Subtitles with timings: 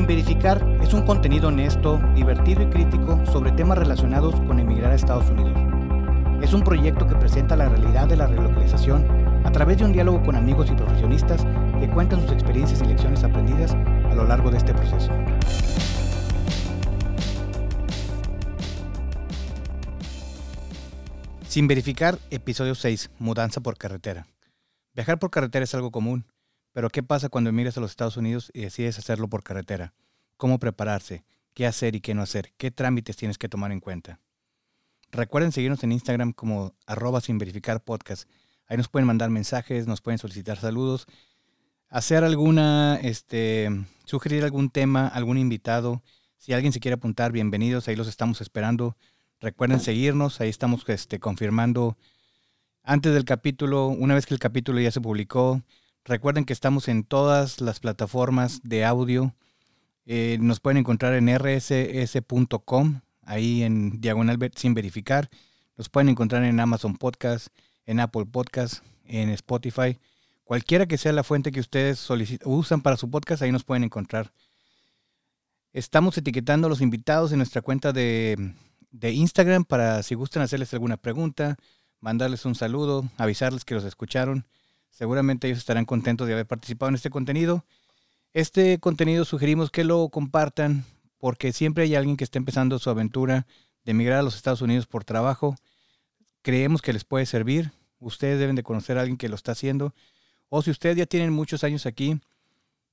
[0.00, 4.94] Sin Verificar es un contenido honesto, divertido y crítico sobre temas relacionados con emigrar a
[4.94, 5.52] Estados Unidos.
[6.42, 9.06] Es un proyecto que presenta la realidad de la relocalización
[9.44, 11.44] a través de un diálogo con amigos y profesionistas
[11.78, 15.12] que cuentan sus experiencias y lecciones aprendidas a lo largo de este proceso.
[21.46, 24.26] Sin verificar, episodio 6, mudanza por carretera.
[24.94, 26.24] Viajar por carretera es algo común,
[26.72, 29.92] pero ¿qué pasa cuando emigras a los Estados Unidos y decides hacerlo por carretera?
[30.36, 31.24] ¿Cómo prepararse?
[31.54, 32.52] ¿Qué hacer y qué no hacer?
[32.56, 34.20] ¿Qué trámites tienes que tomar en cuenta?
[35.10, 37.82] Recuerden seguirnos en Instagram como arroba sin verificar.
[38.66, 41.06] Ahí nos pueden mandar mensajes, nos pueden solicitar saludos,
[41.88, 43.68] hacer alguna, este,
[44.04, 46.02] sugerir algún tema, algún invitado.
[46.36, 48.96] Si alguien se quiere apuntar, bienvenidos, ahí los estamos esperando.
[49.40, 51.96] Recuerden seguirnos, ahí estamos este, confirmando
[52.82, 55.62] antes del capítulo, una vez que el capítulo ya se publicó.
[56.04, 59.34] Recuerden que estamos en todas las plataformas de audio.
[60.06, 65.28] Eh, nos pueden encontrar en rss.com, ahí en diagonal sin verificar.
[65.76, 67.48] Nos pueden encontrar en Amazon Podcast,
[67.84, 69.98] en Apple Podcast, en Spotify.
[70.44, 72.08] Cualquiera que sea la fuente que ustedes
[72.44, 74.32] usan para su podcast, ahí nos pueden encontrar.
[75.72, 78.54] Estamos etiquetando a los invitados en nuestra cuenta de,
[78.90, 81.56] de Instagram para si gustan hacerles alguna pregunta,
[82.00, 84.46] mandarles un saludo, avisarles que los escucharon.
[84.90, 87.64] Seguramente ellos estarán contentos de haber participado en este contenido.
[88.32, 90.84] Este contenido sugerimos que lo compartan
[91.18, 93.46] porque siempre hay alguien que está empezando su aventura
[93.84, 95.56] de emigrar a los Estados Unidos por trabajo.
[96.42, 97.72] Creemos que les puede servir.
[97.98, 99.94] Ustedes deben de conocer a alguien que lo está haciendo.
[100.48, 102.20] O si ustedes ya tienen muchos años aquí,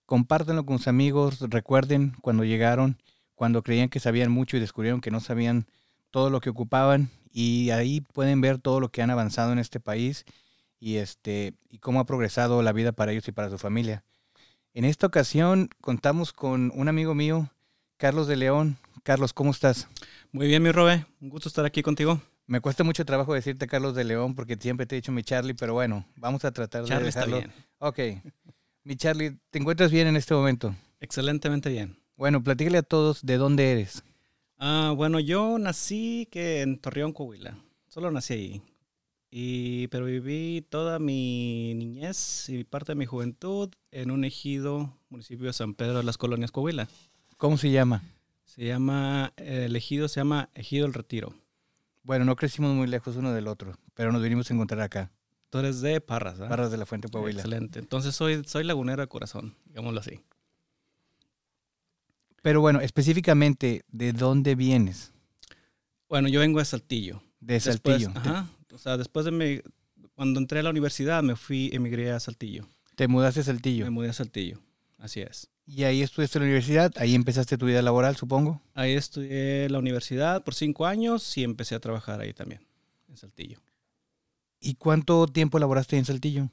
[0.05, 1.39] compártanlo con sus amigos.
[1.41, 2.97] Recuerden cuando llegaron,
[3.35, 5.67] cuando creían que sabían mucho y descubrieron que no sabían
[6.11, 7.09] todo lo que ocupaban.
[7.31, 10.25] Y ahí pueden ver todo lo que han avanzado en este país
[10.79, 14.03] y, este, y cómo ha progresado la vida para ellos y para su familia.
[14.73, 17.49] En esta ocasión contamos con un amigo mío,
[17.97, 18.77] Carlos de León.
[19.03, 19.87] Carlos, ¿cómo estás?
[20.31, 21.05] Muy bien, mi Robe.
[21.21, 22.21] Un gusto estar aquí contigo.
[22.45, 25.53] Me cuesta mucho trabajo decirte Carlos de León porque siempre te he dicho mi Charlie,
[25.53, 27.07] pero bueno, vamos a tratar de dejarlo.
[27.07, 27.51] Está bien.
[27.79, 27.99] Ok.
[28.83, 30.75] Mi Charlie, ¿te encuentras bien en este momento?
[30.99, 31.97] Excelentemente bien.
[32.15, 34.03] Bueno, platícale a todos de dónde eres.
[34.57, 37.57] Ah, bueno, yo nací que en Torreón, Coahuila.
[37.87, 38.61] Solo nací ahí.
[39.29, 45.47] Y, pero viví toda mi niñez y parte de mi juventud en un ejido, municipio
[45.47, 46.87] de San Pedro de las Colonias, Coahuila.
[47.37, 48.03] ¿Cómo se llama?
[48.45, 51.35] Se llama, el ejido se llama Ejido El Retiro.
[52.03, 55.11] Bueno, no crecimos muy lejos uno del otro, pero nos vinimos a encontrar acá.
[55.49, 56.39] Tú eres de Parras.
[56.39, 57.41] Parras de la Fuente Coahuila.
[57.41, 57.79] Excelente.
[57.79, 60.21] Entonces soy, soy lagunero de corazón, digámoslo así.
[62.41, 65.11] Pero bueno, específicamente, ¿de dónde vienes?
[66.07, 67.21] Bueno, yo vengo de Saltillo.
[67.41, 68.11] De Saltillo.
[68.15, 68.47] ajá.
[68.77, 69.59] O sea, después de mi,
[70.13, 72.67] cuando entré a la universidad me fui, emigré a Saltillo.
[72.93, 73.85] ¿Te mudaste a Saltillo?
[73.85, 74.59] Me mudé a Saltillo,
[74.99, 75.49] así es.
[75.65, 76.93] ¿Y ahí estudiaste en la universidad?
[76.97, 78.61] ¿Ahí empezaste tu vida laboral, supongo?
[78.75, 82.61] Ahí estudié la universidad por cinco años y empecé a trabajar ahí también,
[83.09, 83.59] en Saltillo.
[84.59, 86.47] ¿Y cuánto tiempo laboraste en Saltillo?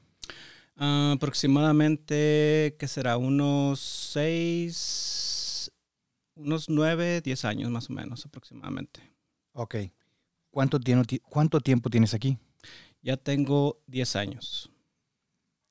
[0.77, 3.19] Ah, aproximadamente, ¿qué será?
[3.19, 5.71] Unos seis,
[6.37, 9.13] unos nueve, diez años más o menos aproximadamente.
[9.53, 9.77] Ok.
[10.55, 10.79] ¿Cuánto,
[11.29, 12.39] ¿Cuánto tiempo tienes aquí?
[13.03, 14.71] Ya tengo 10 años.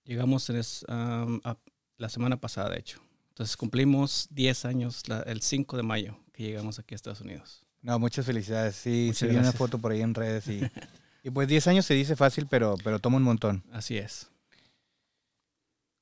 [0.03, 3.01] Llegamos la semana pasada, de hecho.
[3.29, 7.63] Entonces cumplimos 10 años el 5 de mayo que llegamos aquí a Estados Unidos.
[7.81, 8.75] No, muchas felicidades.
[8.75, 10.59] Sí, se vio una foto por ahí en redes y,
[11.23, 13.63] y pues 10 años se dice fácil, pero, pero toma un montón.
[13.71, 14.29] Así es.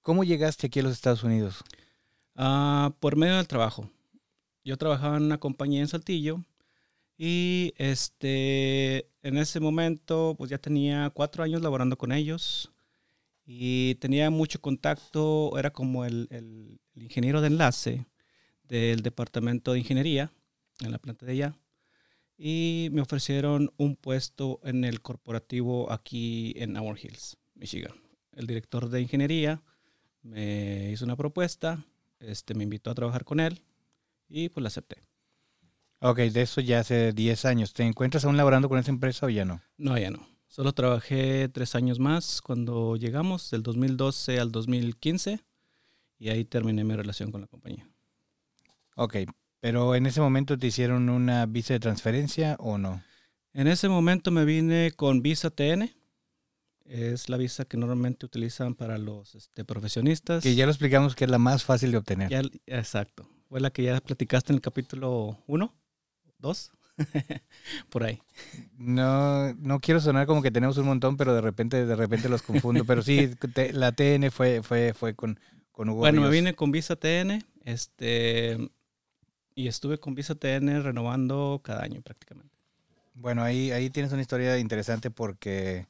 [0.01, 1.63] ¿Cómo llegaste aquí a los Estados Unidos?
[2.35, 3.91] Ah, por medio del trabajo.
[4.63, 6.43] Yo trabajaba en una compañía en Saltillo
[7.23, 12.71] y este, en ese momento, pues ya tenía cuatro años laborando con ellos
[13.45, 18.07] y tenía mucho contacto, era como el, el, ingeniero de enlace
[18.63, 20.31] del departamento de ingeniería
[20.79, 21.55] en la planta de allá.
[22.39, 27.93] Y me ofrecieron un puesto en el corporativo aquí en Our Hills, Michigan.
[28.31, 29.61] El director de ingeniería
[30.23, 31.85] me hizo una propuesta,
[32.19, 33.61] este, me invitó a trabajar con él
[34.27, 35.10] y pues la acepté.
[36.03, 37.73] Ok, de eso ya hace 10 años.
[37.73, 39.61] ¿Te encuentras aún laborando con esa empresa o ya no?
[39.77, 40.27] No, ya no.
[40.47, 45.41] Solo trabajé tres años más cuando llegamos, del 2012 al 2015,
[46.17, 47.87] y ahí terminé mi relación con la compañía.
[48.95, 49.17] Ok,
[49.59, 53.03] pero en ese momento te hicieron una visa de transferencia o no?
[53.53, 55.91] En ese momento me vine con visa TN.
[56.83, 60.41] Es la visa que normalmente utilizan para los este, profesionistas.
[60.41, 62.51] Que ya lo explicamos que es la más fácil de obtener.
[62.65, 63.29] exacto.
[63.47, 65.80] Fue la que ya platicaste en el capítulo 1
[66.41, 66.71] dos,
[67.89, 68.21] por ahí.
[68.77, 72.41] No, no quiero sonar como que tenemos un montón, pero de repente, de repente los
[72.41, 72.85] confundo.
[72.85, 73.31] pero sí,
[73.73, 75.39] la TN fue, fue, fue con,
[75.71, 78.57] con Hugo Bueno, me vine con Visa TN, este,
[79.55, 82.55] y estuve con Visa TN renovando cada año prácticamente.
[83.13, 85.87] Bueno, ahí, ahí tienes una historia interesante porque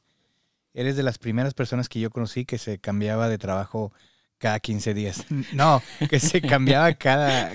[0.74, 3.92] eres de las primeras personas que yo conocí que se cambiaba de trabajo
[4.42, 5.24] cada 15 días.
[5.52, 5.80] No,
[6.10, 7.52] que se cambiaba cada,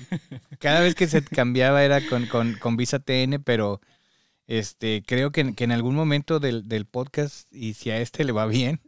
[0.58, 3.82] cada vez que se cambiaba era con, con, con Visa TN, pero
[4.48, 8.32] este, creo que, que en algún momento del, del podcast, y si a este le
[8.32, 8.80] va bien,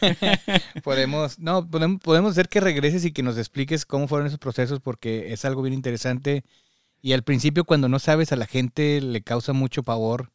[0.84, 4.78] podemos, no, podemos, podemos hacer que regreses y que nos expliques cómo fueron esos procesos
[4.78, 6.44] porque es algo bien interesante.
[7.02, 10.30] Y al principio cuando no sabes a la gente le causa mucho pavor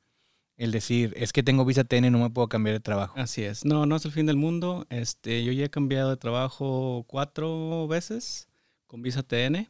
[0.57, 3.13] el decir, es que tengo visa TN, no me puedo cambiar de trabajo.
[3.17, 3.65] Así es.
[3.65, 4.85] No, no es el fin del mundo.
[4.89, 8.47] Este, yo ya he cambiado de trabajo cuatro veces
[8.87, 9.69] con Visa TN.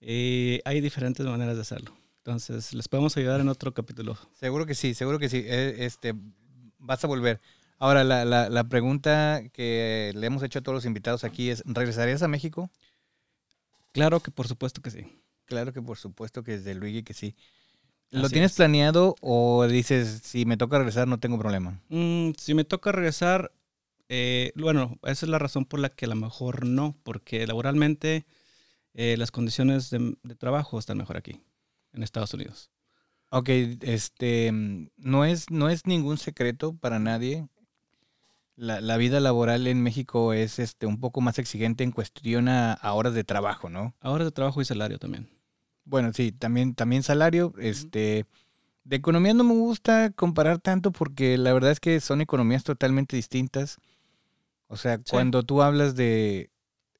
[0.00, 1.96] Y hay diferentes maneras de hacerlo.
[2.18, 4.16] Entonces, les podemos ayudar en otro capítulo.
[4.34, 5.42] Seguro que sí, seguro que sí.
[5.44, 6.14] Eh, Este,
[6.78, 7.40] vas a volver.
[7.78, 11.62] Ahora, la, la, la pregunta que le hemos hecho a todos los invitados aquí es,
[11.66, 12.70] ¿regresarías a México?
[13.92, 15.06] Claro que por supuesto que sí.
[15.46, 17.34] Claro que por supuesto que desde Luigi que sí.
[18.10, 18.56] ¿Lo Así tienes es.
[18.56, 21.80] planeado o dices, si me toca regresar no tengo problema?
[21.88, 23.52] Mm, si me toca regresar,
[24.08, 28.26] eh, bueno, esa es la razón por la que a lo mejor no, porque laboralmente
[28.94, 31.42] eh, las condiciones de, de trabajo están mejor aquí,
[31.92, 32.70] en Estados Unidos.
[33.30, 33.48] Ok,
[33.82, 34.50] este,
[34.96, 37.48] no es, no es ningún secreto para nadie.
[38.56, 42.72] La, la vida laboral en México es este, un poco más exigente en cuestión a,
[42.72, 43.94] a horas de trabajo, ¿no?
[44.00, 45.28] Ahora de trabajo y salario también.
[45.86, 47.54] Bueno, sí, también, también salario.
[47.58, 48.26] Este,
[48.84, 53.16] de economía no me gusta comparar tanto porque la verdad es que son economías totalmente
[53.16, 53.78] distintas.
[54.68, 55.04] O sea, Sí.
[55.10, 56.50] cuando tú hablas de,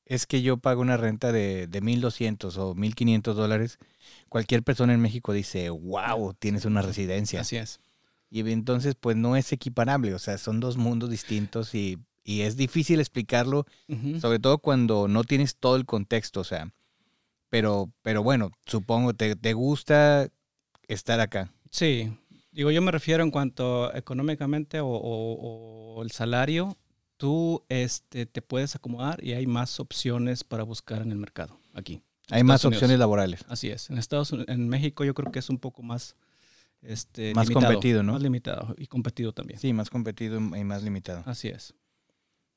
[0.04, 3.78] es que yo pago una renta de, de 1.200 o 1.500 dólares,
[4.28, 7.40] cualquier persona en México dice, wow, tienes una residencia.
[7.40, 7.80] Así es.
[8.30, 12.56] Y entonces, pues no es equiparable, o sea, son dos mundos distintos y, y es
[12.56, 13.66] difícil explicarlo,
[14.20, 16.72] sobre todo cuando no tienes todo el contexto, o sea,
[17.48, 20.28] pero, pero bueno, supongo, te, te gusta
[20.88, 21.52] estar acá.
[21.70, 22.12] Sí,
[22.52, 26.76] digo, yo me refiero en cuanto económicamente o, o- o el salario,
[27.16, 32.02] tú este, te puedes acomodar y hay más opciones para buscar en el mercado aquí.
[32.30, 32.78] Hay más Unidos.
[32.82, 33.44] opciones laborales.
[33.48, 33.88] Así es.
[33.88, 36.16] En Estados Unidos, en México yo creo que es un poco más
[36.82, 38.12] este, Más limitado, competido, ¿no?
[38.14, 39.58] Más limitado y competido también.
[39.60, 41.22] Sí, más competido y más limitado.
[41.26, 41.72] Así es.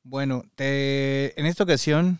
[0.03, 2.19] Bueno, te, en esta ocasión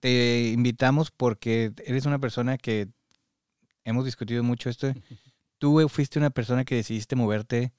[0.00, 2.88] te invitamos porque eres una persona que
[3.84, 4.92] hemos discutido mucho esto.
[5.58, 7.72] Tú fuiste una persona que decidiste moverte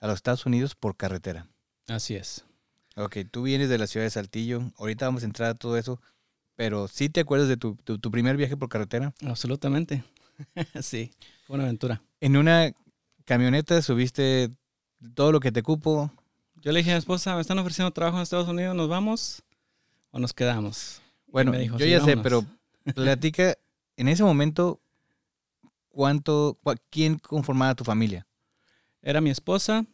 [0.00, 1.46] a los Estados Unidos por carretera.
[1.86, 2.44] Así es.
[2.96, 4.72] Ok, tú vienes de la ciudad de Saltillo.
[4.78, 6.00] Ahorita vamos a entrar a todo eso.
[6.54, 9.12] Pero ¿sí te acuerdas de tu, tu- tu primer viaje por carretera?
[9.26, 10.02] Absolutamente.
[10.80, 11.12] sí.
[11.46, 12.00] Fue una aventura.
[12.22, 12.72] En una
[13.26, 14.50] camioneta subiste
[15.14, 16.10] todo lo que te cupo.
[16.62, 19.42] Yo le dije a mi esposa, me están ofreciendo trabajo en Estados Unidos, ¿nos vamos
[20.10, 21.02] o nos quedamos?
[21.26, 22.22] Bueno, dijo, yo "Sí, ya sé, vámonos".
[22.22, 22.44] pero
[22.94, 23.56] platica
[23.96, 24.80] en ese momento
[25.88, 28.26] cuánto, cua- quién conformaba tu familia.
[29.02, 29.86] Era mi esposa,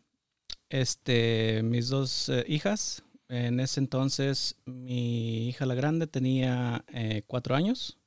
[0.69, 3.03] este, mis dos eh, hijas.
[3.29, 7.99] En ese entonces, mi hija la grande tenía eh, cuatro años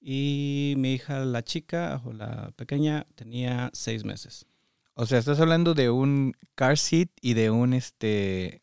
[0.00, 4.46] y mi hija la chica o la pequeña tenía seis meses.
[4.94, 8.62] O sea, estás hablando de un car seat y de un este,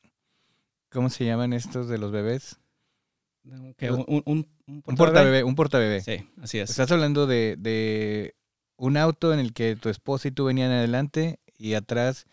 [0.89, 2.59] ¿cómo se llaman estos de los bebés?
[3.77, 4.47] Que un, un, un,
[4.85, 5.43] un portabebé.
[5.43, 6.01] un portabebé.
[6.01, 6.69] Sí, así es.
[6.69, 8.35] Estás hablando de, de
[8.77, 12.25] un auto en el que tu esposa y tú venían adelante y atrás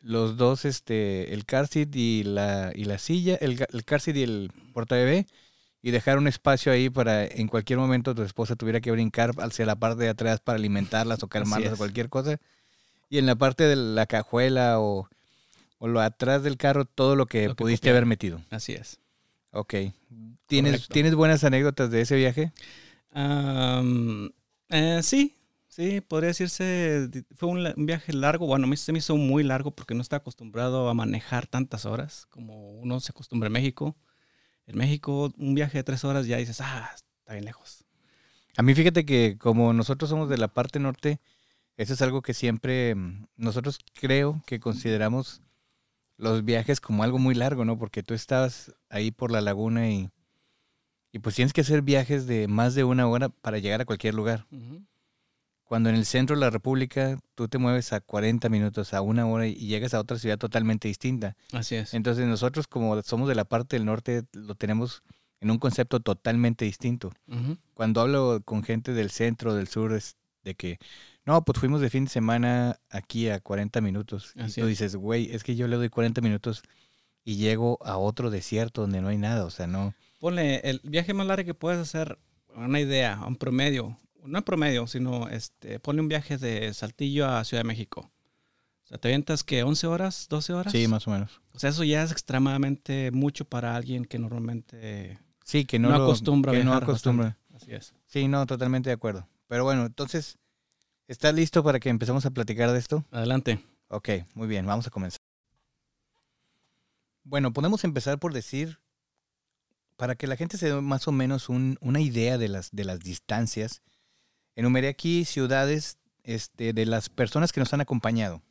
[0.00, 4.16] los dos, este, el car seat y la, y la silla, el, el car seat
[4.16, 5.26] y el portabebé,
[5.82, 9.66] y dejar un espacio ahí para en cualquier momento tu esposa tuviera que brincar hacia
[9.66, 12.38] la parte de atrás para alimentarlas o calmarlas o cualquier cosa.
[13.10, 15.08] Y en la parte de la cajuela o,
[15.78, 18.42] o lo atrás del carro, todo lo que Lo pudiste haber metido.
[18.50, 19.00] Así es.
[19.52, 19.74] Ok.
[20.46, 20.92] ¿Tienes, Correcto.
[20.94, 22.52] ¿Tienes buenas anécdotas de ese viaje?
[23.10, 24.30] Am,
[24.68, 25.34] eh, sí,
[25.68, 29.70] sí, podría decirse, fue un, viaje largo, bueno, a mí se me hizo muy largo
[29.70, 33.96] porque no estaba acostumbrado a manejar tantas horas como uno se acostumbra en México.
[34.66, 37.84] En México, un viaje de tres horas ya dices, ah, está bien lejos.
[38.56, 41.20] A mí fíjate que como nosotros somos de la parte norte,
[41.76, 45.42] eso es algo que siempre mm, nosotros creo que consideramos
[46.18, 47.78] los viajes como algo muy largo, ¿no?
[47.78, 50.10] Porque tú estabas ahí por la laguna y,
[51.12, 54.14] y pues tienes que hacer viajes de más de una hora para llegar a cualquier
[54.14, 54.46] lugar.
[55.64, 59.26] Cuando en el centro de la República tú te mueves a 40 minutos, a una
[59.26, 61.36] hora y llegas a otra ciudad totalmente distinta.
[61.52, 61.94] Así es.
[61.94, 65.02] Entonces nosotros como somos de la parte del norte lo tenemos
[65.40, 67.12] en un concepto totalmente distinto
[67.78, 70.80] cuando hablo con gente del centro, del sur, es de que,
[71.28, 74.32] no, pues fuimos de fin de semana aquí a 40 minutos.
[74.38, 74.70] Así y tú es.
[74.78, 76.62] dices, güey, es que yo le doy 40 minutos
[77.24, 79.44] y llego a otro desierto donde no hay nada.
[79.44, 82.18] O sea, no, Ponle el viaje más largo que puedes hacer,
[82.56, 87.44] una idea, un promedio, no en promedio, sino este, ponle un viaje de Saltillo a
[87.44, 88.10] Ciudad de México.
[88.84, 90.72] O sea, te avientas que 11 horas, 12 horas.
[90.72, 91.40] Sí, más o menos.
[91.52, 95.98] O sea, eso ya es extremadamente mucho para alguien que normalmente Sí, que no, no
[95.98, 97.38] lo- acostumbra a que no viajar acostumbra.
[97.54, 97.94] Así es.
[98.06, 99.28] Sí, no, totalmente de acuerdo.
[99.46, 100.38] Pero bueno, entonces,
[101.08, 103.04] ¿estás listo para que empecemos a platicar de esto?
[103.10, 103.64] Adelante.
[103.88, 105.18] Ok, muy bien, vamos a comenzar.
[107.24, 108.78] Bueno, podemos empezar por decir,
[109.96, 112.84] para que la gente se dé más o menos un- una idea de las, de
[112.84, 113.82] las distancias,
[114.56, 118.42] enumeré aquí ciudades este, de las personas que nos han acompañado.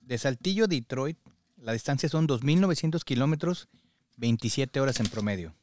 [0.00, 1.16] De Saltillo a Detroit,
[1.56, 3.68] la distancia son 2.900 kilómetros,
[4.16, 5.54] 27 horas en promedio.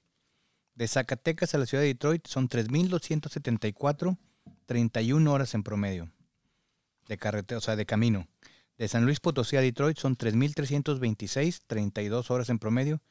[0.75, 4.17] De Zacatecas a la ciudad de Detroit son 3.274,
[4.69, 6.11] 31 horas en promedio.
[7.07, 8.27] De carretera, o sea, de camino.
[8.77, 13.01] De San Luis Potosí a Detroit son 3.326, 32 horas en promedio.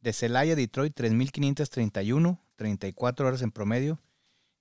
[0.00, 3.98] De Celaya a Detroit 3.531, 34 horas en promedio.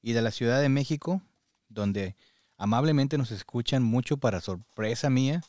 [0.02, 1.22] Y de la Ciudad de México,
[1.70, 2.16] donde
[2.58, 5.44] amablemente nos escuchan mucho para sorpresa mía,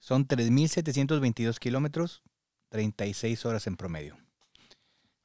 [0.00, 2.24] son 3.722 kilómetros,
[2.70, 4.16] 36 horas en promedio.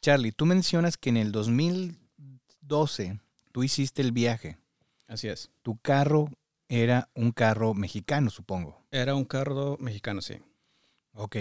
[0.03, 3.19] Charlie, tú mencionas que en el 2012
[3.51, 4.59] tú hiciste el viaje.
[5.07, 5.49] Así es.
[5.61, 6.29] Tu carro
[6.69, 8.85] era un carro mexicano, supongo.
[8.91, 10.35] Era un carro mexicano, sí.
[11.13, 11.37] Ok.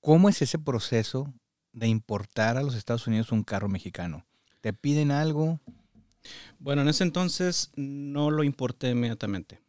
[0.00, 1.32] ¿Cómo es ese proceso
[1.72, 4.26] de importar a los Estados Unidos un carro mexicano?
[4.60, 5.60] ¿Te piden algo?
[6.58, 9.60] Bueno, en ese entonces no lo importé inmediatamente.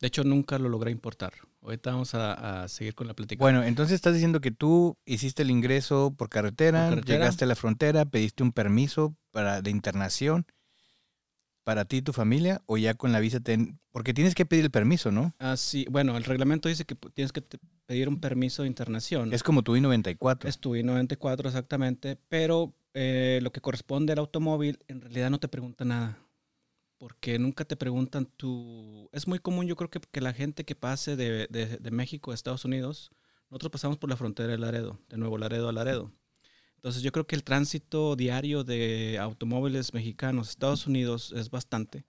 [0.00, 1.32] De hecho, nunca lo logré importar.
[1.62, 3.42] Ahorita vamos a, a seguir con la plática.
[3.42, 7.18] Bueno, entonces estás diciendo que tú hiciste el ingreso por carretera, Por carretera.
[7.18, 10.46] llegaste a la frontera, pediste un permiso para, de internación
[11.64, 14.64] para ti y tu familia, o ya con la visa, te- porque tienes que pedir
[14.64, 15.34] el permiso, ¿no?
[15.38, 15.86] Ah, sí.
[15.90, 17.42] Bueno, el reglamento dice que tienes que
[17.86, 19.32] pedir un permiso de internación.
[19.32, 20.46] Es como tu I-94.
[20.46, 25.48] Es tu I-94 exactamente, pero eh, lo que corresponde al automóvil en realidad no te
[25.48, 26.18] pregunta nada.
[26.98, 29.08] Porque nunca te preguntan tu...
[29.12, 32.30] Es muy común, yo creo que, que la gente que pase de, de- de México
[32.30, 33.10] a Estados Unidos,
[33.50, 36.12] nosotros pasamos por la frontera de Laredo, de Nuevo Laredo a Laredo.
[36.84, 42.04] Entonces yo creo que el tránsito diario de automóviles mexicanos Estados Unidos es bastante.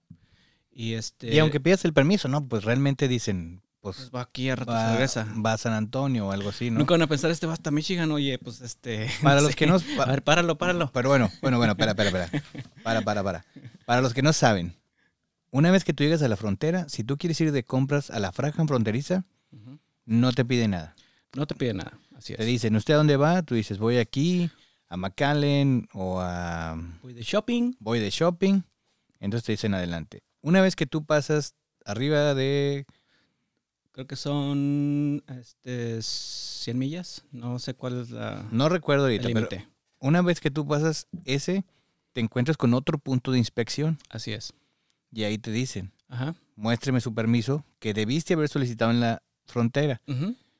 [0.69, 2.45] Y, este, Y aunque pidas el permiso, ¿no?
[2.45, 5.33] Pues realmente dicen, pues pues va aquí a rato va, regresa.
[5.45, 6.79] va a San Antonio o algo así, ¿no?
[6.79, 9.07] Nunca van a pensar, este va hasta Michigan, oye, pues este...
[9.23, 9.55] Para no los sé.
[9.55, 9.77] que no...
[10.01, 10.91] A ver, páralo, páralo.
[10.93, 12.43] Pero bueno, bueno, bueno, espera, espera, espera.
[12.83, 13.45] Para, para, para.
[13.85, 14.75] Para los que no saben,
[15.51, 18.19] una vez que tú llegas a la frontera, si tú quieres ir de compras a
[18.19, 19.79] la franja fronteriza, Ujú.
[20.03, 20.97] no te pide nada.
[21.33, 22.39] No te pide nada, así es.
[22.39, 23.41] Te dicen, ¿usted a dónde va?
[23.41, 24.51] Tú dices, voy aquí,
[24.89, 26.77] a McAllen o a...
[27.01, 27.73] Voy de shopping.
[27.79, 28.61] voy de shopping.
[29.19, 30.23] Entonces te dicen adelante.
[30.41, 32.85] Una vez que tú pasas arriba de...
[33.91, 37.23] Creo que son este, 100 millas.
[37.31, 39.47] No sé cuál es la, No recuerdo ahorita, pero
[39.99, 41.63] una vez que tú pasas ese,
[42.11, 44.53] te encuentras con otro punto de inspección Así es.
[45.11, 46.35] y ahí te dicen, Ajá.
[46.55, 50.01] muéstreme su permiso que debiste haber solicitado en la frontera.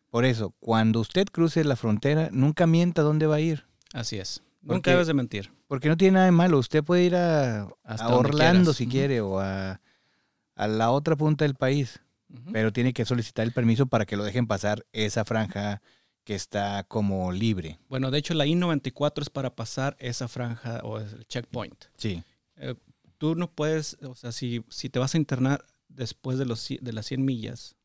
[0.10, 3.66] Por eso, cuando usted cruce la frontera, nunca mienta dónde va a ir.
[3.96, 4.42] Así es.
[4.62, 5.52] Porque- Nunca debes de mentir.
[5.68, 6.58] Porque no tiene nada de malo.
[6.60, 9.80] Usted puede ir a, a Orlando si quiere o a,
[10.56, 12.00] a la otra punta del país.
[12.52, 15.82] Pero tiene que solicitar el permiso para que lo dejen pasar esa franja
[16.26, 17.80] que está como libre.
[17.88, 21.86] Bueno, de hecho, la I-94 es para pasar esa franja o el checkpoint.
[21.98, 22.24] Sí.
[23.18, 26.92] Tú no puedes, o sea, si, si te vas a internar después de, los, de
[26.94, 27.76] las 100 millas,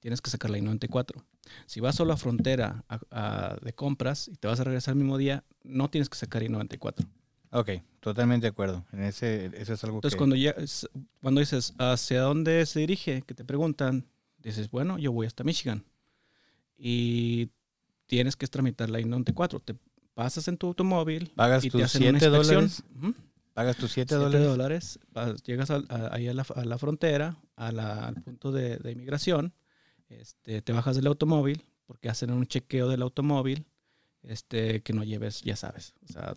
[0.00, 1.22] tienes que sacar la I-94.
[1.66, 4.98] Si vas solo a frontera a- a- de compras y te vas a regresar el
[4.98, 7.06] mismo día, no tienes que sacar I-94.
[7.50, 8.84] Ok, totalmente de acuerdo.
[8.92, 10.18] En ese, eso es algo Entonces, que...
[10.18, 10.88] cuando, llegas-
[11.22, 13.22] cuando dices, ¿hacia dónde se dirige?
[13.22, 14.04] Que te preguntan,
[14.38, 15.84] dices, bueno, yo voy hasta Michigan.
[16.78, 17.50] Y
[18.06, 19.62] tienes que tramitar la I-94.
[19.64, 19.74] Te
[20.14, 22.68] pasas en tu automóvil Pagas y te tus hacen una 7 inspección.
[22.98, 23.16] dólares.
[23.54, 24.46] Pagas tus 7 7 dólares.
[24.46, 24.98] dólares.
[25.12, 29.54] vas- llegas a- ahí a la, a la frontera, la- al punto de, de inmigración.
[30.08, 33.66] Este, te bajas del automóvil porque hacen un chequeo del automóvil
[34.22, 35.94] este, que no lleves, ya sabes.
[36.08, 36.34] O sea,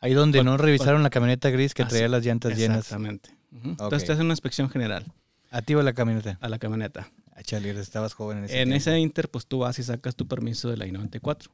[0.00, 2.78] Ahí donde no revisaron la camioneta gris que traía las llantas llenas.
[2.78, 3.30] exactamente.
[3.52, 5.04] Entonces te hacen una inspección general
[5.50, 6.38] Activa la camioneta.
[6.40, 7.10] a la camioneta.
[7.34, 8.76] Ah, Charlie, estabas joven en ese En tiempo.
[8.78, 11.50] ese inter, pues tú vas y sacas tu permiso de la I-94.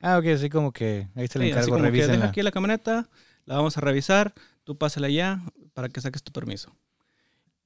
[0.00, 2.26] Ah, ok, así como que ahí está el Sí, encargo, que deja revísenla.
[2.28, 3.08] aquí la camioneta,
[3.44, 4.32] la vamos a revisar,
[4.64, 5.42] tú pásala ya
[5.74, 6.74] para que saques tu permiso.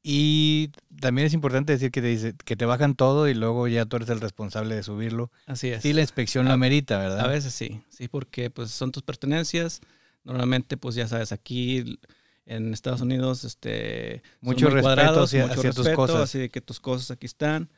[0.03, 3.87] Y también es importante decir que te dice que te bajan todo y luego ya
[3.87, 5.33] tú eres el responsable de subirlo.
[5.47, 5.83] Así es.
[5.83, 7.21] Sí, la inspección lo A- amerita, ¿verdad?
[7.21, 9.81] A veces sí, sí, porque pues son tus pertenencias.
[10.23, 11.99] Normalmente, pues ya sabes, aquí
[12.47, 16.17] en Estados Unidos, este, Mucho respeto cuadrados, hacia- mucho hacia tus cosas.
[16.23, 17.69] Así de que tus cosas aquí están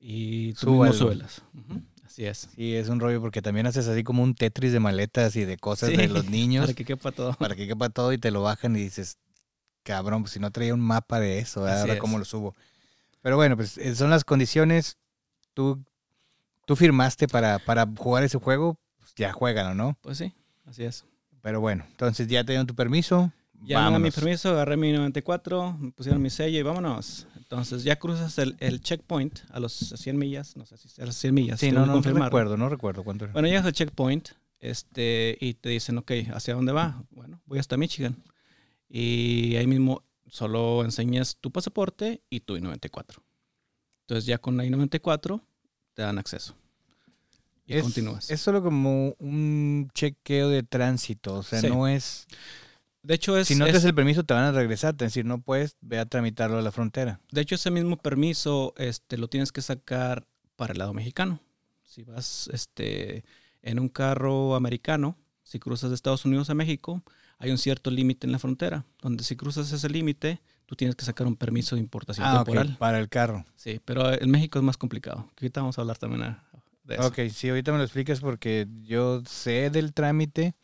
[0.00, 0.92] y tú Súbalo.
[0.92, 1.42] mismo suelas.
[2.04, 2.48] Así Así es.
[2.56, 5.56] Sí, es un rollo porque también haces así como un Tetris de maletas y de
[5.56, 7.34] cosas Sí, de los niños Para que quepa todo.
[7.34, 9.18] para que quepa todo y te lo bajan y dices,
[9.86, 11.82] cabrón, pues si no traía un mapa de eso, ¿verdad?
[11.82, 12.00] Ahora es.
[12.00, 12.54] cómo lo subo.
[13.22, 14.98] Pero bueno, pues eh, son las condiciones.
[15.54, 15.82] Tú,
[16.66, 19.96] tú firmaste para, para jugar ese juego, pues ya juégalo, ¿no?
[20.02, 20.34] Pues sí,
[20.66, 21.04] así es.
[21.40, 23.32] Pero bueno, entonces ya te dieron tu permiso.
[23.62, 24.14] Ya me dan mi vámonos.
[24.16, 27.26] permiso, agarré mi 94, me pusieron mi sello y vámonos.
[27.36, 31.34] Entonces ya cruzas el, el checkpoint a los 100 millas, no sé si será 100
[31.34, 31.60] millas.
[31.60, 33.32] Sí, no, no, no recuerdo, no recuerdo cuánto era.
[33.32, 37.04] Bueno, llegas al checkpoint este, y te dicen, ok, ¿hacia dónde va?
[37.10, 38.16] Bueno, voy hasta Michigan.
[38.88, 43.18] Y ahí mismo solo enseñas tu pasaporte y tu I-94.
[44.02, 45.40] Entonces ya con la I-94
[45.94, 46.54] te dan acceso.
[47.66, 48.30] Y es, continúas.
[48.30, 51.68] Es solo como un chequeo de tránsito, o sea, Sí.
[51.68, 52.26] no es...
[53.02, 54.98] de hecho, es, si no te es- das el permiso te van a regresar, es
[54.98, 57.20] decir, no puedes, ve a tramitarlo a la frontera.
[57.32, 61.40] de hecho, ese mismo permiso este, lo tienes que sacar para el lado mexicano.
[61.82, 63.24] Si vas este,
[63.62, 67.02] en un carro americano, si cruzas de Estados Unidos a México,
[67.38, 71.04] hay un cierto límite en la frontera, donde si cruzas ese límite, tú tienes que
[71.04, 72.76] sacar un permiso de importación Ah, temporal.
[72.78, 73.44] para el carro.
[73.56, 75.28] Sí, pero en México es más complicado.
[75.36, 76.44] Ahorita vamos a hablar también a-
[76.84, 77.06] de eso.
[77.08, 80.54] Ok, sí, ahorita me lo explicas porque yo sé del trámite,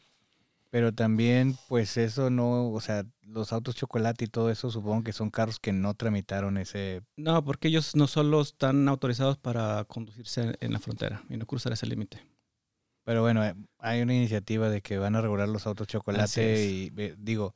[0.70, 5.12] pero también, pues eso no, o sea, los autos chocolate y todo eso, supongo que
[5.12, 7.02] son carros que no tramitaron ese.
[7.16, 11.72] No, porque ellos no solo están autorizados para conducirse en la frontera y no cruzar
[11.74, 12.22] ese límite.
[13.04, 16.90] Pero bueno, eh, hay una iniciativa de que van a regular los autos chocolate y
[17.18, 17.54] digo,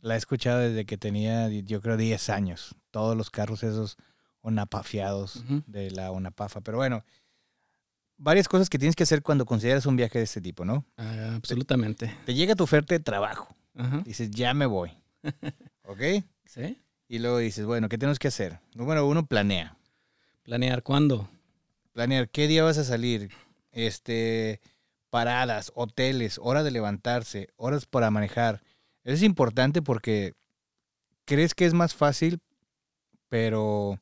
[0.00, 2.76] la he escuchado desde que tenía, yo creo, 10 años.
[2.90, 3.96] Todos los carros esos
[4.40, 6.60] onapafiados de la onapafa.
[6.60, 7.04] Pero bueno,
[8.16, 10.84] varias cosas que tienes que hacer cuando consideras un viaje de este tipo, ¿no?
[10.96, 12.14] Ah, absolutamente.
[12.24, 13.54] Te llega tu oferta de trabajo.
[14.04, 14.92] Dices, ya me voy.
[15.82, 16.00] ¿Ok?
[16.46, 16.80] ¿Sí?
[17.08, 18.60] Y luego dices, bueno, ¿qué tenemos que hacer?
[18.74, 19.76] Número uno, planea.
[20.44, 21.28] Planear cuándo.
[21.92, 23.30] Planear qué día vas a salir.
[23.72, 24.60] Este,
[25.16, 28.62] paradas, hoteles, hora de levantarse, horas para manejar.
[29.02, 30.34] Es importante porque
[31.24, 32.38] crees que es más fácil,
[33.30, 33.98] pero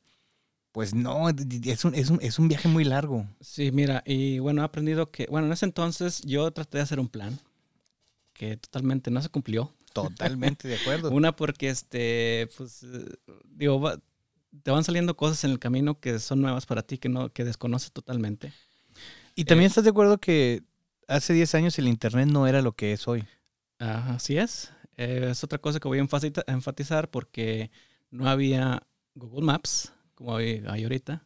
[0.73, 3.25] pues no, es un, es un, es un viaje muy largo.
[3.39, 6.99] Sí, mira, y bueno, he aprendido que, bueno, en ese entonces yo traté de hacer
[6.99, 7.39] un plan
[8.33, 9.71] que totalmente no se cumplió.
[9.93, 11.11] Totalmente de acuerdo.
[11.15, 12.85] Una porque, este, pues,
[13.55, 14.01] digo, va-
[14.63, 17.45] te van saliendo cosas en el camino que son nuevas para ti, que no, que
[17.45, 18.51] desconoces totalmente.
[19.35, 20.63] Y también eh, estás de acuerdo que
[21.07, 23.23] hace 10 años el Internet no era lo que es hoy.
[23.79, 24.71] Ajá, así es.
[24.97, 26.07] Eh, es otra cosa que voy a
[26.47, 27.69] enfatizar porque
[28.11, 28.83] no había
[29.15, 31.23] Google Maps como hay, hay ahorita.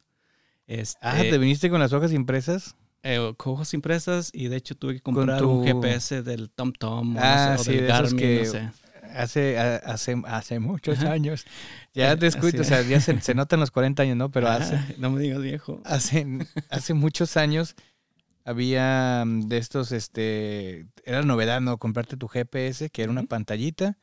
[0.67, 2.75] Este, Ah, ¿te viniste con las hojas impresas?
[3.01, 7.19] eh, con hojas impresas y de hecho tuve que comprar un GPS del TomTom o,
[7.21, 8.69] Ah, no sé, o sí, del de Garmin, que- no sé.
[9.15, 11.11] Hace, hace, hace muchos Ajá.
[11.13, 11.45] años.
[11.95, 14.29] Ya descuido, o sea, ya se, se notan los 40 años, ¿no?
[14.29, 15.81] Pero hace, Ajá, no me digas viejo.
[15.85, 16.25] hace,
[16.69, 17.75] hace muchos años
[18.49, 21.77] había mm, de estos, este, era novedad, ¿no?
[21.77, 23.97] Comprarte tu GPS, que era una pantallita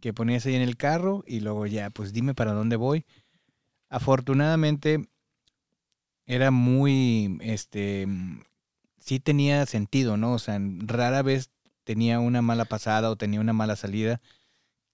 [0.00, 3.04] que ponías ahí en el carro y luego ya, pues dime para dónde voy.
[3.90, 5.08] Afortunadamente
[6.26, 8.40] era muy, este, mm,
[8.98, 10.32] sí tenía sentido, ¿no?
[10.32, 11.50] O sea, rara vez
[11.84, 14.22] tenía una mala pasada o tenía una mala salida.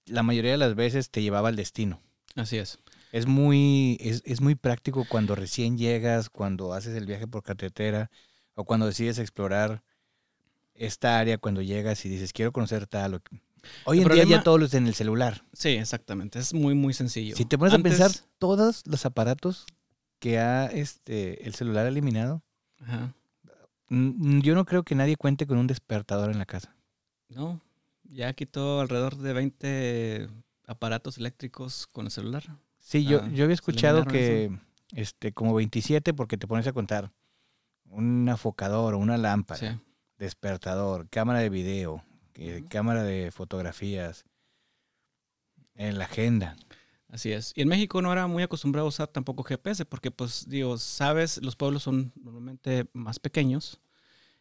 [0.06, 2.00] La mayoría de las veces te llevaba al destino.
[2.34, 2.80] Así es.
[3.12, 8.10] Es muy, es, es muy práctico cuando recién llegas, cuando haces el viaje por carretera
[8.56, 9.84] o cuando decides explorar
[10.74, 13.14] esta área, cuando llegas y dices, quiero conocer tal.
[13.14, 13.20] o-
[13.84, 15.44] Hoy El en día ya todo lo es en el celular.
[15.52, 16.38] Sí, exactamente.
[16.38, 17.36] Es muy, muy sencillo.
[17.36, 19.66] Si te pones Antes- a pensar, todos los aparatos
[20.18, 22.42] que ha este, el celular eliminado,
[22.80, 23.12] Ajá.
[23.88, 26.74] mm, yo no creo que nadie cuente con un despertador en la casa.
[27.28, 27.60] No,
[28.04, 30.28] ya quitó alrededor de 20
[30.66, 32.44] aparatos eléctricos con el celular.
[32.78, 34.50] Sí, yo, Ah, yo había escuchado que
[34.94, 37.10] este, como 27 porque te pones a contar
[37.90, 39.60] un afocador o una lámpara.
[39.60, 39.80] Sí.
[40.18, 42.02] despertador, cámara de video,
[42.34, 44.24] eh, cámara de fotografías,
[45.74, 46.56] en la agenda.
[47.08, 47.52] Así es.
[47.54, 51.42] Y en México no era muy acostumbrado a usar tampoco GPS porque, pues, digo, sabes,
[51.42, 53.80] los pueblos son normalmente más pequeños,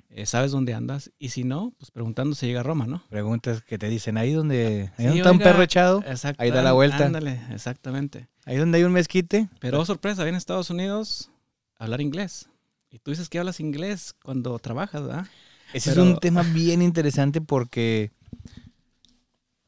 [0.10, 3.04] eh, sabes dónde andas y si no, pues preguntando se llega a Roma, ¿no?
[3.10, 6.04] Preguntas que te dicen, ahí donde ahí Sí, donde está un perro echado,
[6.38, 7.06] ahí da la vuelta.
[7.06, 8.28] Ándale, exactamente.
[8.46, 9.50] ahí donde hay un mezquite.
[9.60, 11.32] Pero oh, sorpresa, viene a Estados Unidos
[11.78, 12.50] a hablar inglés.
[12.96, 15.28] Y tú dices que hablas inglés cuando trabajas, ¿verdad?
[15.74, 18.10] Ese es un tema bien interesante porque,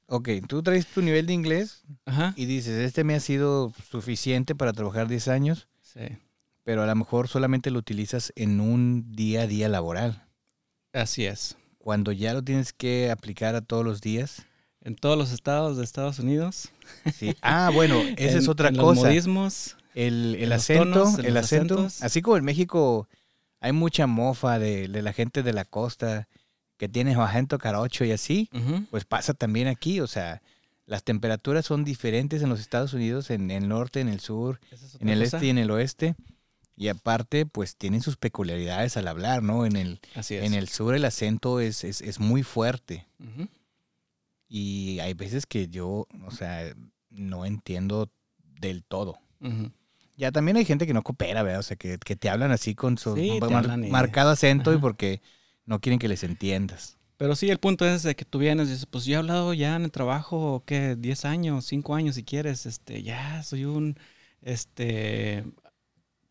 [0.05, 2.33] ok, tú traes tu nivel de inglés Ajá.
[2.37, 5.99] y dices, este me ha sido suficiente para trabajar 10 años, Sí.
[6.63, 10.23] pero a lo mejor solamente lo utilizas en un día a día laboral.
[10.93, 11.57] Así es.
[11.79, 14.45] Cuando ya lo tienes que aplicar a todos los días.
[14.81, 16.69] En todos los estados de Estados Unidos.
[17.13, 17.35] Sí.
[17.41, 19.01] Ah, bueno, esa es otra en los cosa.
[19.01, 19.75] modismos.
[19.97, 21.73] El, el acento, tonos, el acento.
[21.75, 22.03] acentos.
[22.03, 23.07] Así como en México
[23.59, 26.27] hay mucha mofa de, de la gente de la costa
[26.77, 28.49] que tiene acento carocho y así,
[28.91, 30.43] pues pasa también aquí, o sea,
[30.85, 34.97] las temperaturas son diferentes en los Estados Unidos, en el norte, en el sur, es
[35.01, 35.37] en el cosa.
[35.37, 36.15] este y en el oeste.
[36.75, 39.65] Y aparte, pues tienen sus peculiaridades al hablar, ¿no?
[39.65, 40.43] En el, Así es.
[40.43, 43.07] en el sur el acento es, es, es muy fuerte.
[44.47, 46.71] Y hay veces que yo, o sea,
[47.09, 48.11] no entiendo
[48.59, 49.17] del todo.
[50.17, 51.59] Ya también hay gente que no coopera, ¿verdad?
[51.59, 54.75] O sea, que, que te hablan así con su Sí, mar- y- marcado acento y
[54.75, 54.81] Ajá.
[54.81, 55.21] porque
[55.65, 56.97] no quieren que les entiendas.
[57.17, 59.53] Pero sí, el punto es de que tú vienes y dices, pues yo he hablado
[59.53, 60.95] ya en el trabajo, ¿qué?
[60.95, 63.95] 10 años, 5 años si quieres, este, ya soy un,
[64.41, 65.43] este,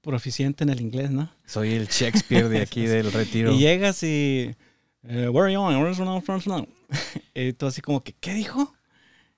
[0.01, 1.31] proficiente en el inglés, ¿no?
[1.45, 3.53] Soy el Shakespeare de aquí del retiro.
[3.53, 4.55] Y llegas y,
[5.05, 6.67] eh, where are you going?
[7.35, 8.73] Y tú así como que, ¿qué dijo?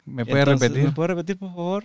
[0.05, 0.89] ¿Me puede Entonces, repetir?
[0.89, 1.85] ¿Me puede repetir, por favor?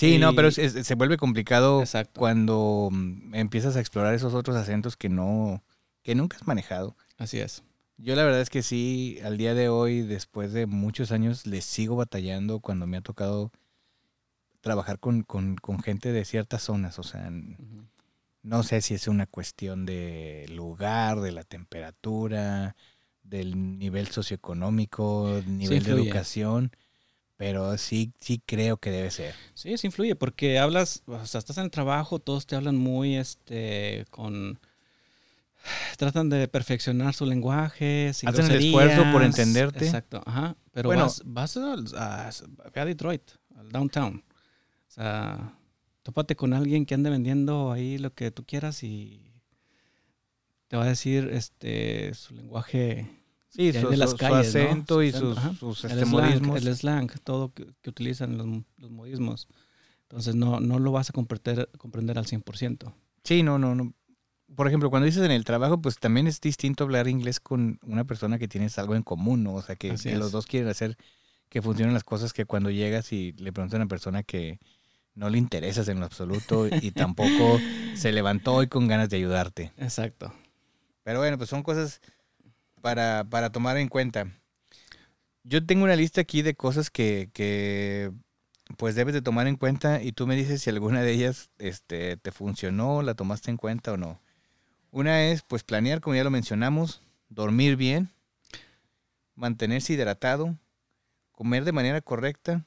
[0.00, 2.18] Sí, no, pero es- es- se vuelve complicado Exacto.
[2.18, 5.62] cuando mm, empiezas a explorar esos otros acentos que no,
[6.02, 6.96] que nunca has manejado.
[7.18, 7.62] Así es.
[7.98, 11.64] Yo la verdad es que sí, al día de hoy, después de muchos años, les
[11.66, 13.52] sigo batallando cuando me ha tocado
[14.62, 16.98] trabajar con, con, con gente de ciertas zonas.
[16.98, 17.30] O sea,
[18.42, 22.74] no sé si es una cuestión de lugar, de la temperatura,
[23.22, 26.72] del nivel socioeconómico, nivel de educación,
[27.40, 29.34] pero sí, sí creo que debe ser.
[29.54, 33.16] Sí, sí influye, porque hablas, o sea, estás en el trabajo, todos te hablan muy,
[33.16, 34.60] este, con...
[35.96, 39.86] Tratan de perfeccionar su lenguaje, sin Hacen el esfuerzo por entenderte.
[39.86, 40.54] Exacto, ajá.
[40.72, 41.04] Pero Bueno.
[41.04, 43.22] vas, vas al- a, a Detroit,
[43.56, 44.22] al downtown.
[44.88, 45.56] O sea,
[46.02, 49.32] tópate con alguien que ande vendiendo ahí lo que tú quieras y
[50.68, 53.19] te va a decir este su lenguaje
[53.50, 54.62] Sí, de su, las su- su calles, ¿no?
[54.62, 55.54] acento y Su sus, acento, ajá.
[55.58, 58.46] sus el slang, el slang, todo que, que utilizan los,
[58.78, 59.48] los modismos.
[60.02, 62.92] Entonces no, no lo vas a comprender, comprender al 100%.
[63.24, 63.92] Sí, no, no, no.
[64.56, 68.04] Por ejemplo, cuando dices en el trabajo, pues también es distinto hablar inglés con una
[68.04, 69.54] persona que tienes algo en común, ¿no?
[69.54, 70.96] O sea, que, que los dos quieren hacer
[71.48, 74.58] que funcionen las cosas que cuando llegas y le preguntas a una persona que
[75.14, 77.60] no le interesas en lo absoluto y tampoco
[77.94, 79.72] se levantó hoy con ganas de ayudarte.
[79.76, 80.32] Exacto.
[81.04, 82.00] Pero bueno, pues son cosas
[82.80, 84.26] para, para tomar en cuenta.
[85.42, 88.12] Yo tengo una lista aquí de cosas que, que
[88.76, 92.16] pues debes de tomar en cuenta y tú me dices si alguna de ellas este,
[92.16, 94.20] te funcionó, la tomaste en cuenta o no.
[94.90, 98.10] Una es pues planear, como ya lo mencionamos, dormir bien,
[99.34, 100.56] mantenerse hidratado,
[101.32, 102.64] comer de manera correcta,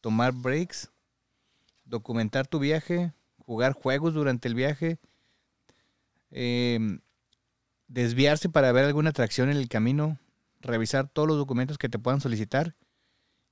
[0.00, 0.90] tomar breaks,
[1.84, 4.98] documentar tu viaje, jugar juegos durante el viaje,
[6.30, 7.00] em,
[7.94, 10.18] desviarse para ver alguna atracción en el camino,
[10.60, 12.74] revisar todos los documentos que te puedan solicitar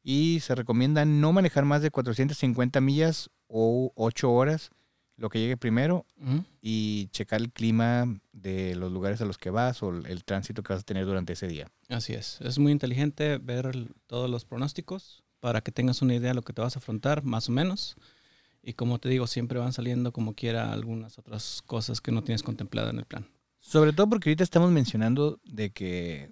[0.02, 4.70] y se recomienda no manejar más de 450 millas o 8 horas,
[5.16, 6.06] lo que llegue primero,
[6.60, 10.62] y checar el clima de los lugares a los que vas o el, el tránsito
[10.64, 11.70] que vas a tener durante ese día.
[11.88, 12.40] Así es.
[12.40, 16.42] Es muy inteligente ver el- todos los pronósticos para que tengas una idea de lo
[16.42, 17.94] que te vas a afrontar, más o menos.
[18.62, 22.42] Y como te digo, siempre van saliendo como quiera algunas otras cosas que no tienes
[22.42, 23.26] contemplada en el plan.
[23.62, 26.30] Sobre todo porque ahorita estamos mencionando de que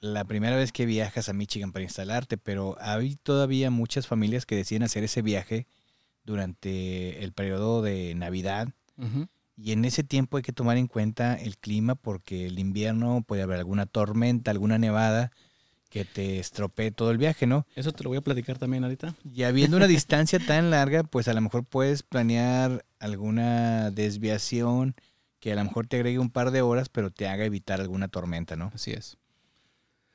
[0.00, 4.56] la primera vez que viajas a Michigan para instalarte, pero hay todavía muchas familias que
[4.56, 5.66] deciden hacer ese viaje
[6.24, 8.68] durante el periodo de Navidad
[9.56, 13.42] y en ese tiempo hay que tomar en cuenta el clima porque el invierno puede
[13.42, 15.30] haber alguna tormenta, alguna nevada
[15.88, 17.66] que te estropee todo el viaje, ¿no?
[17.76, 19.14] Eso te lo voy a platicar también ahorita.
[19.30, 24.94] Y habiendo una distancia tan larga, pues a lo mejor puedes planear alguna desviación
[25.42, 28.06] que a lo mejor te agregue un par de horas, pero te haga evitar alguna
[28.06, 28.70] tormenta, ¿no?
[28.72, 29.16] Así es.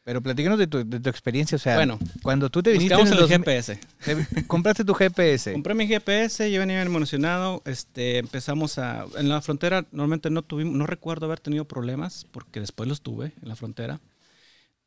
[0.05, 3.01] Pero platícanos de tu, de tu experiencia, o sea, bueno, cuando tú te viniste en
[3.07, 3.79] el el 2000 GPS.
[4.05, 5.51] te- compraste tu GPS.
[5.51, 7.61] Compré mi GPS, yo venía emocionado.
[7.65, 9.05] Este, empezamos a.
[9.17, 13.33] En la frontera, normalmente no tuvimos, no recuerdo haber tenido problemas, porque después los tuve
[13.41, 13.99] en la frontera.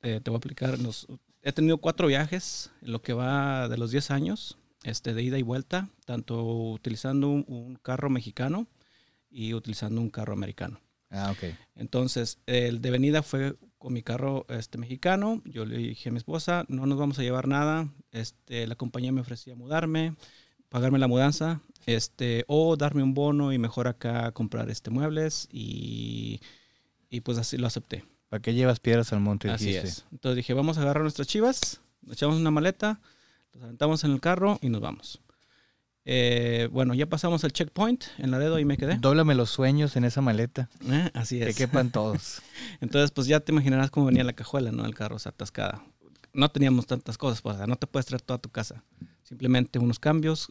[0.00, 0.78] Eh, te voy a explicar.
[0.78, 1.06] los-
[1.42, 5.36] he tenido cuatro viajes en lo que va de los 10 años, este, de ida
[5.38, 8.66] y vuelta, tanto utilizando un, un carro mexicano
[9.30, 10.80] y utilizando un carro americano.
[11.10, 11.54] Ah, ok.
[11.74, 15.42] Entonces, el de venida fue con mi carro este, mexicano.
[15.44, 17.88] Yo le dije a mi esposa, no nos vamos a llevar nada.
[18.12, 20.14] Este, la compañía me ofrecía mudarme,
[20.68, 25.48] pagarme la mudanza, este, o darme un bono y mejor acá comprar este, muebles.
[25.50, 26.40] Y,
[27.08, 28.04] y pues así lo acepté.
[28.28, 29.50] ¿Para qué llevas piedras al monte?
[29.50, 29.88] Así dijiste?
[29.88, 30.06] es.
[30.12, 33.00] Entonces dije, vamos a agarrar nuestras chivas, nos echamos una maleta,
[33.52, 35.20] los aventamos en el carro y nos vamos.
[36.04, 38.96] Eh, bueno, ya pasamos el checkpoint en Laredo y me quedé.
[38.98, 41.56] Dóblame los sueños en esa maleta, Eh, así que es.
[41.56, 42.40] quepan todos.
[42.80, 44.84] Entonces, pues ya te imaginarás cómo venía la cajuela, ¿no?
[44.86, 45.84] El carro, o sea, atascada.
[46.32, 48.82] No teníamos tantas cosas, pues, o sea, no te puedes traer toda tu casa.
[49.24, 50.50] Simplemente unos cambios,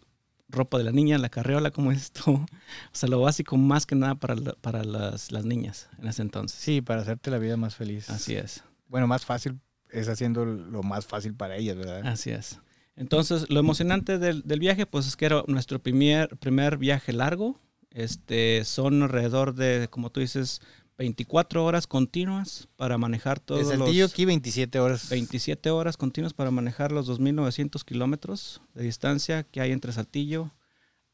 [0.49, 2.31] ropa de la niña, la carriola, como esto.
[2.31, 2.45] O
[2.91, 6.59] sea, lo básico más que nada para, la- para las, las niñas en ese entonces.
[6.59, 8.09] Sí, para hacerte la vida más feliz.
[8.09, 9.59] Así es, Bueno, más fácil
[9.91, 12.05] es haciendo lo más fácil para ellas, ¿verdad?
[12.05, 12.59] así es.
[12.99, 17.57] Entonces, lo emocionante del, del viaje, pues es que era nuestro primer, primer viaje largo.
[17.91, 20.61] Este, son alrededor de, como tú dices,
[20.97, 24.11] 24 horas continuas para manejar todos Saltillo los...
[24.11, 25.09] aquí 27 horas.
[25.09, 30.51] 27 horas continuas para manejar los 2.900 kilómetros de distancia que hay entre Saltillo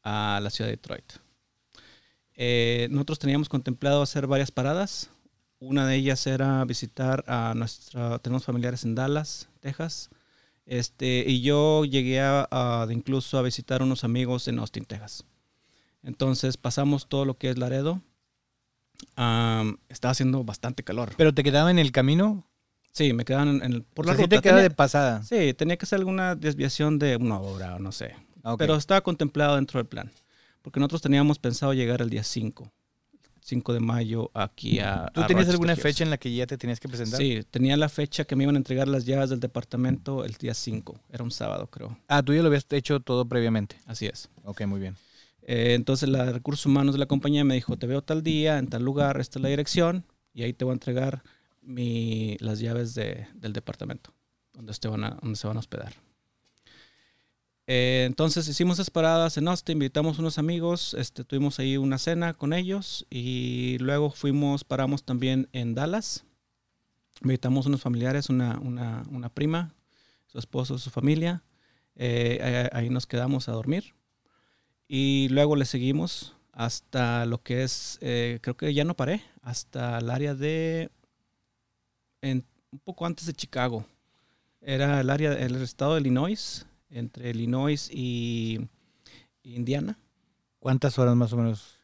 [0.02, 1.12] a la ciudad de Detroit.
[2.34, 5.10] Eh, nosotros teníamos contemplado hacer varias paradas.
[5.60, 10.10] Una de ellas era visitar a nuestra, tenemos familiares en Dallas, Texas.
[10.66, 15.24] Este, y yo llegué a, a- incluso a visitar unos amigos en Austin, Texas.
[16.02, 18.02] Entonces pasamos todo lo que es Laredo.
[19.16, 21.12] Am, estaba haciendo bastante calor.
[21.16, 22.46] Pero te quedaba en el camino.
[22.92, 24.40] Sí, me quedaban en, el- por O la sea, sí ruta.
[24.42, 25.22] te de pasada.
[25.22, 28.14] Sí, tenía que hacer alguna desviación de una hora o no sé.
[28.42, 28.56] Ah.
[28.58, 30.10] Pero estaba contemplado dentro del plan.
[30.62, 32.72] Porque nosotros teníamos pensado llegar el día 5.
[33.46, 35.08] 5 de mayo aquí a.
[35.14, 35.82] ¿Tú a tenías alguna Hills.
[35.82, 37.20] fecha en la que ya te tenías que presentar?
[37.20, 40.52] Sí, tenía la fecha que me iban a entregar las llaves del departamento el día
[40.52, 40.98] 5.
[41.10, 41.96] Era un sábado, creo.
[42.08, 43.76] Ah, tú ya lo habías hecho todo previamente.
[43.86, 44.28] Así es.
[44.42, 44.96] Ok, muy bien.
[45.42, 48.58] Eh, entonces, la de recursos humanos de la compañía me dijo: Te veo tal día,
[48.58, 50.04] en tal lugar, esta es la dirección,
[50.34, 51.22] y ahí te voy a entregar
[51.62, 54.12] mi, las llaves de- del departamento
[54.54, 55.92] donde, van a, donde se van a hospedar.
[57.68, 62.32] Eh, entonces hicimos esas paradas en Austin, invitamos unos amigos, este, tuvimos ahí una cena
[62.32, 66.24] con ellos y luego fuimos, paramos también en Dallas.
[67.22, 69.74] Invitamos unos familiares, una, una, una prima,
[70.26, 71.42] su esposo, su familia.
[71.96, 73.94] Eh, ahí nos quedamos a dormir.
[74.86, 79.98] Y luego le seguimos hasta lo que es, eh, creo que ya no paré, hasta
[79.98, 80.90] el área de,
[82.22, 83.86] en- un poco antes de Chicago.
[84.60, 88.60] Era el área, el estado de Illinois, entre Illinois y
[89.42, 89.98] Indiana.
[90.58, 91.78] ¿Cuántas horas más o menos?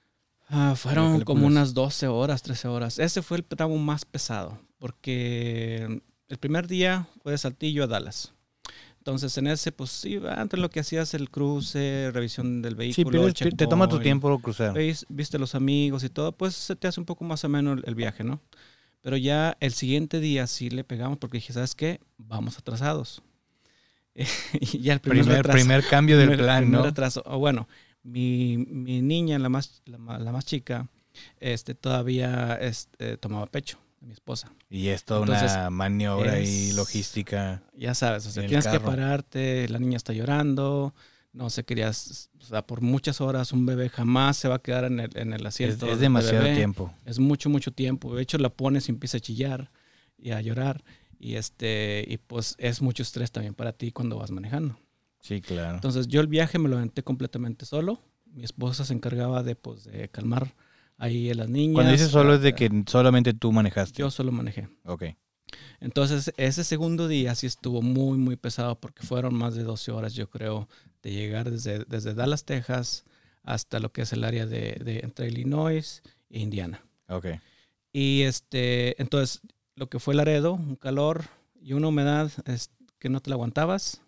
[0.49, 2.99] Ah, fueron como unas 12 horas, 13 horas.
[2.99, 8.33] Ese fue el tramo más pesado, porque el primer día fue de Saltillo a Dallas.
[8.99, 13.11] Entonces, en ese, pues sí, antes lo que hacías el cruce, revisión del Sí, vehículo.
[13.33, 14.73] pero te toma tu tiempo cruzar.
[14.75, 17.83] veis- viste los amigos y todo, pues se te hace un poco más ameno el,
[17.87, 18.41] el viaje, ¿no?
[19.01, 22.01] Pero ya el siguiente día sí le pegamos porque dije, ¿sabes qué?
[22.17, 23.23] Vamos atrasados.
[24.61, 26.83] y ya el primer, Primer, retraso- primer cambio del primer- plan, ¿no?
[26.83, 27.23] retraso.
[27.27, 27.69] O bueno,
[28.03, 30.89] mi, mi niña, la más, la, más chica,
[31.41, 34.53] este, todavía este, tomaba pecho de mi esposa.
[34.69, 37.63] Y es toda Entonces, una maniobra y logística.
[37.77, 40.95] Ya sabes, o sea, tienes que pararte, la niña está llorando,
[41.33, 45.01] no se o sea, por muchas horas un bebé jamás se va a quedar en
[45.01, 45.87] el, en el asiento.
[45.87, 46.57] es de demasiado bebé.
[46.57, 46.93] tiempo.
[47.07, 48.15] Es mucho, mucho tiempo.
[48.15, 49.71] De hecho, la pones y empieza a chillar
[50.19, 50.83] y a llorar.
[51.23, 54.77] Y este, y pues es mucho estrés también para ti cuando vas manejando.
[55.21, 55.77] Sí, claro.
[55.77, 58.01] Entonces yo el viaje me lo aventé completamente solo.
[58.27, 60.53] Mi esposa se encargaba de, pues, de calmar
[60.99, 61.75] ahí a las niñas.
[61.75, 64.01] Cuando dices solo es de Eh, que solamente tú manejaste.
[64.01, 64.69] Yo solo manejé.
[64.85, 65.05] Ok.
[65.79, 70.15] Entonces ese segundo día sí estuvo muy, muy pesado porque fueron más de 12 horas,
[70.15, 70.69] yo creo,
[71.05, 73.05] de llegar desde, desde Dallas, Texas,
[73.45, 76.85] hasta lo que es el área de, de entre Illinois e Indiana.
[77.07, 77.27] Ok.
[77.93, 79.41] Y este, entonces,
[79.75, 81.25] lo que fue Laredo, un calor
[81.61, 84.03] y una humedad es, que no te la aguantabas.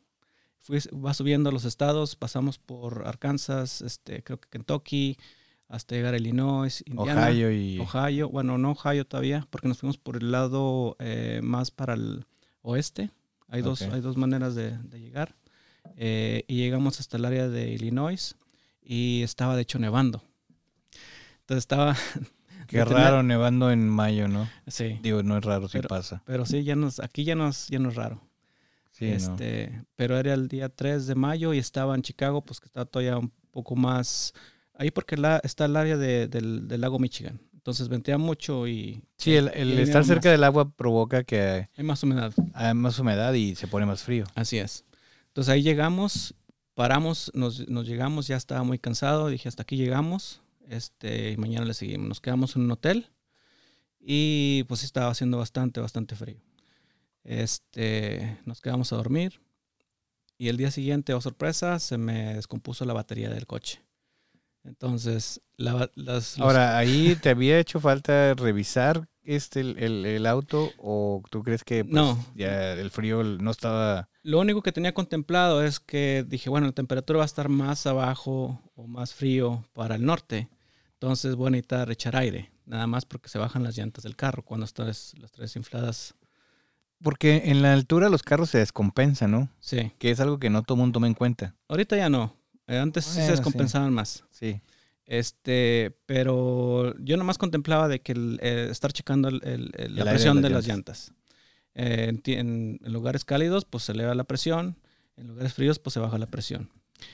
[0.61, 5.19] Fui, va subiendo a los estados, pasamos por Arkansas, este, creo que Kentucky,
[5.69, 7.27] hasta llegar a Illinois, Indiana.
[7.27, 7.79] Ohio y.
[7.81, 12.25] Ohio, bueno, no Ohio todavía, porque nos fuimos por el lado eh, más para el
[12.63, 13.11] oeste.
[13.49, 15.35] Hay, dos, hay dos maneras de, de llegar.
[15.97, 18.37] Eh, y llegamos hasta el área de Illinois
[18.83, 20.23] y estaba de hecho nevando.
[21.41, 21.97] Entonces estaba...
[22.67, 24.49] Qué de tener- raro nevando en mayo, ¿no?
[24.67, 26.23] Sí, Digo, no es raro si Pero- pasa.
[26.25, 28.21] pero sí, ya nos, aquí ya nos, ya no es raro.
[28.93, 29.13] Sí, no.
[29.17, 32.85] este, Pero era el día 3 de mayo y estaba en Chicago, pues que está
[32.85, 34.33] todavía un poco más...
[34.77, 37.41] Ahí porque la, está el área de- del, del lago Michigan.
[37.55, 40.07] Entonces ventea mucho y Sí, el, el y estar más.
[40.07, 42.33] cerca del agua provoca que hay más humedad.
[42.53, 44.25] haya más humedad y se pone más frío.
[44.35, 44.85] Así es.
[45.29, 46.35] Entonces ahí llegamos,
[46.75, 51.65] paramos, nos, nos llegamos, ya estaba muy cansado, dije hasta aquí llegamos, este, y mañana
[51.67, 52.09] le seguimos.
[52.09, 53.11] Nos quedamos en un hotel
[54.01, 56.41] y pues estaba haciendo bastante, bastante frío.
[57.25, 59.41] Este, nos quedamos a dormir
[60.37, 63.81] y el día siguiente, oh sorpresa, se me descompuso la batería del coche.
[64.65, 70.27] Entonces, la, las, los- Ahora, ¿ahí te había hecho falta revisar este el, el- el
[70.27, 72.23] auto o tú crees que pues, No.
[72.35, 74.09] ya el frío no estaba...
[74.23, 77.87] Lo único que tenía contemplado es que dije, bueno, la temperatura va a estar más
[77.87, 80.49] abajo o más frío para el norte.
[81.05, 84.43] Entonces voy a necesitar echar aire, nada más porque se bajan las llantas del carro
[84.43, 86.15] cuando estás las tres infladas.
[87.03, 89.51] Porque en la altura los carros se descompensan, ¿no?
[89.61, 91.55] Sí, Que es algo que no todo mundo toma en cuenta.
[91.69, 92.35] ahorita ya no.
[92.67, 93.31] Eh, Antes sí se sí.
[93.33, 94.25] descompensaban más.
[94.31, 94.63] Sí.
[95.05, 99.97] Este, pero yo nomás contemplaba de que el, eh, estar checando el- el- el- El
[99.97, 101.13] la presión de de las llantas.
[101.75, 104.79] Eh, en lugares cálidos, pues se eleva la presión.
[105.19, 106.71] En lugares fríos, pues se baja la presión.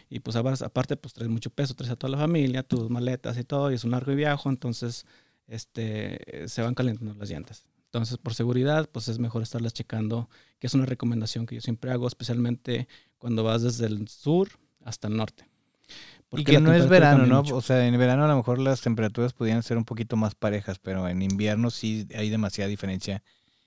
[0.09, 3.45] Y pues aparte, pues traes mucho peso, traes a toda la familia, tus maletas y
[3.45, 5.07] todo, y es un largo viaje, entonces
[5.47, 7.65] este, se van calentando las llantas.
[7.87, 10.29] Entonces, por seguridad, pues es mejor estarlas checando,
[10.61, 12.87] que es una recomendación que yo siempre hago, especialmente
[13.19, 14.49] cuando vas desde el sur
[14.85, 15.49] hasta el norte.
[15.89, 17.43] Y Porque que la no es verano, ¿no?
[17.43, 17.57] mucho.
[17.57, 20.79] O sea, en verano a lo mejor las temperaturas podrían ser un poquito más parejas,
[20.79, 23.25] pero en invierno sí hay demasiada diferencia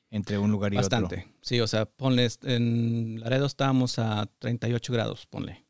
[0.10, 0.89] entre un lugar y otro.
[0.89, 1.28] Bastante.
[1.41, 5.62] Sí, o sea, ponle, en Laredo estábamos a 38 grados, ponle.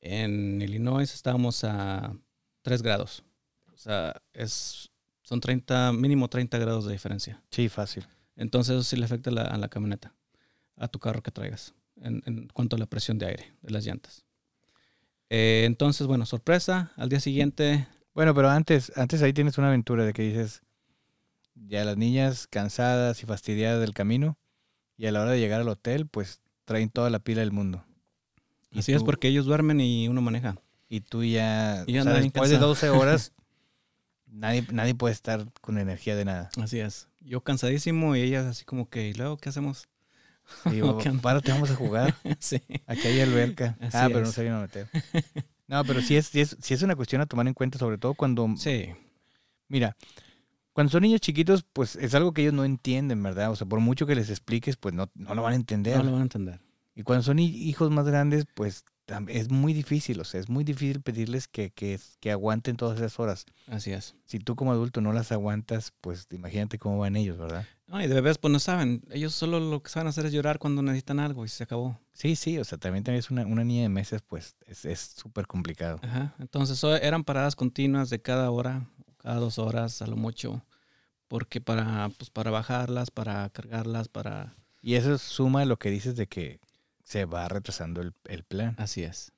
[0.00, 2.14] En Illinois estábamos a
[2.62, 3.22] 3 grados.
[3.72, 4.90] O sea, es,
[5.22, 7.42] son 30, mínimo 30 grados de diferencia.
[7.50, 8.06] Sí, fácil.
[8.36, 10.14] Entonces eso sí le afecta a la, a la camioneta,
[10.76, 13.84] a tu carro que traigas, en, en cuanto a la presión de aire de las
[13.84, 14.24] llantas.
[15.30, 20.04] Eh, entonces, bueno, sorpresa, al día siguiente, Bueno, pero antes, antes ahí tienes una aventura
[20.04, 20.62] de que dices,
[21.54, 24.38] ya las niñas cansadas y fastidiadas del camino,
[24.96, 27.84] y a la hora de llegar al hotel, pues traen toda la pila del mundo.
[28.76, 30.56] Así es porque ellos duermen y uno maneja.
[30.88, 32.68] Y tú ya, Y ya o sea, anda bien después de cansado.
[32.68, 33.32] 12 horas,
[34.26, 36.50] nadie, nadie puede estar con energía de nada.
[36.60, 37.08] Así es.
[37.20, 39.88] Yo cansadísimo y ellas así como que, ¿y luego qué hacemos?
[40.70, 41.22] Digo, ¿Qué onda?
[41.22, 42.14] párate, vamos a jugar.
[42.38, 42.60] sí.
[42.86, 43.76] Aquí hay alberca.
[43.80, 44.34] Así ah, pero no es.
[44.34, 44.88] se vino a meter.
[45.68, 47.98] No, pero sí es, sí, es, sí es una cuestión a tomar en cuenta, sobre
[47.98, 48.88] todo cuando, Sí,
[49.68, 49.96] mira,
[50.72, 53.50] cuando son niños chiquitos, pues es algo que ellos no entienden, ¿verdad?
[53.50, 55.98] O sea, por mucho que les expliques, pues no, no lo van a entender.
[55.98, 56.60] no lo van a entender.
[56.94, 58.84] Y cuando son hi- hijos más grandes, pues
[59.28, 63.18] es muy difícil, o sea, es muy difícil pedirles que, que, que aguanten todas esas
[63.18, 63.44] horas.
[63.66, 64.14] Así es.
[64.24, 67.66] Si tú como adulto no las aguantas, pues imagínate cómo van ellos, ¿verdad?
[67.88, 69.02] No, y de bebés pues no saben.
[69.10, 71.98] Ellos solo lo que saben hacer es llorar cuando necesitan algo y se acabó.
[72.12, 75.48] Sí, sí, o sea, también tenés una, una niña de meses, pues es es súper
[75.48, 75.98] complicado.
[76.02, 76.34] Ajá.
[76.38, 80.64] Entonces eran paradas continuas de cada hora, cada dos horas a lo mucho.
[81.26, 84.54] Porque para, pues, para bajarlas, para cargarlas, para...
[84.82, 86.58] Y eso suma lo que dices de que
[87.10, 88.74] se va retrasando el, el plan.
[88.78, 89.32] Así es.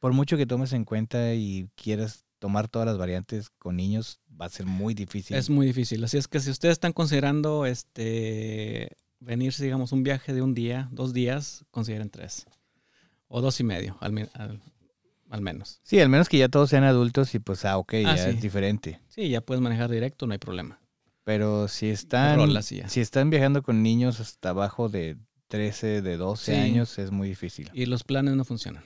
[0.00, 4.46] Por mucho que tomes en cuenta y quieras tomar todas las variantes con niños, va
[4.46, 5.36] a ser muy difícil.
[5.36, 6.02] Es muy difícil.
[6.04, 10.88] Así es que si ustedes están considerando este venirse, digamos, un viaje de un día,
[10.92, 12.46] dos días, consideren tres.
[13.28, 14.60] O dos y medio, al, al-
[15.30, 15.80] al menos.
[15.84, 18.30] Sí, al menos que ya todos sean adultos y pues, ah, ok, Ah, ya sí.
[18.30, 19.00] es diferente.
[19.08, 20.80] Sí, ya puedes manejar directo, no hay problema.
[21.24, 22.88] Pero si están, Rolas y ya.
[22.88, 25.16] si están viajando con niños hasta abajo de
[25.48, 26.58] 13, de 12 Sí.
[26.60, 27.70] años, es muy difícil.
[27.74, 28.84] Y los planes no funcionan.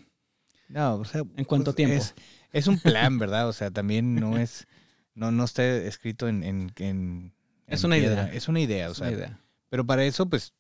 [0.69, 1.97] No, o sea, ¿En cuánto pues, tiempo?
[1.97, 2.15] Es,
[2.53, 3.49] es un plan, ¿verdad?
[3.49, 4.67] O sea, también no es,
[5.15, 7.33] no, no está escrito en, en, en-
[7.67, 8.23] Es en una piedra.
[8.25, 8.33] idea.
[8.35, 9.41] Es una idea, o sea, una idea.
[9.71, 10.53] pero para eso, pues,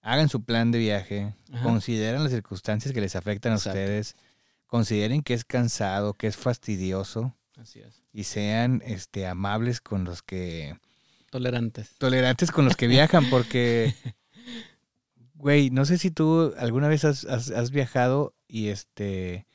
[0.00, 1.62] hagan su plan de viaje, Ajá.
[1.64, 4.14] consideren las circunstancias que les afectan a ustedes,
[4.66, 8.02] consideren que es cansado, que es fastidioso Así es.
[8.12, 10.76] y sean, este, amables con los que,
[11.30, 11.96] Tolerantes.
[11.98, 13.94] tolerantes con los que viajan, porque,
[15.42, 19.48] güey, no sé si tú alguna vez has, viajado y este,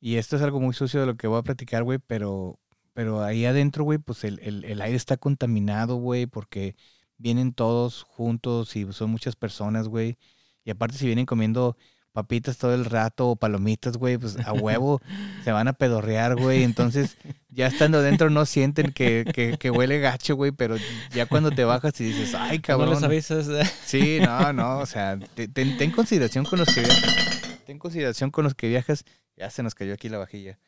[0.00, 2.58] y esto es algo muy sucio de lo que voy a platicar, güey, pero,
[2.94, 6.74] pero ahí adentro, güey, pues el, el, el aire está contaminado, güey, porque
[7.16, 10.18] vienen todos juntos y son muchas personas, güey,
[10.64, 11.76] y aparte si vienen comiendo
[12.14, 15.02] papitas todo el rato o palomitas, güey, pues a huevo
[15.44, 16.62] se van a pedorrear, güey.
[16.62, 17.18] Entonces,
[17.50, 20.76] ya estando dentro no sienten que, que, que huele gacho, güey, pero
[21.12, 22.90] ya cuando te bajas y dices, ay, No cabrón.
[22.90, 23.48] les avisas.
[23.84, 27.60] Sí, no, no, o sea, te- ten, ten consideración con los que viajas.
[27.66, 29.04] Ten consideración con los que viajas.
[29.36, 30.58] Ya se nos cayó aquí la vajilla.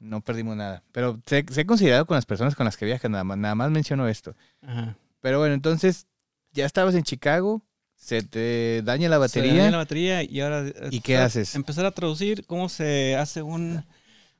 [0.00, 0.82] No perdimos nada.
[0.90, 3.70] Pero sé, sé considerado con las personas con las que viajas, nada más, nada más
[3.70, 4.34] menciono esto.
[4.66, 4.96] Ajá.
[5.20, 6.08] Pero bueno, entonces,
[6.50, 7.62] ya estabas en Chicago,
[8.02, 9.54] se te daña la Se batería.
[9.62, 10.66] daña la batería y ahora...
[10.66, 11.54] eh, ¿Y qué haces?
[11.54, 13.84] Empezar a traducir cómo se hace un...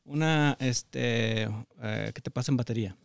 [0.05, 1.45] Una, este...
[1.81, 2.97] eh, que te pasa en batería.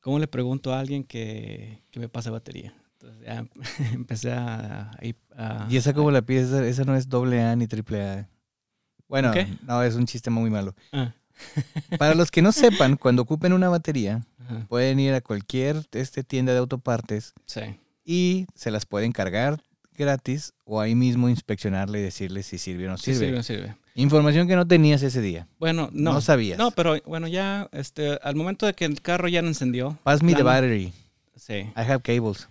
[0.00, 2.72] ¿Cómo le pregunto a alguien que, que me pase batería?
[2.92, 3.44] Entonces ya
[3.92, 4.92] empecé a...
[5.36, 6.46] a- a- ¿Y esa cómo la pides?
[6.46, 8.28] Esa, esa no es doble A ni triple A.
[9.08, 9.32] Bueno,
[9.66, 10.76] no, es un chiste muy malo.
[10.92, 11.12] Ah,
[11.98, 16.22] Para los que no sepan, cuando ocupen una batería, ajá, pueden ir a cualquier este,
[16.22, 17.62] tienda de autopartes sí.
[18.04, 19.60] y se las pueden cargar
[19.96, 23.26] gratis o ahí mismo inspeccionarle y decirle si sirve o no sirve.
[23.26, 23.76] sirve, sirve.
[23.94, 25.46] Información que no tenías ese día.
[25.58, 26.20] Bueno, No, no.
[26.20, 26.58] sabías.
[26.58, 29.98] No, pero bueno, ya, este, al momento de que el carro ya no encendió.
[30.02, 30.92] Pass me the battery.
[31.36, 31.52] Sí.
[31.54, 32.48] I have cables.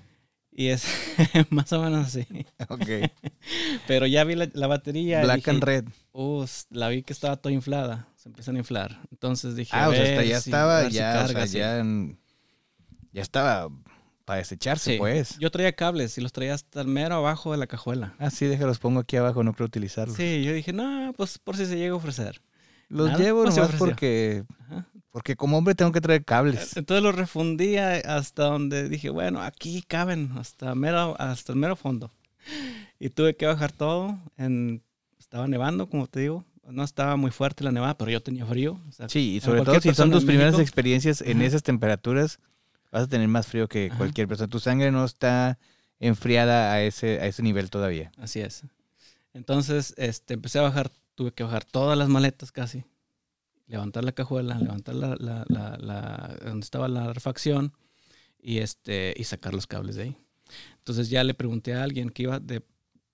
[0.53, 0.85] Y es
[1.49, 2.27] más o menos así.
[2.67, 3.09] Ok.
[3.87, 5.21] Pero ya vi la, la batería.
[5.23, 5.85] Black dije, and red.
[6.11, 8.07] "Uh, la vi que estaba toda inflada.
[8.17, 8.99] Se empiezan a inflar.
[9.11, 9.71] Entonces dije.
[9.73, 11.25] Ah, a o sea, ya estaba, ya,
[13.13, 13.69] ya estaba
[14.31, 14.97] para desecharse, Sí.
[14.97, 15.37] pues.
[15.39, 18.15] Yo traía cables y los traía hasta el mero abajo de la cajuela.
[18.17, 20.15] Ah, sí, déjalos, pongo aquí abajo, no creo utilizarlos.
[20.15, 22.41] Sí, yo dije, no, pues por si se llega a ofrecer.
[22.87, 24.85] Los Nada, llevo no se nomás porque, Ajá.
[25.11, 26.77] porque como hombre tengo que traer cables.
[26.77, 32.09] Entonces lo refundía hasta donde dije, bueno, aquí caben, hasta, mero, hasta el mero fondo.
[32.99, 34.17] Y tuve que bajar todo.
[34.37, 34.81] En,
[35.19, 36.45] estaba nevando, como te digo.
[36.69, 38.79] No estaba muy fuerte la nevada, pero yo tenía frío.
[38.87, 40.61] o sea, Sí, y sobre todo si son tus primeras México.
[40.63, 42.39] experiencias en esas temperaturas,
[42.91, 43.97] vas a tener más frío que Ajá.
[43.97, 44.49] cualquier persona.
[44.49, 45.57] Tu sangre no está
[45.99, 48.11] enfriada a ese, a ese nivel todavía.
[48.17, 48.63] Así es.
[49.33, 52.83] Entonces, este, empecé a bajar, tuve que bajar todas las maletas casi.
[53.67, 57.71] Levantar la cajuela, levantar la, la, la, la- donde estaba la refacción
[58.41, 60.17] y este, y sacar los cables de ahí.
[60.79, 62.61] Entonces ya le pregunté a alguien que iba de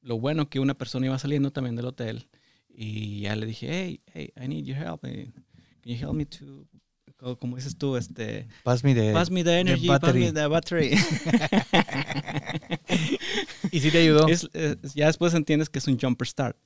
[0.02, 2.28] lo bueno que una persona iba saliendo también del hotel.
[2.70, 5.04] Y ya le dije, hey, hey, I need your help.
[5.06, 5.32] eh,
[5.82, 6.66] Can you help me to,
[7.40, 9.12] como dices tú, este, Pass me the...
[9.14, 10.20] pass me the energy, pass battery.
[10.26, 10.92] me the battery.
[13.72, 14.28] ¿Y si te ayudó?
[14.28, 16.58] Es- es- ya después entiendes que es un jumper start.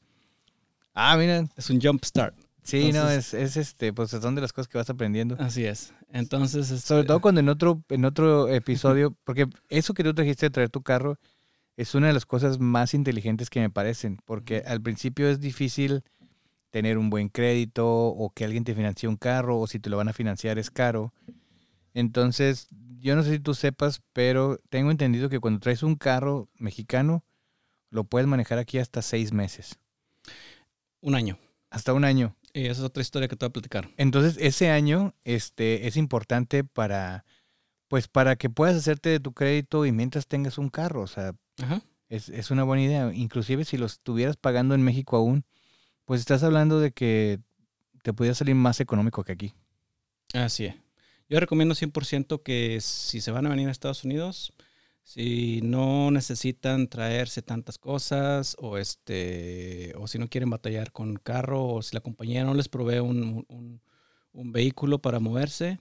[0.94, 1.46] Ah, mira.
[1.56, 2.36] Es un jump start.
[2.64, 5.36] Sí, no, es, es este, pues son de las cosas que vas aprendiendo.
[5.40, 5.94] Así es.
[6.14, 10.46] Entonces, este, Sobre todo cuando en otro, en otro episodio, porque eso que tú trajiste
[10.48, 11.18] de traer tu carro
[11.78, 16.04] es una de las cosas más inteligentes que me parecen, porque al principio es difícil
[16.72, 19.98] tener un buen crédito o que alguien te financie un carro o si te lo
[19.98, 21.14] van a financiar es caro.
[21.94, 22.68] Entonces,
[23.00, 27.24] yo no sé si tú sepas, pero tengo entendido que cuando traes un carro mexicano,
[27.90, 29.78] lo puedes manejar aquí hasta seis meses,
[31.02, 31.38] un año.
[31.70, 32.36] hasta un año.
[32.54, 33.90] Y esa es otra historia que te voy a platicar.
[33.98, 37.26] Entonces, ese año este, es importante para,
[37.88, 41.02] pues, para que puedas hacerte de tu crédito y mientras tengas un carro.
[41.02, 41.82] O sea, Ajá.
[42.10, 43.12] es, es una buena idea.
[43.14, 45.46] Inclusive si lo estuvieras pagando en México aún,
[46.06, 47.40] pues estás hablando de que
[48.04, 49.54] te pudiera salir más económico que aquí.
[50.34, 50.76] Así es.
[51.30, 54.54] Yo recomiendo 100% que si se van a venir a Estados Unidos,
[55.04, 61.66] si no necesitan traerse tantas cosas o este o si no quieren batallar con carro
[61.66, 63.82] o si la compañía no les provee un, un-
[64.34, 65.80] un vehículo para moverse,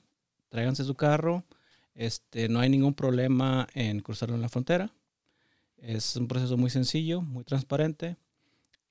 [0.48, 1.44] tráiganse su carro.
[1.94, 4.92] Este, no hay ningún problema en cruzarlo en la frontera.
[5.78, 8.16] Es un proceso muy sencillo, muy transparente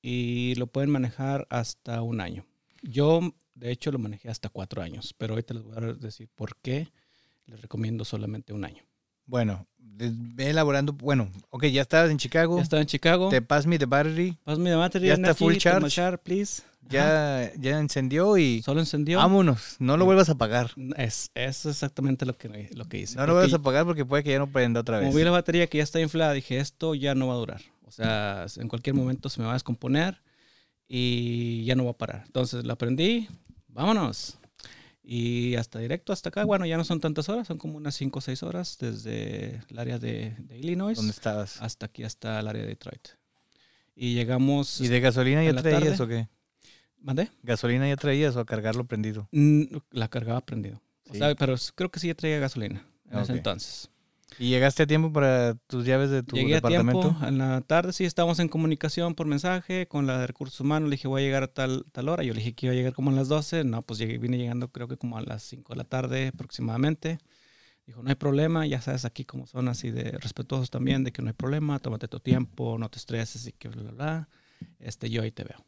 [0.02, 2.46] y lo pueden manejar hasta un año.
[2.82, 3.22] Yo,
[3.56, 6.88] de hecho, lo manejé hasta cuatro años, pero ahorita les voy a decir por qué
[7.46, 8.84] les recomiendo solamente un año.
[9.26, 10.94] Bueno, ve elaborando.
[10.94, 12.58] Bueno, ok, ya estabas en Chicago.
[12.58, 13.30] Ya estaba en Chicago.
[13.30, 14.38] Te pass me the battery.
[14.44, 16.18] Pass me the battery Ya está full charge.
[16.20, 16.64] please.
[16.90, 19.20] Ya, ya encendió y Solo encendió.
[19.20, 19.76] vámonos.
[19.78, 20.72] No lo vuelvas a apagar.
[20.98, 23.18] Es, es exactamente lo que, lo que hice.
[23.18, 25.08] No lo vuelvas a apagar porque puede que ya no prenda otra vez.
[25.08, 27.62] Como vi la batería que ya está inflada, dije, esto ya no va a durar.
[27.90, 30.22] O sea, en cualquier momento se me va a descomponer
[30.88, 32.24] y ya no va a parar.
[32.26, 33.28] Entonces la prendí,
[33.68, 34.38] vámonos.
[35.04, 38.20] Y hasta directo hasta acá, bueno, ya no son tantas horas, son como unas 5
[38.20, 41.60] o 6 horas desde el área de, de Illinois ¿Dónde estabas?
[41.62, 43.08] hasta aquí, hasta el área de Detroit.
[43.96, 44.80] Y llegamos...
[44.80, 46.04] ¿Y de gasolina ya traías tarde.
[46.04, 46.30] o qué?
[47.02, 47.30] ¿Mandé?
[47.42, 49.28] ¿Gasolina ya traías o a cargarlo prendido?
[49.32, 50.80] Mm, La cargaba prendido.
[51.10, 51.18] O Sí.
[51.20, 53.38] sea, pero creo que sí ya traía gasolina en ese Ok.
[53.38, 53.90] entonces.
[54.38, 57.02] ¿Y llegaste a tiempo para tus llaves de tu Llegué a departamento?
[57.02, 60.90] tiempo, en la tarde sí estábamos en comunicación por mensaje con la de recursos humanos,
[60.90, 62.76] le dije voy a llegar a tal, tal hora, yo le dije que iba a
[62.76, 65.44] llegar como a las 12, no, pues llegué, vine llegando creo que como a las
[65.44, 67.20] 5 de la tarde aproximadamente.
[67.86, 71.24] Dijo, no hay problema, ya sabes aquí como son así de respetuosos también, de que
[71.24, 74.30] no hay problema, tómate tu tiempo, no te estreses y que bla, bla, bla.
[74.80, 75.66] Este, yo ahí te veo.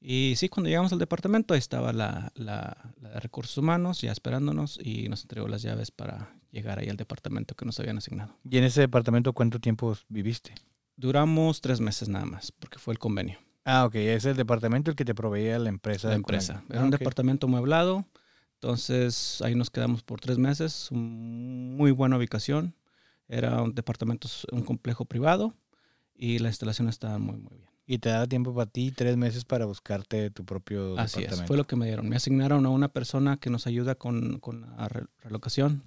[0.00, 4.10] Y sí, cuando llegamos al departamento, ahí estaba la, la, la de recursos humanos ya
[4.10, 8.36] esperándonos y nos entregó las llaves para llegar ahí al departamento que nos habían asignado.
[8.48, 10.54] ¿Y en ese departamento cuánto tiempo viviste?
[10.96, 13.94] Duramos tres meses nada más, porque fue el convenio, Ah, ok.
[13.96, 16.08] Es el departamento el que te proveía la empresa.
[16.08, 16.62] la empresa.
[16.64, 16.98] Ah, Era un ok.
[16.98, 18.06] departamento mueblado,
[18.54, 22.74] entonces ahí nos quedamos por tres meses, muy buena ubicación.
[23.28, 25.54] Era un departamento, un complejo privado
[26.14, 27.70] y la instalación estaba muy, muy bien.
[27.86, 31.46] Y te daba tiempo para ti tres meses para buscarte tu propio Así es, departamento.
[31.48, 32.08] fue lo que me dieron.
[32.08, 35.82] Me asignaron a una persona que nos ayuda con, con la re- relocación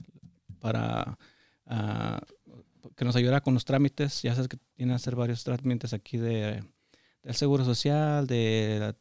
[0.64, 1.18] para
[1.66, 2.22] ah,
[2.96, 4.22] que nos ayudara con los trámites.
[4.22, 6.64] Ya sabes que tiene que hacer varios trámites aquí de,
[7.22, 8.96] del seguro social, de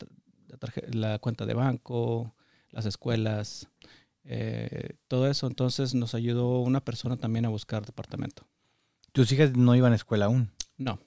[0.92, 2.34] la, cuenta de banco,
[2.70, 3.68] las escuelas,
[4.24, 5.46] eh, todo eso.
[5.46, 8.44] Entonces nos ayudó una persona también a buscar departamento.
[9.12, 10.50] Tus hijas no iban a escuela aún.
[10.76, 10.98] No.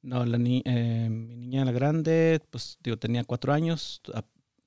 [0.00, 4.00] No, la ni- eh, mi niña la grande, pues digo, tenía cuatro años,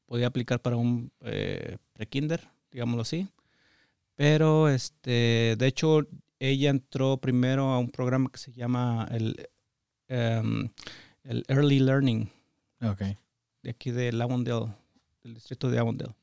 [0.06, 3.28] podía aplicar para un eh, pre-kinder, digámoslo así.
[4.18, 6.06] Pero, este, de hecho,
[6.40, 9.48] ella entró primero a un programa que se llama el,
[10.10, 10.70] em,
[11.24, 12.30] el Early Learning,
[12.82, 13.02] Ok.
[13.64, 14.74] de aquí de Avondale,
[15.24, 16.14] del distrito de Avondale.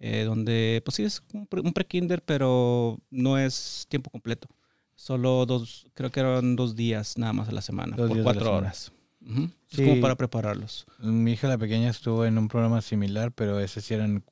[0.00, 4.48] eh, donde, pues sí, es un pre- un pre-kinder, pero no es tiempo completo.
[4.96, 8.42] Solo dos, creo que eran dos días nada más a la semana, Dos por cuatro
[8.42, 8.58] semana.
[8.58, 8.92] horas.
[9.26, 9.44] Ujú.
[9.70, 9.84] Es Sí.
[9.86, 10.84] como para prepararlos.
[10.98, 14.24] Mi hija la pequeña estuvo en un programa similar, pero ese sí eran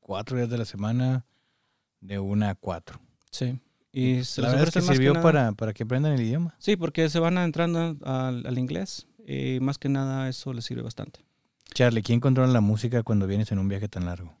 [0.00, 1.26] cuatro días de la semana,
[2.00, 3.00] de una a cuatro.
[3.30, 3.58] Sí.
[3.92, 6.54] Y se la verdad es que sirvió para, para que aprendan el idioma.
[6.58, 10.82] Sí, porque se van entrando al, al inglés y más que nada eso les sirve
[10.82, 11.20] bastante.
[11.74, 14.34] Charlie, ¿quién controla la música cuando vienes en un viaje tan largo?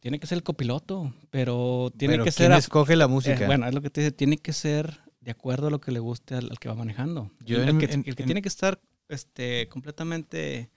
[0.00, 2.58] Tiene que ser el copiloto, pero tiene Pero que ¿quién ser...
[2.58, 3.46] escoge la eh, música?
[3.46, 5.98] bueno, es lo que te dice, tiene que ser de acuerdo a lo que le
[5.98, 7.30] guste al, al que va manejando.
[7.44, 10.70] Yo el, en- que, en- el que en- tiene que estar este, completamente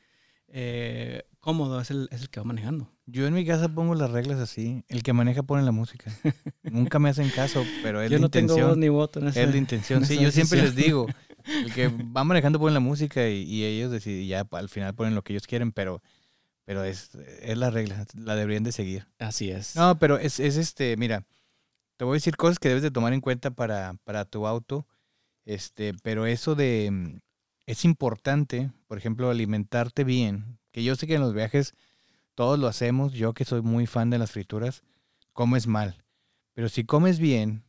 [0.48, 2.92] eh, cómodo es el, es el que va manejando.
[3.12, 4.84] Yo en mi casa pongo las reglas así.
[4.88, 6.12] El que maneja pone la música.
[6.64, 8.70] Nunca me hacen caso, pero es Yo la no tengo intención.
[8.70, 9.44] voz ni voto en ese.
[9.44, 10.00] Es la intención.
[10.00, 11.08] en Sí, esa yo siempre les digo.
[11.46, 15.16] El que va manejando pone la música y, y ellos deciden, ya al final ponen
[15.16, 16.02] lo que ellos quieren, pero,
[16.66, 18.06] pero es, es la regla.
[18.16, 19.08] La deberían de seguir.
[19.18, 19.76] Así es.
[19.76, 21.26] No, pero es, es este, mira,
[21.98, 24.88] te voy a decir cosas que debes de tomar en cuenta para, para tu auto.
[25.44, 27.20] Este, pero eso de mm,
[27.66, 30.60] es importante, por ejemplo, alimentarte bien.
[30.72, 31.74] Que yo sé que en los viajes
[32.36, 33.14] todos lo hacemos.
[33.14, 34.84] Yo que soy muy fan de las frituras,
[35.34, 36.04] comes mal.
[36.54, 37.64] Pero si comes bien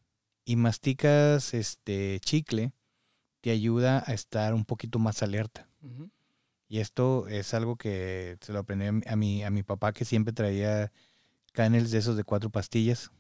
[0.45, 2.73] y masticas este chicle,
[3.41, 5.69] te ayuda a estar un poquito más alerta.
[6.69, 10.33] Y esto es algo que se lo aprendí a mi- a mi, papá que siempre
[10.33, 10.91] traía
[11.53, 13.11] canels de esos de cuatro pastillas,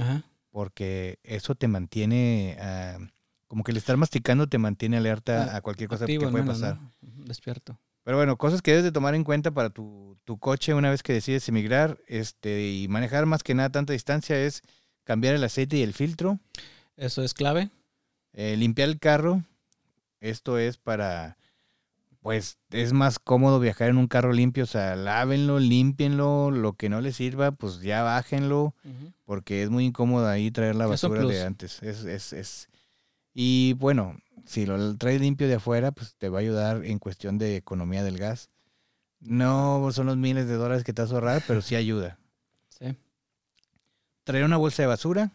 [0.00, 0.24] Ajá.
[0.50, 2.98] porque eso te mantiene, ah,
[3.48, 6.44] como que el estar masticando te mantiene alerta Ah, a cualquier cosa Activo que puede
[6.44, 6.80] pasar.
[7.02, 7.78] Despierto.
[8.06, 11.02] Pero bueno, cosas que debes de tomar en cuenta para tu, tu coche una vez
[11.02, 14.62] que decides emigrar este, y manejar más que nada tanta distancia es
[15.02, 16.38] cambiar el aceite y el filtro,
[16.96, 17.68] Eso es clave.
[18.32, 19.42] eh, limpiar el carro.
[20.20, 21.36] Esto es para,
[22.20, 26.88] pues es más cómodo viajar en un carro limpio, o sea, lávenlo, límpienlo, lo que
[26.88, 28.72] no les sirva, pues ya bájenlo,
[29.24, 31.82] porque es muy incómodo ahí traer la basura de antes.
[31.82, 32.68] Es, es, es.
[33.34, 34.16] Y bueno,
[34.46, 38.02] si lo traes limpio de afuera, pues te va a ayudar en cuestión de economía
[38.02, 38.50] del gas.
[39.20, 42.18] No son los miles de dólares que te vas a ahorrar, pero sí ayuda.
[42.68, 42.96] Sí.
[44.24, 45.32] Traer una bolsa de basura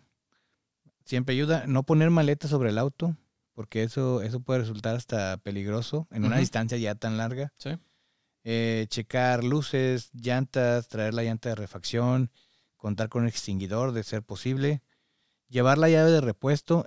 [1.06, 1.66] siempre ayuda.
[1.68, 3.16] No poner maletas sobre el auto,
[3.54, 7.52] porque eso, eso puede resultar hasta peligroso en una distancia ya tan larga.
[7.58, 7.72] Sí.
[8.44, 12.32] Eh, checar luces, llantas, traer la llanta de refacción,
[12.76, 14.82] contar con un extinguidor de ser posible,
[15.48, 16.86] llevar la llave de repuesto.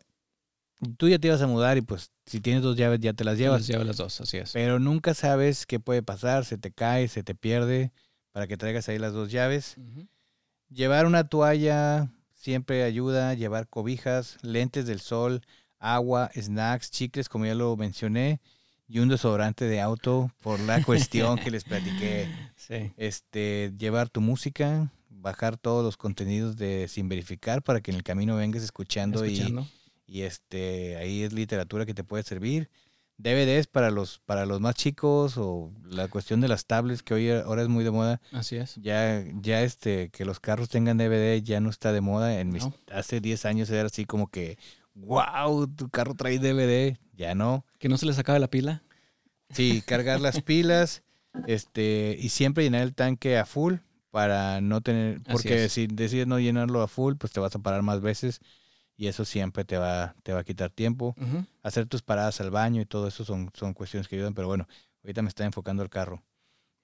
[0.96, 3.38] Tú ya te ibas a mudar y pues si tienes dos llaves ya te las
[3.38, 3.68] Llevas, llevas.
[3.68, 4.52] lleva las dos, así es.
[4.52, 7.92] Pero nunca sabes qué puede pasar, se te cae, se te pierde,
[8.32, 9.76] para que traigas ahí las dos llaves.
[10.68, 15.42] Llevar una toalla siempre ayuda, llevar cobijas, lentes del sol,
[15.78, 18.40] agua, snacks, chicles, como ya lo mencioné,
[18.86, 22.28] y un desodorante de auto por la cuestión que les platiqué.
[22.56, 22.92] Sí.
[22.96, 28.02] Este, llevar tu música, bajar todos los contenidos de sin verificar para que en el
[28.02, 29.62] camino vengas escuchando, Escuchando.
[29.62, 32.70] Y, este ahí es literatura que te puede servir.
[33.16, 37.30] DVDs para los para los más chicos o la cuestión de las tablets que hoy
[37.30, 38.20] ahora es muy de moda.
[38.32, 38.74] Así es.
[38.76, 42.40] Ya, ya este, que los carros tengan DVD ya no está de moda.
[42.40, 42.74] En mis- No.
[42.92, 44.58] hace 10 años era así como que,
[44.94, 46.98] wow, tu carro trae DVD.
[47.16, 47.64] Ya no.
[47.78, 48.82] Que no se les acabe la pila.
[49.50, 51.04] Sí, cargar las pilas,
[51.46, 53.74] este, y siempre llenar el tanque a full
[54.10, 57.82] para no tener, porque si decides no llenarlo a full, pues te vas a parar
[57.82, 58.40] más veces
[58.96, 61.14] y eso siempre te va, te va a quitar tiempo.
[61.20, 61.44] Ujú.
[61.62, 64.68] Hacer tus paradas al baño y todo eso son, son cuestiones que ayudan, pero bueno,
[65.02, 66.22] ahorita me está enfocando el carro.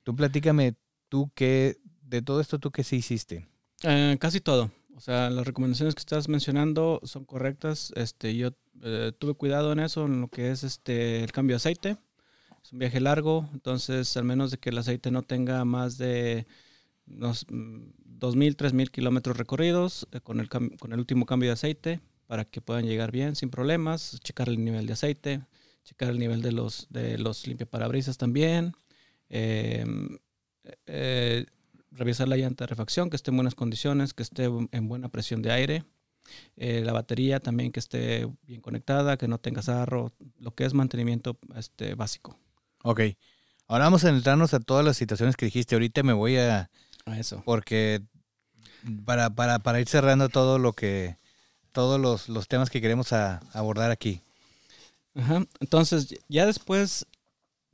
[0.02, 0.74] Tú platícame,
[1.08, 3.46] tú qué, de todo esto, tú qué sí hiciste.
[3.82, 4.70] Eh, casi todo.
[4.96, 7.92] O sea, las recomendaciones que estás mencionando son correctas.
[7.96, 8.50] Este, yo
[8.82, 11.96] eh, tuve cuidado en eso, en lo que es este el cambio de aceite.
[12.62, 16.46] Es un viaje largo, entonces al menos de que el aceite no tenga más de
[17.10, 17.80] unos mm,
[18.18, 22.60] 2.000, 3.000 kilómetros recorridos eh, con, el con el último cambio de aceite para que
[22.60, 25.40] puedan llegar bien sin problemas, checar el nivel de aceite,
[25.84, 28.72] checar el nivel de los, de los limpiaparabrisas también.
[29.28, 30.18] em,
[30.86, 31.46] eh,
[31.90, 35.42] revisar la llanta de refacción, que esté en buenas condiciones, que esté en buena presión
[35.42, 35.84] de aire.
[36.56, 40.74] Eh, la batería también que esté bien conectada, que no tenga sarro, lo que es
[40.74, 42.38] mantenimiento este, básico.
[42.84, 43.00] Ok,
[43.66, 45.74] ahora vamos a entrarnos a todas las situaciones que dijiste.
[45.74, 46.70] Ahorita me voy A
[47.16, 47.42] eso.
[47.44, 48.02] porque
[49.04, 51.16] para, para, para ir cerrando todo lo que,
[51.72, 54.22] todos los, los temas que queremos a- abordar aquí.
[55.14, 55.44] Ajá.
[55.60, 57.04] Entonces, ya después,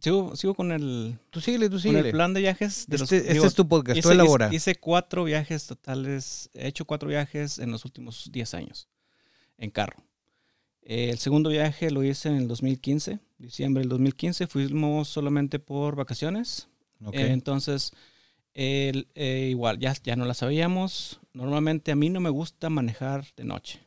[0.00, 2.86] sigo, sigo con el, Tú síguele, tú con el plan de viajes.
[2.88, 4.46] De los- este, este digo, es tu podcast, tú hice, elabora.
[4.46, 8.88] hice- hice cuatro viajes totales, he hecho cuatro viajes en los últimos 10 años
[9.58, 10.02] en carro.
[10.82, 15.96] Eh, el segundo viaje lo hice en el 2015, diciembre del 2015, fuimos solamente por
[15.96, 16.68] vacaciones.
[17.04, 17.14] Ok.
[17.14, 17.90] Eh, entonces,
[18.56, 21.20] el- eh, igual, ya, ya no la sabíamos.
[21.32, 23.80] Normalmente a mí no me gusta manejar de noche.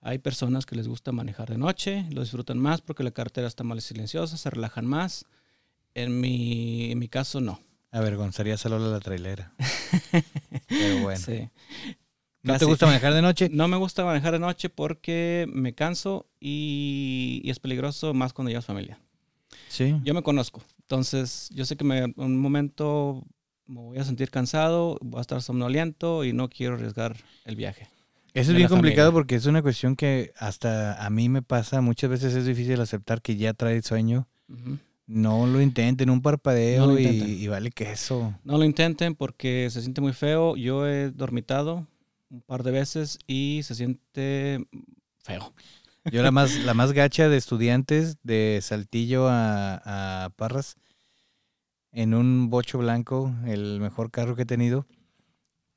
[0.00, 3.64] Hay personas que les gusta manejar de noche, lo disfrutan más porque la carretera está
[3.64, 5.26] más silenciosa, se relajan más.
[5.94, 7.60] En mi, en mi caso, no.
[7.90, 9.52] Avergonzaría Lola la trailera.
[10.68, 11.20] Pero bueno.
[11.20, 11.48] Sí.
[12.42, 13.48] ¿No te gusta manejar de noche?
[13.50, 18.50] No me gusta manejar de noche porque me canso y, y es peligroso más cuando
[18.50, 18.98] llevas familia.
[19.68, 19.96] Sí.
[20.04, 23.24] Yo me conozco, entonces yo sé que me, en un momento
[23.66, 27.88] me voy a sentir cansado, voy a estar somnoliento y no quiero arriesgar el viaje.
[28.34, 29.20] Eso es bien complicado familia.
[29.20, 31.80] porque es una cuestión que hasta a mí me pasa.
[31.80, 34.26] Muchas veces es difícil aceptar que ya trae sueño.
[34.48, 34.78] Ujú.
[35.06, 38.34] No lo intenten, un parpadeo No y, y vale queso.
[38.42, 40.56] No lo intenten porque se siente muy feo.
[40.56, 41.86] Yo he dormitado
[42.30, 44.66] un par de veces y se siente
[45.22, 45.52] feo.
[46.10, 50.76] Yo la más, la más gacha de estudiantes de Saltillo a, a Parras
[51.94, 54.86] en un bocho blanco, el mejor carro que he tenido,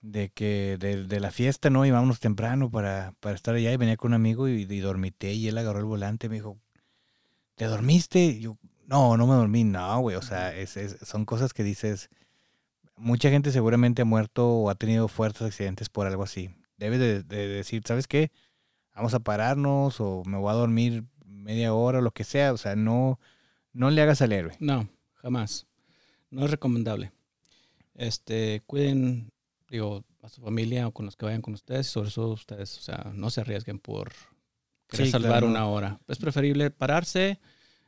[0.02, 1.86] de que de, de la fiesta, ¿no?
[1.86, 5.34] Y vámonos temprano para, para estar allá y venía con un amigo y, y dormité
[5.34, 6.58] y él agarró el volante y me dijo,
[7.56, 8.20] ¿te dormiste?
[8.26, 11.64] Y yo, no, no me dormí, no, güey, o sea, es, es- son cosas que
[11.64, 12.10] dices,
[12.96, 16.50] mucha gente seguramente ha muerto o ha tenido fuertes accidentes por algo así.
[16.78, 18.32] Debes de, de decir, ¿sabes qué?
[18.96, 22.58] Vamos a pararnos o me voy a dormir media hora o lo que sea, o
[22.58, 23.20] sea, no,
[23.74, 24.56] no le hagas al héroe.
[24.60, 25.68] No, jamás.
[26.30, 27.12] No es recomendable.
[27.96, 29.32] Este, cuiden,
[29.70, 32.78] digo, a su familia o con los que vayan con ustedes y sobre todo ustedes,
[32.78, 34.12] o sea, no se arriesguen por
[34.88, 36.00] querer Sí, salvar claro, una hora.
[36.08, 37.40] Es preferible pararse,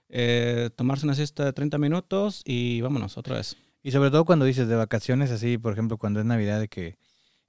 [0.09, 3.55] eh, tomarse una siesta de 30 minutos y vámonos otra vez.
[3.83, 6.97] Y sobre todo cuando dices de vacaciones así, por ejemplo, cuando es Navidad, de que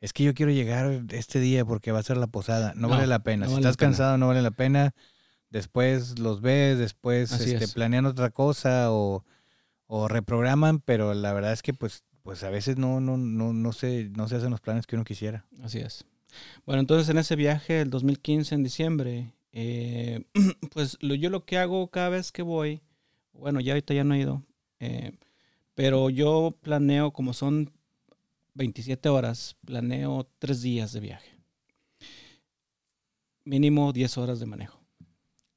[0.01, 2.73] es que yo quiero llegar este día porque va a ser la posada.
[2.75, 3.45] No, No, vale la pena.
[3.47, 3.89] no si vale estás pena.
[3.91, 4.95] cansado, no vale la pena.
[5.51, 7.75] Después los ves, después este, es.
[7.75, 9.25] planean otra cosa o,
[9.93, 13.73] o reprograman, pero la verdad es que pues, pues a veces no, no, no, no,
[13.73, 15.47] se, no se hacen los planes que uno quisiera.
[15.63, 16.05] Así es.
[16.65, 20.23] Bueno, entonces en ese viaje, el 2015, en diciembre, eh,
[20.73, 22.83] pues lo- yo lo que hago cada vez que voy,
[23.33, 24.45] bueno, ya ahorita ya no he ido,
[24.79, 25.11] eh,
[25.75, 27.73] pero yo planeo, como son
[28.55, 31.37] 27 horas, planeo tres días de viaje.
[33.45, 34.79] Mínimo 10 horas de manejo.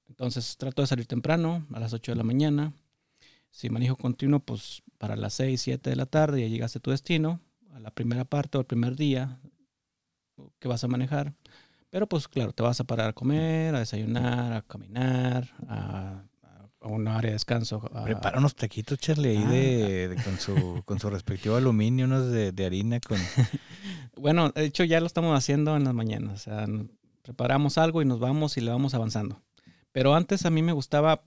[0.08, 2.74] Entonces trato de salir temprano, a las 8 de la mañana.
[3.54, 6.90] Si manejo continuo, pues para las 6, 7 de la tarde ya llegaste a tu
[6.90, 7.40] destino,
[7.72, 9.40] a la primera parte o el primer día
[10.60, 11.34] que vas a manejar.
[11.92, 16.24] Pero pues claro, te vas a parar a comer, a desayunar, a caminar, a,
[16.82, 17.80] a un área de descanso.
[18.04, 19.50] Prepara unos taquitos, Charlie, ahí Ah.
[19.52, 23.20] de, de- con, su, con su respectivo aluminio, unos de, de harina con...
[24.18, 26.34] Bueno, de hecho ya lo estamos haciendo en las mañanas.
[26.34, 26.66] O sea,
[27.22, 29.42] preparamos algo y nos vamos y le vamos avanzando.
[29.92, 31.22] Pero antes a mí me gustaba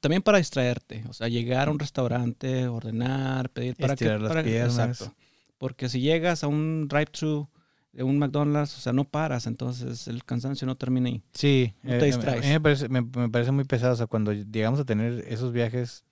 [0.00, 1.04] también para distraerte.
[1.08, 4.22] O sea, llegar a un restaurante, ordenar, pedir para Estirar que...
[4.22, 4.78] las para- piernas.
[5.00, 5.14] Exacto.
[5.58, 7.48] Porque si llegas a un drive-thru
[7.92, 11.22] de un McDonald's, o sea, no paras, entonces el cansancio no termina ahí.
[11.34, 12.44] Sí, No te eh, a- distraes.
[12.44, 13.92] A mí me parece, me, me parece muy pesado.
[13.92, 16.04] O sea, cuando llegamos a tener esos viajes,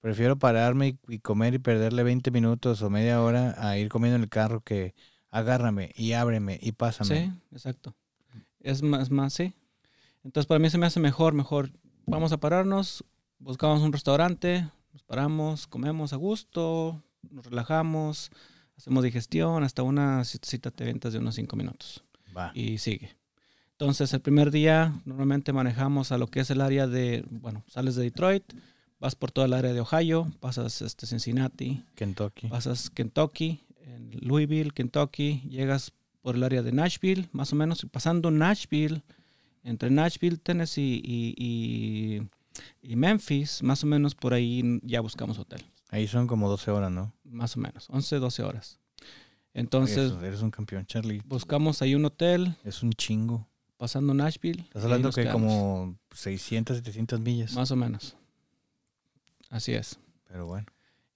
[0.00, 4.16] prefiero pararme y, y comer y perderle 20 minutos o media hora a ir comiendo
[4.16, 4.94] en el carro que
[5.30, 7.26] agárrame y ábreme y pásame.
[7.26, 7.94] Sí, exacto.
[8.60, 9.52] Es más, más, sí.
[10.24, 11.70] Entonces para mí se me hace mejor, mejor.
[12.10, 13.04] Vamos a pararnos,
[13.38, 17.00] buscamos un restaurante, nos paramos, comemos a gusto,
[17.30, 18.32] nos relajamos,
[18.76, 22.02] hacemos digestión, hasta una cita te ventas de unos cinco minutos
[22.36, 22.50] Va.
[22.52, 23.16] y sigue.
[23.70, 27.94] Entonces el primer día normalmente manejamos a lo que es el área de, bueno, sales
[27.94, 28.44] de Detroit,
[28.98, 32.48] vas por toda el área de Ohio, pasas este Cincinnati, Kentucky.
[32.48, 35.92] pasas Kentucky, en Louisville, Kentucky, llegas
[36.22, 39.02] por el área de Nashville, más o menos, y pasando Nashville,
[39.62, 42.28] entre Nashville, Tennessee y, y-
[42.82, 46.90] y Memphis, más o menos por ahí ya buscamos hotel, Ahí son como 12 horas,
[46.90, 47.12] ¿no?
[47.24, 48.78] más o menos, 11, 12 horas.
[49.54, 51.22] Entonces, eres un campeón, Charlie.
[51.26, 53.48] buscamos ahí un hotel, Es un chingo.
[53.76, 54.60] pasando Nashville.
[54.62, 55.40] Estás hablando que quedamos.
[55.52, 57.54] como 600, 700 millas.
[57.54, 58.14] Más o menos.
[59.48, 59.98] Así es.
[60.28, 60.66] Pero bueno.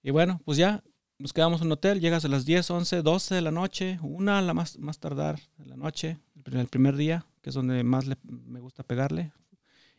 [0.03, 0.83] Y bueno, pues ya
[1.17, 4.39] nos quedamos en un hotel, llegas a las 10, 11, 12 de la noche, una
[4.39, 7.53] a la más, más tardar de la noche, el primer, el primer día, que es
[7.53, 9.31] donde más me gusta pegarle.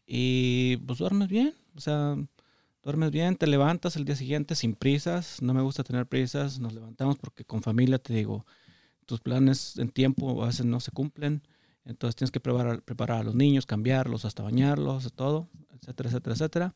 [0.04, 2.16] Y pues duermes bien, o sea,
[2.82, 6.72] duermes bien, te levantas el día siguiente sin prisas, no me gusta tener prisas, nos
[6.72, 8.44] levantamos porque con familia, te digo,
[9.04, 11.40] tus planes en tiempo a veces no se cumplen,
[11.84, 16.74] entonces tienes que preparar, preparar a los niños, cambiarlos, hasta bañarlos, todo, etcétera, etcétera, etcétera.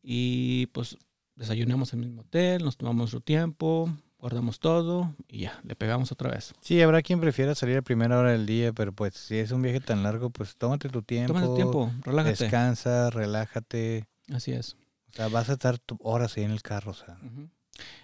[0.00, 0.96] Y pues
[1.34, 6.10] desayunamos en el mismo hotel, nos tomamos nuestro tiempo, guardamos todo y ya, le pegamos
[6.12, 6.52] otra vez.
[6.60, 9.62] Sí, habrá quien prefiera salir a primera hora del día, pero pues si es un
[9.62, 11.34] viaje tan largo, pues tómate tu tiempo.
[11.34, 12.44] Tómate tiempo, relájate.
[12.44, 14.06] Descansa, relájate.
[14.32, 14.76] Así es.
[15.10, 17.18] O sea, vas a estar tu- horas ahí en el carro, o sea.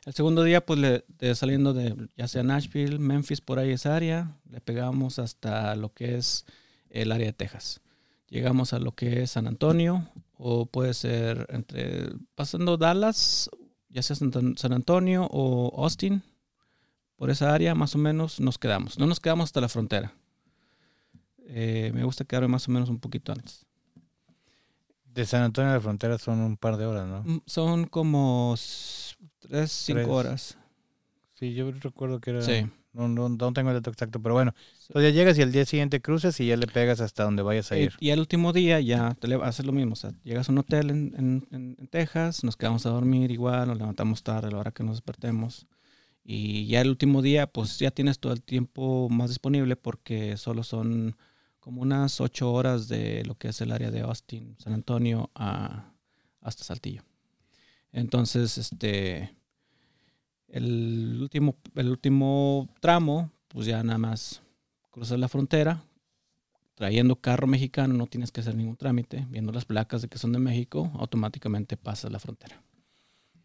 [0.06, 3.96] El segundo día, pues le- de- saliendo de ya sea Nashville, Memphis, por ahí esa
[3.96, 6.46] área, le pegamos hasta lo que es
[6.90, 7.80] el área de Texas.
[8.28, 10.08] Llegamos a lo que es San Antonio,
[10.38, 13.50] o puede ser entre pasando Dallas,
[13.95, 16.22] ya sea San Antonio o Austin,
[17.16, 18.99] por esa área más o menos nos quedamos.
[18.99, 20.12] No nos quedamos hasta la frontera.
[21.47, 23.64] Eh, me gusta quedarme más o menos un poquito antes.
[25.05, 27.22] De San Antonio a la frontera son un par de horas, ¿no?
[27.22, 28.57] Mm, Son como
[29.38, 30.09] tres, cinco Tres.
[30.11, 30.59] horas.
[31.34, 32.42] Sí, yo recuerdo que era...
[32.42, 32.66] Sí.
[32.95, 34.55] No, no, no tengo el dato exacto, pero bueno.
[34.88, 37.70] Entonces ya llegas y al día siguiente cruzas y ya le pegas hasta donde vayas
[37.72, 37.92] a Y, ir.
[37.99, 39.95] y el último día ya te le haces lo mismo.
[39.95, 43.30] O sea, llegas a un hotel en, en- en- en Texas, nos quedamos a dormir
[43.32, 45.66] igual, nos levantamos tarde a la hora que nos despertemos.
[46.24, 50.62] Y ya el último día, pues ya tienes todo el tiempo más disponible porque solo
[50.62, 51.16] son
[51.61, 55.92] como unas ocho horas de lo que es el área de Austin, San Antonio, a,
[56.40, 57.03] hasta Saltillo.
[57.92, 59.34] Entonces, este,
[60.55, 64.42] el último, el último tramo, pues ya nada más
[64.90, 65.82] cruzas la frontera,
[66.74, 70.32] trayendo carro mexicano, no tienes que hacer ningún trámite, viendo las placas de que son
[70.32, 72.62] de México, automáticamente pasas la frontera.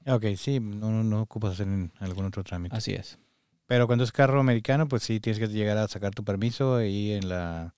[0.05, 1.67] Ah, Ok, sí, no, no, no ocupas hacer
[1.99, 2.75] algún otro trámite.
[2.75, 3.17] Así es.
[3.65, 7.11] Pero cuando es carro americano, pues sí, tienes que llegar a sacar tu permiso ahí
[7.11, 7.75] en la,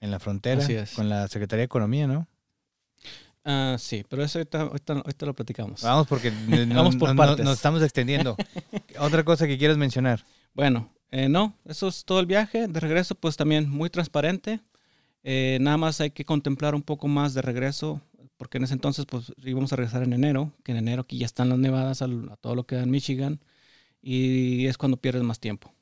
[0.00, 0.92] en la frontera Así es.
[0.94, 2.26] con la Secretaría de Economía, ¿no?
[3.50, 5.80] Ah, sí, pero eso ahorita, lo platicamos.
[5.82, 7.44] Vamos porque no- no- Vamos por no- no- partes.
[7.44, 8.36] nos estamos extendiendo.
[9.00, 10.22] Otra cosa que quieras mencionar.
[10.52, 12.68] Bueno, eh, no, eso es todo el viaje.
[12.68, 14.60] De regreso, pues también muy transparente.
[15.24, 18.02] Eh, nada más hay que contemplar un poco más de regreso,
[18.36, 21.24] porque en ese entonces, pues íbamos a regresar en enero, que en enero aquí ya
[21.26, 23.40] están las nevadas al- a, todo lo que da en Michigan,
[24.02, 25.72] y es cuando pierdes más tiempo.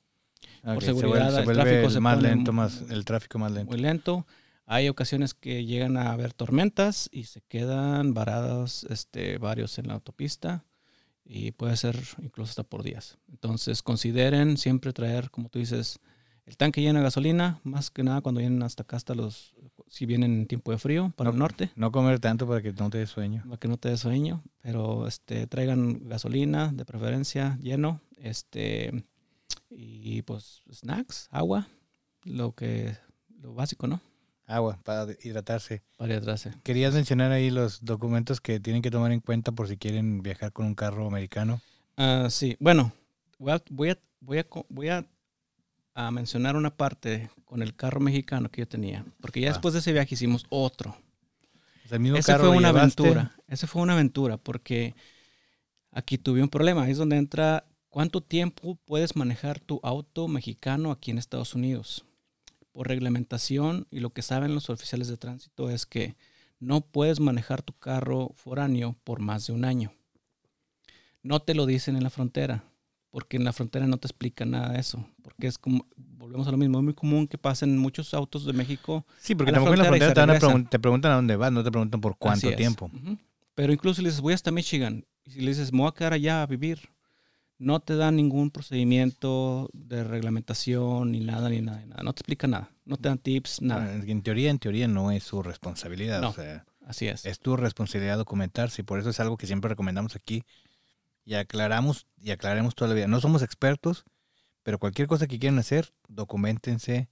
[0.65, 3.05] Ok, se seguridad, vuelve, se el vuelve tráfico el se más pone lento, más el
[3.05, 3.71] tráfico más lento.
[3.73, 4.27] Muy lento.
[4.67, 9.95] Hay ocasiones que llegan a haber tormentas y se quedan varados este, varios en la
[9.95, 10.65] autopista
[11.25, 13.17] y puede ser incluso hasta por días.
[13.29, 16.01] Entonces consideren siempre traer, como tú dices,
[16.47, 19.55] el tanque lleno de gasolina, más que nada cuando vienen hasta acá, hasta los,
[19.89, 22.91] si vienen en tiempo de frío para el norte, No comer tanto para que no
[22.91, 23.43] te dé sueño.
[23.45, 29.05] para que no te dé sueño, pero este, traigan gasolina de preferencia lleno, este,
[29.71, 31.69] y pues snacks, agua,
[32.25, 32.97] lo que,
[33.41, 34.01] lo básico, ¿no?
[34.47, 35.83] Agua para hidratarse.
[35.97, 36.49] Para ir atrás.
[36.63, 40.53] Querías mencionar ahí los documentos que tienen que tomar en cuenta por si quieren viajar
[40.53, 41.61] con un carro americano.
[41.97, 42.93] Ah, sí, bueno,
[43.39, 45.05] voy a, voy a, voy a, voy a,
[45.95, 49.53] a mencionar una parte con el carro mexicano que yo tenía, porque ya Ah.
[49.53, 50.91] después de ese viaje hicimos otro.
[51.85, 53.03] O sea, el mismo Ese carro fue una llevaste.
[53.03, 54.95] aventura, ese fue una aventura, porque
[55.91, 60.91] aquí tuve un problema, ahí es donde entra cuánto tiempo puedes manejar tu auto mexicano
[60.93, 62.05] aquí en Estados Unidos.
[62.77, 66.15] Por reglamentación y lo que saben los oficiales de tránsito es que
[66.61, 69.95] no puedes manejar tu carro foráneo por más de un año.
[71.23, 72.65] No te lo dicen en la frontera,
[73.11, 76.51] porque en la frontera no te explican nada de eso, porque es como, volvemos a
[76.51, 79.79] lo mismo, es muy común que pasen muchos autos de México Sí, porque tampoco en
[79.79, 82.55] la frontera te, van pregun- te preguntan a dónde vas, no te preguntan por cuánto
[82.57, 82.91] tiempo.
[83.55, 85.07] Pero incluso le dices, voy hasta Michigan.
[85.25, 86.91] Y si le dices, me voy a quedar allá a vivir,
[87.59, 92.03] no te dan ningún procedimiento de reglamentación, ni nada, ni nada, ni nada.
[92.03, 92.71] No te explica nada.
[92.85, 93.85] No te dan tips, nada.
[93.87, 96.21] Ah, En teoría, en teoría no es su responsabilidad.
[96.21, 96.31] No.
[96.31, 97.25] O sea, Así es.
[97.27, 100.43] es tu responsabilidad documentarse y por eso es algo que siempre recomendamos aquí
[101.25, 103.09] y aclaramos y aclaremos toda la vida.
[103.09, 104.05] No somos expertos,
[104.63, 107.09] pero cualquier cosa que quieran hacer, documentense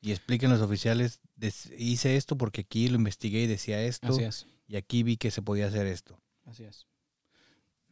[0.00, 4.08] y expliquen a los oficiales, "Des- hice esto porque aquí lo investigué y decía esto
[4.08, 4.46] Así es.
[4.66, 6.18] y aquí vi que se podía hacer esto.
[6.44, 6.86] Así es.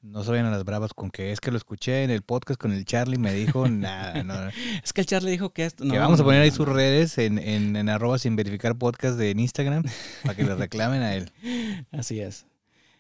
[0.03, 2.61] No se vayan a las bravas con que es que lo escuché en el podcast
[2.61, 4.35] con el Charlie, me dijo nada, no,
[4.83, 5.85] Es que el Charlie dijo que esto.
[5.85, 9.17] que no, vamos a poner ahí sus redes en, en, en arroba sin verificar podcast
[9.17, 9.85] de en Instagram
[10.25, 11.31] para que le reclamen a él.
[11.93, 12.47] Así es.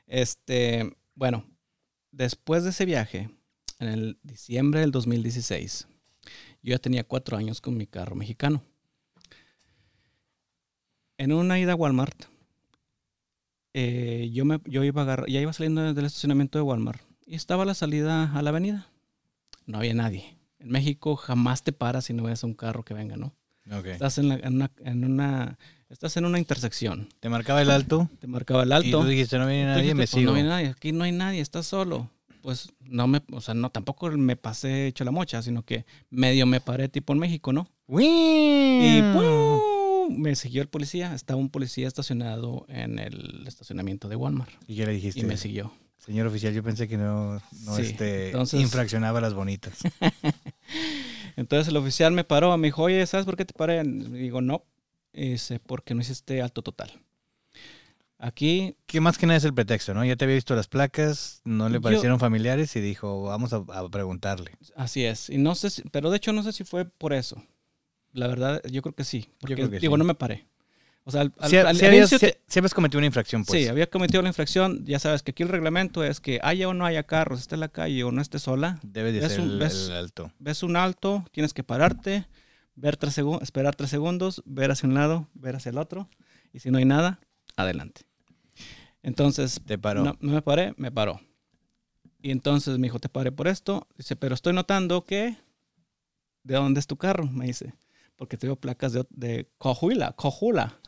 [0.06, 1.44] Este, bueno,
[2.12, 3.30] después de ese viaje,
[3.80, 5.88] en el diciembre del 2016,
[6.62, 8.62] yo ya tenía cuatro años con mi carro mexicano.
[11.18, 12.26] En una ida a Walmart,
[13.74, 17.34] eh, yo, me, yo iba a agarrar- ya iba saliendo del estacionamiento de Walmart y
[17.34, 18.86] estaba la salida a la avenida.
[19.66, 20.36] No había nadie.
[20.58, 23.34] En México jamás te paras si no ves un carro que venga, ¿no?
[23.72, 23.86] Ok.
[23.86, 25.58] Estás en, la- en una, en una-
[25.88, 27.08] estás en una intersección.
[27.20, 29.00] Te marcaba el alto Te marcaba el y alto.
[29.02, 30.30] tú dijiste no viene nadie, dijiste, me "Pues sigo.
[30.32, 32.10] No hay nadie, aquí no hay nadie, estás solo.
[32.42, 36.44] Pues no me, o sea, no, tampoco me pasé hecho la mocha, sino que medio
[36.44, 37.68] me paré tipo en México, ¿no?
[37.88, 39.60] Y Y ¡pum!
[40.10, 41.14] Me siguió el policía.
[41.14, 44.50] Estaba un policía estacionado en el estacionamiento de Walmart.
[44.66, 45.20] ¿Y qué le dijiste?
[45.20, 45.72] Y me siguió.
[45.98, 47.34] Señor oficial, yo pensé que no,
[47.64, 49.78] no Sí, este, entonces- infraccionaba las bonitas.
[51.36, 53.80] Entonces el oficial me paró, me dijo, oye, ¿sabes por qué te paré?
[53.82, 54.64] Y digo, no,
[55.12, 56.90] es porque no hiciste alto total.
[58.18, 60.04] Aquí que más que nada es el pretexto, ¿no?
[60.04, 63.56] Ya te había visto las placas, no le Yo- parecieron familiares y dijo, vamos a,
[63.68, 64.52] a preguntarle.
[64.76, 65.28] Así es.
[65.30, 67.42] Y no sé, si- pero de hecho no sé si fue por eso.
[68.12, 69.28] La verdad, yo creo que sí.
[69.40, 69.98] Porque, creo que digo, sí.
[69.98, 70.46] no me paré.
[71.04, 73.06] O sea, al, al- Si, al si habías, inicio te- si- si habías cometido una
[73.06, 73.62] infracción, pues.
[73.62, 74.84] Sí, había cometido la infracción.
[74.84, 77.60] Ya sabes que aquí el reglamento es que haya o no haya carros, esté en
[77.60, 78.78] la calle o no esté sola.
[78.82, 80.32] Debe de ves ser un- el, ves- el alto.
[80.38, 82.26] Ves un alto, tienes que pararte,
[82.76, 86.08] ver tres segundos, esperar tres segundos, ver hacia un lado, ver hacia el otro.
[86.52, 87.18] Y si no hay nada,
[87.56, 88.02] adelante.
[89.02, 90.04] Entonces, Te paró.
[90.04, 91.20] no, no me paré, me paró.
[92.20, 93.88] Y entonces me dijo, te paré por esto.
[93.96, 95.36] Dice, pero estoy notando que...
[96.44, 97.26] ¿De dónde es tu carro?
[97.26, 97.72] Me dice.
[98.22, 100.78] Porque tengo placas de, de Coahuila, Coahuila.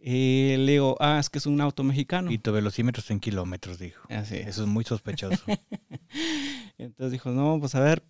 [0.00, 2.32] Y le digo, ah, es que es un auto mexicano.
[2.32, 4.06] Y tu velocímetro está en kilómetros, dijo.
[4.08, 4.46] Así es.
[4.46, 5.44] Eso es muy sospechoso.
[6.78, 8.02] Entonces dijo, no, pues a ver,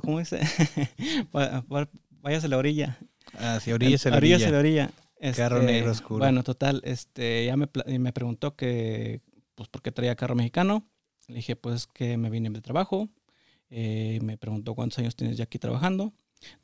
[0.00, 0.40] ¿cómo dice?
[2.22, 2.98] Váyase a la orilla.
[3.34, 4.50] Hacia orillas a la orilla.
[4.50, 4.90] la orilla.
[5.36, 6.20] Carro Este, negro oscuro.
[6.20, 9.20] Bueno, total, este, ya me, me preguntó que,
[9.54, 10.88] pues, ¿por qué traía carro mexicano?
[11.28, 13.10] Le dije, pues, que me vine de trabajo.
[13.68, 16.14] Eh, me preguntó cuántos años tienes ya aquí trabajando,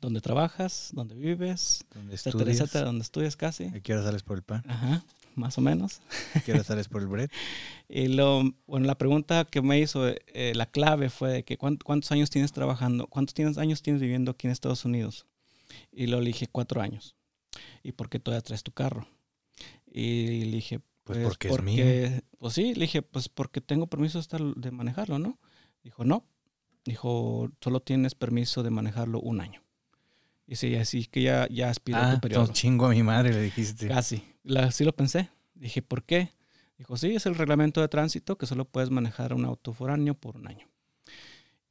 [0.01, 2.61] dónde trabajas, dónde vives, Donde etcétera, estudias.
[2.61, 3.65] etcétera, estudias casi.
[3.65, 4.63] ¿A qué hora sales por el pan?
[4.67, 5.03] Ajá,
[5.35, 6.01] más o menos.
[6.35, 7.29] ¿A qué hora sales por el bread?
[7.93, 11.77] Y lo, bueno, la pregunta que me hizo, eh, la clave fue de que ¿cuán-
[11.83, 15.25] cuántos años tienes trabajando, cuántos tienes, años tienes viviendo aquí en Estados Unidos.
[15.91, 17.15] Y lo le dije cuatro años.
[17.83, 19.07] ¿Y por qué todavía traes tu carro?
[19.85, 21.85] Y le dije, Pues porque es mío.
[22.39, 24.21] Pues sí, le dije, pues porque tengo permiso
[24.55, 25.37] de manejarlo, ¿no?
[25.83, 26.25] Dijo, no.
[26.85, 29.61] Dijo, solo tienes permiso de manejarlo un año.
[30.47, 32.41] Y sí, así que ya, ya aspiró Ah, tu periodo.
[32.41, 33.87] entonces chingo a mi madre, le dijiste.
[33.87, 34.23] Casi.
[34.43, 35.29] La, sí lo pensé.
[35.53, 36.31] Dije, ¿por qué?
[36.77, 40.35] Dijo, sí, es el reglamento de tránsito que solo puedes manejar un auto foráneo por
[40.35, 40.67] un año.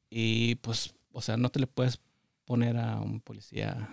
[0.09, 2.01] Y pues, o sea, no te le puedes
[2.45, 3.89] poner a un policía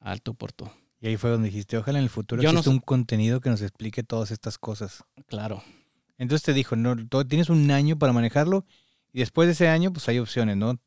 [0.00, 0.72] alto por todo.
[1.00, 3.40] Y ahí fue donde dijiste, ojalá en el futuro Yo no exista sé- un contenido
[3.40, 5.04] que nos explique todas estas cosas.
[5.26, 5.62] Claro.
[6.18, 6.96] Entonces te dijo, no,
[7.26, 8.64] tienes un año para manejarlo
[9.12, 10.78] y después de ese año, pues hay opciones, ¿no?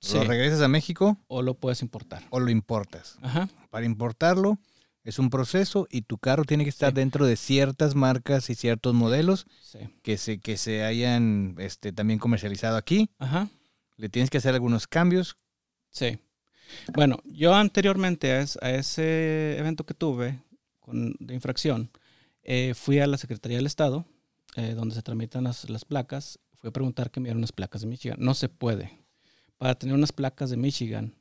[0.00, 0.16] Sí.
[0.16, 2.22] Lo regresas a México O lo puedes importar.
[2.30, 3.16] o lo importas.
[3.22, 3.48] Ajá.
[3.70, 4.58] Para importarlo
[5.04, 6.96] es un proceso y tu carro tiene que estar Sí.
[6.96, 9.78] dentro de ciertas marcas y ciertos modelos Sí.
[10.02, 13.10] que se, que se hayan este, también comercializado aquí.
[13.18, 13.48] Ajá.
[13.96, 15.36] Le tienes que hacer algunos cambios.
[15.90, 16.18] Sí.
[16.94, 20.40] Bueno, yo anteriormente a, es- a ese evento que tuve
[20.80, 21.90] con, de infracción,
[22.42, 24.04] eh, fui a la Secretaría del Estado,
[24.56, 26.38] eh, donde se tramitan las, las placas.
[26.56, 28.18] Fui a preguntar que me dieran unas placas de Michigan.
[28.20, 28.98] No se puede.
[29.58, 31.14] Para tener unas placas de Michigan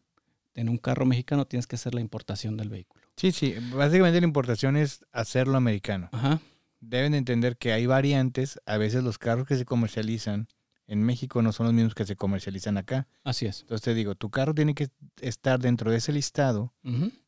[0.54, 3.04] en un carro mexicano tienes que hacer la importación del vehículo.
[3.16, 6.10] Sí, sí, básicamente la importación es hacerlo americano.
[6.12, 6.40] Ajá.
[6.80, 8.60] Deben de entender que hay variantes.
[8.66, 10.48] A veces los carros que se comercializan
[10.86, 13.08] en México no son los mismos que se comercializan acá.
[13.24, 13.62] Así es.
[13.62, 16.74] Entonces te digo, tu carro tiene que estar dentro de ese listado,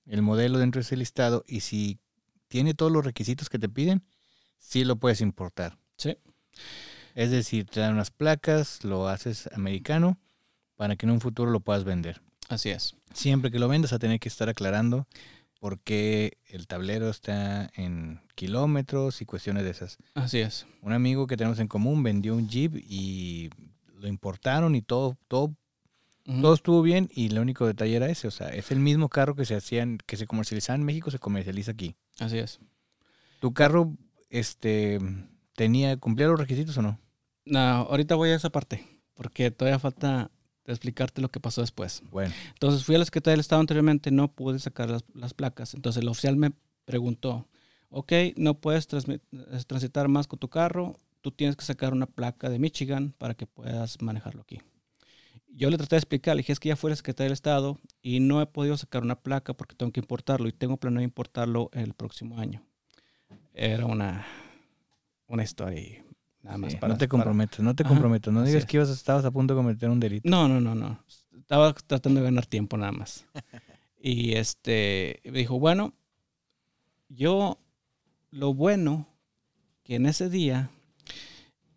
[0.05, 1.99] el modelo dentro de ese listado, y si
[2.47, 4.03] tiene todos los requisitos que te piden,
[4.60, 5.78] sí lo puedes importar.
[5.97, 6.18] Sí.
[7.16, 10.20] Es decir, te dan unas placas, lo haces americano
[10.80, 12.21] para que en un futuro lo puedas vender.
[12.47, 12.95] Así es.
[13.13, 15.07] Siempre que lo vendas a tener que estar aclarando
[15.59, 19.97] por qué el tablero está en kilómetros y cuestiones de esas.
[20.13, 20.65] Así es.
[20.82, 23.49] Un amigo que tenemos en común vendió un Jeep y
[23.93, 25.53] lo importaron y todo, todo,
[26.25, 26.41] Ujú.
[26.41, 28.30] todo estuvo bien y el único detalle era ese.
[28.30, 31.19] O sea, es el mismo carro que se hacían, que se comercializaba en México, se
[31.19, 31.93] comercializa aquí.
[32.19, 32.61] Así es.
[33.41, 33.97] ¿Tu carro
[34.30, 34.97] este
[35.57, 36.97] tenía, cumplía los requisitos o no?
[37.43, 40.32] No, ahorita voy a esa parte, porque todavía falta
[40.74, 42.03] explicarte lo que pasó después.
[42.11, 45.74] Bueno, Entonces fui a la Secretaría del Estado anteriormente, no pude sacar las, las placas.
[45.74, 46.51] Entonces el oficial me
[46.86, 47.47] preguntó,
[47.89, 49.20] ok, no puedes eh,
[49.67, 53.45] transitar más con tu carro, tú tienes que sacar una placa de Michigan para que
[53.45, 54.59] puedas manejarlo aquí.
[55.51, 57.34] Yo le traté de explicar, le dije, es que ya fui a la Secretaría del
[57.34, 61.03] Estado y no he podido sacar una placa porque tengo que importarlo y tengo planeado
[61.03, 62.63] importarlo el próximo año.
[63.53, 64.26] Era una,
[65.28, 66.03] una historia
[66.43, 66.93] nada más sí, para...
[66.93, 68.31] no te para- comprometes, no te Ajá, comprometes.
[68.33, 68.65] No digas es.
[68.69, 70.29] que ibas, estabas a punto de cometer un delito.
[70.29, 71.03] No, no, no, no.
[71.37, 73.25] Estaba tratando de ganar tiempo nada más.
[74.01, 75.93] Y este me dijo, bueno,
[77.09, 77.59] yo
[78.31, 79.07] lo bueno
[79.83, 80.69] que en ese día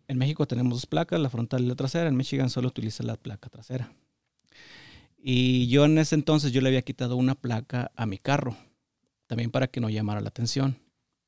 [0.07, 2.07] en México tenemos dos placas, la frontal y la trasera.
[2.07, 3.91] En Michigan solo utiliza la placa trasera.
[5.17, 8.55] Y yo en ese entonces yo le había quitado una placa a mi carro,
[9.27, 10.77] también para que no llamara la atención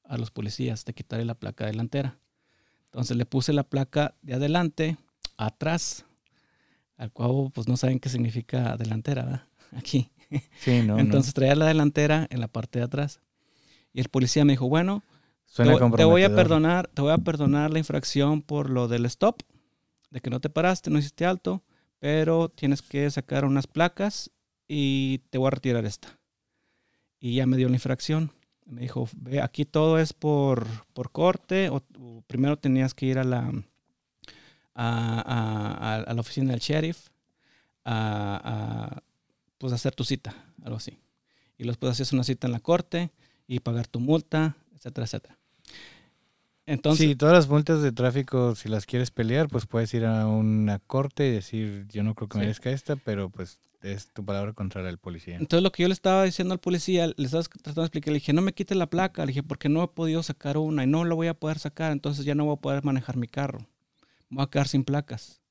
[0.04, 2.20] a los policías de quitarle la placa delantera.
[2.96, 4.96] Entonces le puse la placa de adelante,
[5.36, 6.06] atrás,
[6.96, 9.48] al cual pues no saben qué significa delantera, ¿verdad?
[9.76, 10.12] Aquí.
[10.56, 13.20] Sí, no, Entonces traía la delantera en la parte de atrás.
[13.92, 15.04] Y el policía me dijo, bueno, no.
[15.46, 18.88] Suena te, voy- te voy a perdonar, te voy a perdonar la infracción por lo
[18.88, 19.42] del stop,
[20.10, 21.64] de que no te paraste, no hiciste alto,
[22.00, 24.32] pero tienes que sacar unas placas
[24.70, 26.18] y te voy a retirar esta.
[27.20, 28.32] Y ya me dio la infracción.
[28.66, 33.20] Me dijo, ve, aquí todo es por, por corte, o, o primero tenías que ir
[33.20, 33.52] a la,
[34.74, 37.08] a, a- la oficina del sheriff
[37.84, 38.42] a,
[38.98, 39.04] a,
[39.58, 40.98] pues hacer tu cita, algo así.
[41.58, 43.12] Y después hacías una cita en la corte
[43.48, 45.38] y pagar tu multa, etcétera, etcétera.
[46.66, 50.26] Entonces, sí, todas las multas de tráfico, si las quieres pelear, pues puedes ir a
[50.28, 52.40] una corte y decir, yo no creo que Sí.
[52.40, 55.36] merezca esta, pero pues es tu palabra contra del policía.
[55.36, 58.20] entonces lo que yo le estaba diciendo al policía, le estaba tratando de explicar, le
[58.20, 60.88] dije, no me quite la placa, le dije, porque no he podido sacar una y
[60.88, 63.68] no la voy a poder sacar, entonces ya no voy a poder manejar mi carro.
[64.30, 65.42] Voy a quedar sin placas.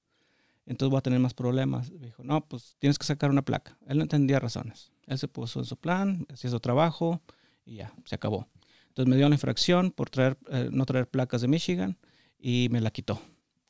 [0.66, 1.90] Entonces voy a tener más problemas.
[1.92, 3.76] Me dijo, no, pues tienes que sacar una placa.
[3.86, 4.92] Él no entendía razones.
[5.06, 7.20] Él se puso en su plan, hacía su trabajo
[7.64, 8.48] y ya, se acabó.
[8.88, 11.98] Entonces me dio la infracción por traer, eh, no traer placas de Michigan
[12.38, 13.20] y me la quitó.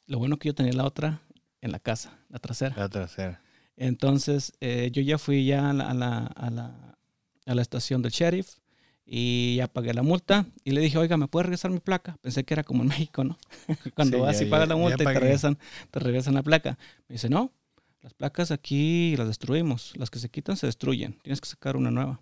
[0.07, 1.23] Lo bueno que yo tenía la otra
[1.61, 2.77] en la casa, la trasera.
[2.77, 3.41] La trasera.
[3.77, 6.99] Entonces, eh, yo ya fui ya a la, a, la, a, la,
[7.47, 8.59] a la estación del sheriff
[9.07, 12.17] y ya pagué la multa y le dije, oiga, ¿me puede regresar mi placa?
[12.23, 13.37] Pensé que era como en México, ¿no?
[13.95, 15.59] Cuando Sí, vas ya- y pagas la multa y te regresan,
[15.91, 16.79] te regresan la placa.
[17.09, 17.53] Me dice, no,
[18.01, 21.91] las placas aquí las destruimos, las que se quitan se destruyen, tienes que sacar una
[21.91, 22.21] nueva.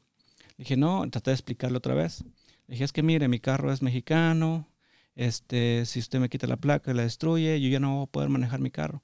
[0.56, 2.22] Le dije, no, traté de explicarle otra vez.
[2.66, 4.68] Le dije, es que mire, mi carro es mexicano,
[5.14, 8.06] este, si usted me quita la placa y la destruye, yo ya no voy a
[8.06, 9.02] poder manejar mi carro.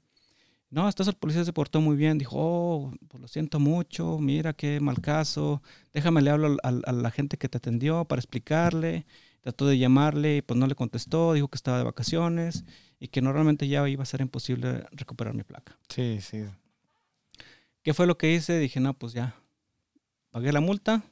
[0.70, 2.18] No, hasta eso el policía se portó muy bien.
[2.18, 5.62] Dijo, oh, pues lo siento mucho, mira qué mal caso.
[5.94, 9.06] Déjame le hablo al- a, la gente que te atendió para explicarle.
[9.40, 11.32] Trató de llamarle y pues no le contestó.
[11.32, 12.64] Dijo que estaba de vacaciones
[13.00, 15.78] y que normalmente ya iba a ser imposible recuperar mi placa.
[15.88, 16.44] Sí, sí.
[17.82, 18.58] ¿Qué fue lo que hice?
[18.58, 19.34] Dije, no, pues ya.
[20.30, 21.02] Pagué la multa.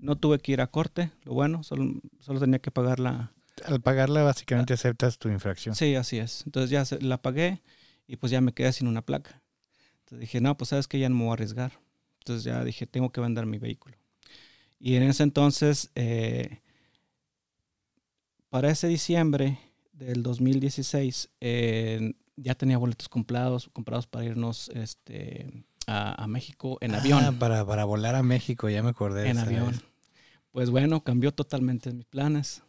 [0.00, 1.10] No tuve que ir a corte.
[1.24, 3.32] Lo bueno, solo, solo tenía que pagar la,
[3.64, 5.74] Al pagarla básicamente aceptas tu infracción.
[5.74, 6.42] Sí, así es.
[6.46, 7.62] Entonces ya la pagué
[8.10, 9.40] y pues ya me quedé sin una placa.
[10.00, 11.78] Entonces dije, no, pues sabes que ya no me voy a arriesgar.
[12.18, 13.96] Entonces ya dije, tengo que vender mi vehículo.
[14.80, 16.58] Y en ese entonces, eh,
[18.48, 19.60] para ese diciembre
[19.92, 26.96] del 2016, eh, ya tenía boletos comprados, comprados para irnos este, a, a México en
[26.96, 27.22] avión.
[27.22, 29.30] Ah, para, para volar a México, ya me acordé.
[29.30, 29.70] en avión.
[29.70, 29.84] vez.
[30.50, 32.64] Pues bueno, cambió totalmente mis planes.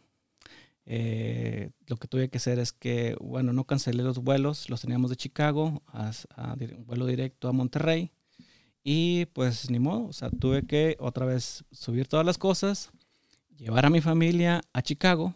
[0.84, 5.10] Eh, lo que tuve que hacer es que, bueno, no cancelé los vuelos, los teníamos
[5.10, 6.10] de Chicago a,
[6.76, 8.10] un vuelo directo a Monterrey.
[8.84, 12.90] Y pues ni modo, o sea, tuve que otra vez subir todas las cosas,
[13.56, 15.34] llevar a mi familia a Chicago.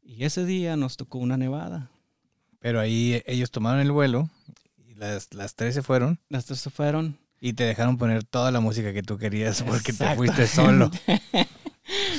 [0.00, 1.90] Y ese día nos tocó una nevada.
[2.60, 4.30] Pero ahí ellos tomaron el vuelo
[4.76, 7.18] y las, las tres se fueron Las tres se fueron.
[7.40, 10.88] y te dejaron poner toda la música que tú querías porque te fuiste solo.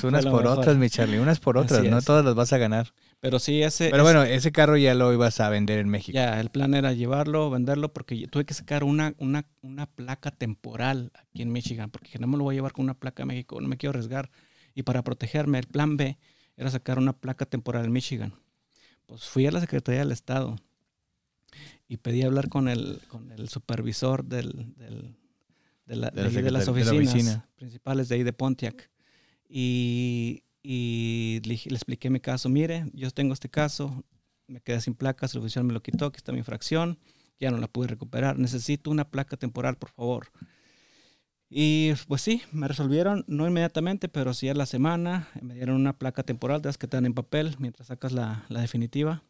[0.10, 0.60] Unas por mejor.
[0.60, 2.06] otras, mi Charlie, unas por otras, Así no es.
[2.06, 2.94] todas las vas a ganar.
[3.20, 3.90] Pero sí, ese...
[3.90, 6.14] Pero bueno, ese carro ya lo ibas a vender en México.
[6.16, 10.32] Ya, el plan era llevarlo, venderlo, porque yo tuve que sacar una, una, una placa
[10.32, 13.26] temporal aquí en Michigan, porque no me lo voy a llevar con una placa a
[13.26, 14.30] México, no me quiero arriesgar.
[14.76, 16.18] Y para protegerme, el plan B
[16.58, 18.34] era sacar una placa temporal en Michigan.
[19.06, 20.58] Pues fui a la Secretaría del Estado
[21.88, 25.16] y pedí hablar con el, con el supervisor del, del-
[25.86, 27.50] de, la- De de la ahí de las la oficinas oficina.
[27.56, 28.90] principales de ahí de Pontiac.
[29.56, 32.50] Y, y le, expliqué mi caso.
[32.50, 34.04] Mire, yo tengo este caso,
[34.48, 36.98] me quedé sin placas, el oficial me lo quitó, aquí está mi infracción,
[37.40, 38.40] ya no la pude recuperar.
[38.40, 40.32] Necesito una placa temporal, por favor.
[41.52, 45.28] Y pues sí, me resolvieron, no inmediatamente, pero sí a la semana.
[45.40, 48.46] Me dieron una placa temporal, de las que te dan en papel mientras sacas la,
[48.50, 49.22] la definitiva.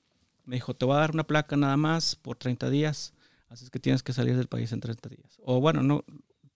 [0.45, 3.13] Me dijo, te voy a dar una placa nada más por 30 días,
[3.49, 5.41] así es que tienes que salir del país en 30 días.
[5.43, 6.05] O bueno, no,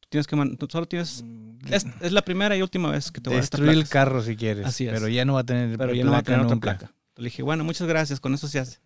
[0.10, 0.36] tienes que,
[0.70, 1.24] solo tienes,
[1.70, 4.36] es, es la primera y última vez que te voy a Destruir el carro si
[4.36, 4.66] quieres.
[4.66, 4.93] Así es.
[4.93, 6.78] Pero ya no va a tener Pero ya no va a tener otra nunca.
[6.78, 6.93] placa.
[7.18, 8.80] Le dije, bueno, muchas gracias, con eso se hace.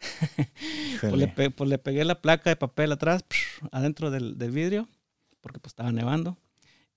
[1.00, 3.24] Pues le, pe- pues le pegué la placa de papel atrás,
[3.72, 4.88] adentro del, del vidrio,
[5.40, 6.38] porque pues estaba nevando.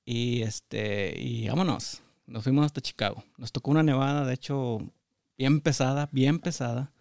[0.05, 2.01] Y este, y vámonos.
[2.27, 3.23] Nos fuimos hasta Chicago.
[3.37, 4.79] Nos tocó una nevada, de hecho,
[5.37, 6.91] bien pesada, bien pesada,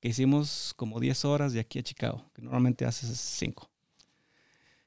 [0.00, 3.68] que hicimos como 10 horas de aquí a Chicago, que normalmente haces 5.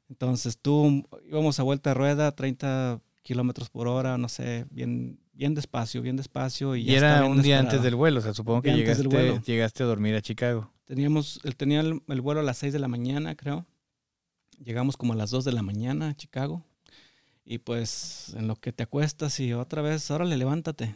[0.10, 5.54] Entonces tú íbamos a vuelta de rueda, 30 kilómetros por hora, no sé, bien, bien
[5.54, 6.76] despacio, bien despacio.
[6.76, 9.08] Y, Y ya estaba era un día antes del vuelo, o sea, supongo que llegaste,
[9.08, 9.42] vuelo.
[9.42, 10.72] llegaste a dormir a Chicago.
[10.86, 13.68] Teníamos, él tenía el, el vuelo a las 6 de la mañana, creo.
[14.58, 16.66] Llegamos como a las 2 de la mañana a Chicago.
[17.46, 20.96] Y pues en lo que te acuestas y otra vez, órale, levántate.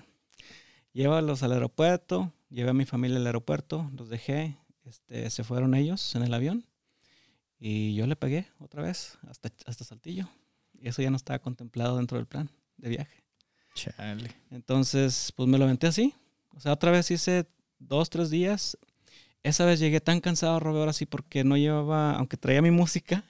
[0.92, 6.16] Llévalos al aeropuerto, llevé a mi familia al aeropuerto, los dejé, este, se fueron ellos
[6.16, 6.66] en el avión
[7.66, 10.28] y yo le pegué otra vez hasta, hasta Saltillo.
[10.80, 13.24] Y eso ya no estaba contemplado dentro del plan de viaje.
[13.74, 14.30] Chale.
[14.52, 16.14] Entonces, pues me lo aventé así.
[16.56, 17.48] O sea, otra vez hice
[17.80, 18.78] dos, tres días.
[19.44, 23.24] Esa vez llegué tan cansado, Robert, ahora sí, porque no llevaba, aunque traía mi música,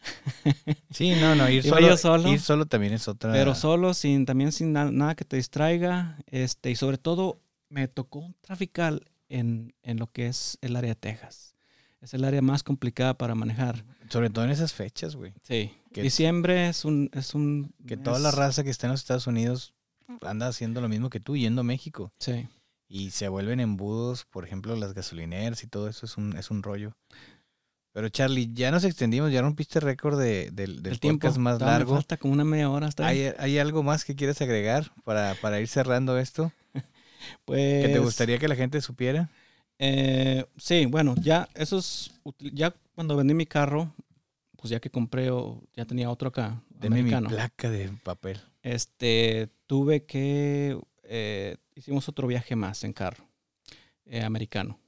[0.92, 2.30] Sí, no, no, ir solo, solo.
[2.30, 3.32] ir solo también es otra.
[3.32, 6.18] pero solo, sin, también sin na- nada que te distraiga.
[6.28, 10.90] Este, y sobre todo, me tocó un trafical en, en lo que es el área
[10.92, 11.56] de Texas.
[12.02, 13.84] Es el área más complicada para manejar.
[14.10, 15.34] Sobre todo en esas fechas, güey.
[15.44, 15.72] Sí.
[15.92, 19.28] Que- Diciembre es un, es un Que toda la raza que está en los Estados
[19.28, 19.74] Unidos
[20.22, 22.12] anda haciendo lo mismo que tú, yendo a México.
[22.20, 22.48] Sí.
[22.88, 26.62] Y se vuelven embudos, por ejemplo, las gasolineras y todo eso es un, es un
[26.64, 26.96] rollo.
[27.92, 31.60] Pero Charlie, ya nos extendimos, ya rompiste récord de, del, del El tiempo podcast más
[31.60, 31.94] me largo.
[31.96, 32.88] falta como una media hora.
[32.88, 33.36] ¿está bien?
[33.38, 36.52] ¿Hay, hay algo más que quieres agregar para, para ir cerrando esto?
[37.46, 39.30] pues, ¿Que te gustaría que la gente supiera?
[39.80, 43.94] Eh, sí, bueno, ya esos, util- ya cuando vendí mi carro,
[44.58, 47.30] pues ya que compré o ya tenía otro acá, mi americano.
[47.30, 48.40] placa de papel.
[48.62, 53.26] Este, tuve que, eh, hicimos otro viaje más en carro,
[54.06, 54.80] eh, americano.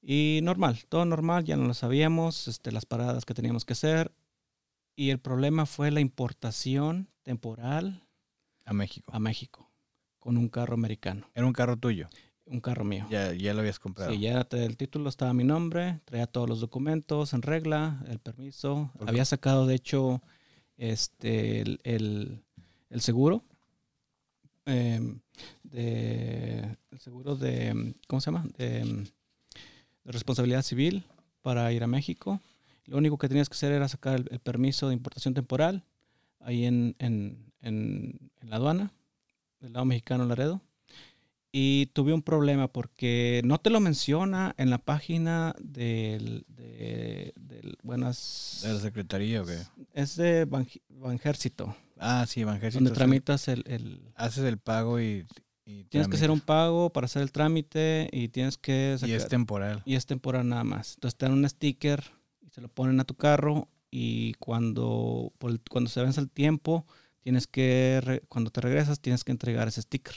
[0.00, 4.12] Y normal, todo normal, ya no lo sabíamos, este, las paradas que teníamos que hacer.
[4.94, 8.04] Y el problema fue la importación temporal
[8.64, 9.12] A México.
[9.12, 9.68] a México
[10.18, 12.08] con un carro americano, Era un carro tuyo.
[12.50, 13.06] Un carro mío.
[13.10, 14.12] Ya, ya lo habías comprado.
[14.12, 18.02] Sí, ya te- el título estaba a mi nombre, traía todos los documentos en regla,
[18.08, 18.90] el permiso.
[19.06, 20.22] Había sacado, de hecho,
[20.76, 22.42] este, el, el-
[22.90, 23.44] el seguro.
[24.66, 25.20] em,
[25.62, 28.46] de, el seguro de, ¿cómo se llama?
[28.58, 29.04] De, em,
[30.04, 31.04] de responsabilidad civil
[31.42, 32.40] para ir a México.
[32.86, 35.84] Lo único que tenías que hacer era sacar el, el permiso de importación temporal
[36.40, 38.92] ahí en, en, en, en la aduana,
[39.60, 40.60] del lado mexicano Laredo.
[41.50, 47.78] Y tuve un problema porque no te lo menciona en la página del, de, del
[47.82, 49.56] buenas ¿De la secretaría o qué?
[49.94, 52.74] es de Banj- Banjército, Ah, sí, Evangelio.
[52.74, 55.26] donde tramitas el, el- Haces el pago y.
[55.64, 59.16] y tienes que hacer un pago para hacer el trámite y tienes que Y sacar-
[59.16, 59.82] es temporal.
[59.86, 60.94] y es temporal nada más.
[60.96, 62.04] Entonces te dan un sticker
[62.42, 66.86] y se lo ponen a tu carro y cuando, por cuando se vence el tiempo,
[67.20, 70.14] tienes que, cuando te regresas, tienes que entregar ese sticker.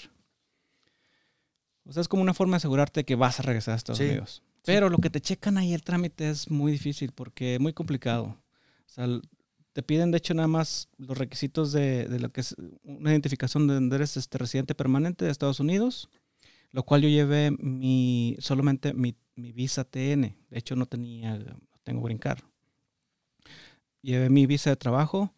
[1.91, 4.05] O sea, es como una forma de asegurarte que vas a regresar a Estados Sí,
[4.05, 4.41] Unidos.
[4.63, 8.37] Pero lo que te checan ahí el trámite es muy difícil porque es muy complicado.
[8.85, 9.07] O sea,
[9.73, 13.67] te piden de hecho nada más los requisitos de, de lo que es una identificación
[13.67, 16.07] de donde eres este residente permanente de Estados Unidos,
[16.71, 20.21] lo cual yo llevé mi solamente mi, mi visa TN.
[20.49, 21.37] De hecho no tenía,
[21.83, 22.39] tengo green card.
[24.01, 25.33] Llevé mi visa de trabajo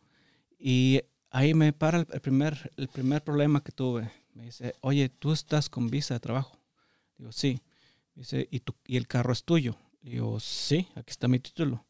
[0.60, 1.02] y
[1.32, 4.12] ahí me para el primer, el primer problema que tuve.
[4.34, 6.58] Me dice, oye, ¿tú estás con visa de trabajo?
[7.18, 7.62] Digo, sí.
[8.16, 9.76] Dice, ¿y, tu, ¿y el carro es tuyo?
[10.02, 11.86] Digo, sí, aquí está mi título.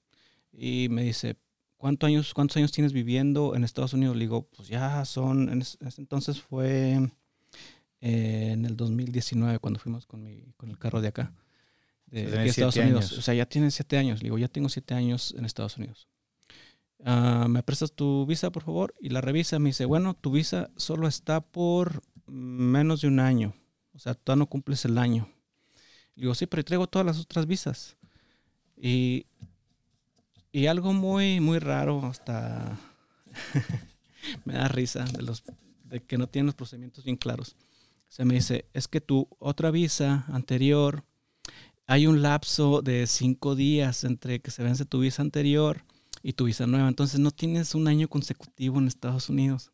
[0.51, 1.37] Y me dice,
[1.77, 4.15] ¿cuántos años, ¿cuántos años tienes viviendo en Estados Unidos?
[4.15, 6.99] Le digo, pues ya son, en ese, entonces fue
[8.01, 11.33] eh, en el 2019 cuando fuimos con, mi, con el carro de acá,
[12.07, 13.05] de, Estados Unidos.
[13.05, 13.17] años.
[13.17, 14.21] O sea, ya tienes siete años.
[14.21, 16.07] Le digo, ya tengo siete años en Estados Unidos.
[17.03, 18.93] Ah, ¿Me prestas tu visa, por favor?
[19.01, 19.57] Y la revisa.
[19.57, 23.53] Me dice, bueno, tu visa solo está por menos de un año.
[23.93, 25.29] O sea, tú no cumples el año.
[26.15, 27.95] Le digo, sí, pero traigo todas las otras visas.
[28.77, 29.25] Y,
[30.51, 32.77] y algo muy, muy raro, hasta
[34.45, 35.43] me da risa de, los,
[35.83, 37.55] de que no tienen los procedimientos bien claros.
[38.07, 41.03] Se me dice, es que tu otra visa anterior,
[41.87, 45.83] hay un lapso de cinco días entre que se vence tu visa anterior
[46.21, 46.87] y tu visa nueva.
[46.87, 49.72] Entonces no tienes un año consecutivo en Estados Unidos.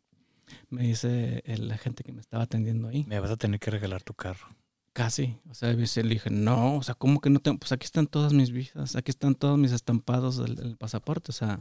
[0.68, 3.04] Me dice el- la gente que me estaba atendiendo ahí.
[3.08, 4.48] Me vas a tener que regalar tu carro.
[4.92, 5.36] Casi.
[5.48, 7.58] O sea, le dije, no, o sea, ¿cómo que no tengo?
[7.58, 11.30] Pues aquí están todas mis visas, aquí están todos mis estampados del, del pasaporte.
[11.30, 11.60] O sea,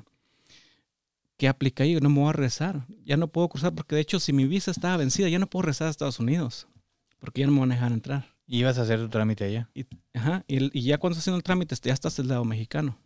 [1.37, 1.95] ¿qué aplica ahí?
[1.99, 2.85] No me voy a regresar.
[3.05, 5.63] Ya no puedo cruzar porque de hecho si mi visa estaba vencida, ya no puedo
[5.63, 6.67] regresar a Estados Unidos.
[7.19, 8.35] Porque ya no me van a dejar entrar.
[8.47, 9.69] ¿Y ibas a hacer tu trámite allá?
[9.75, 12.45] Y, ajá, y, el- y ya cuando estás haciendo el trámite, ya estás del lado
[12.45, 12.97] mexicano.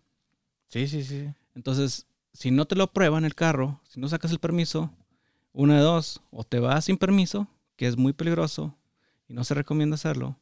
[0.69, 1.27] Sí, sí, sí.
[1.55, 4.91] Entonces, si no te lo prueban el carro, si no sacas el permiso,
[5.53, 8.77] una de dos, o te vas sin permiso, que es muy peligroso
[9.27, 10.38] y no se recomienda hacerlo,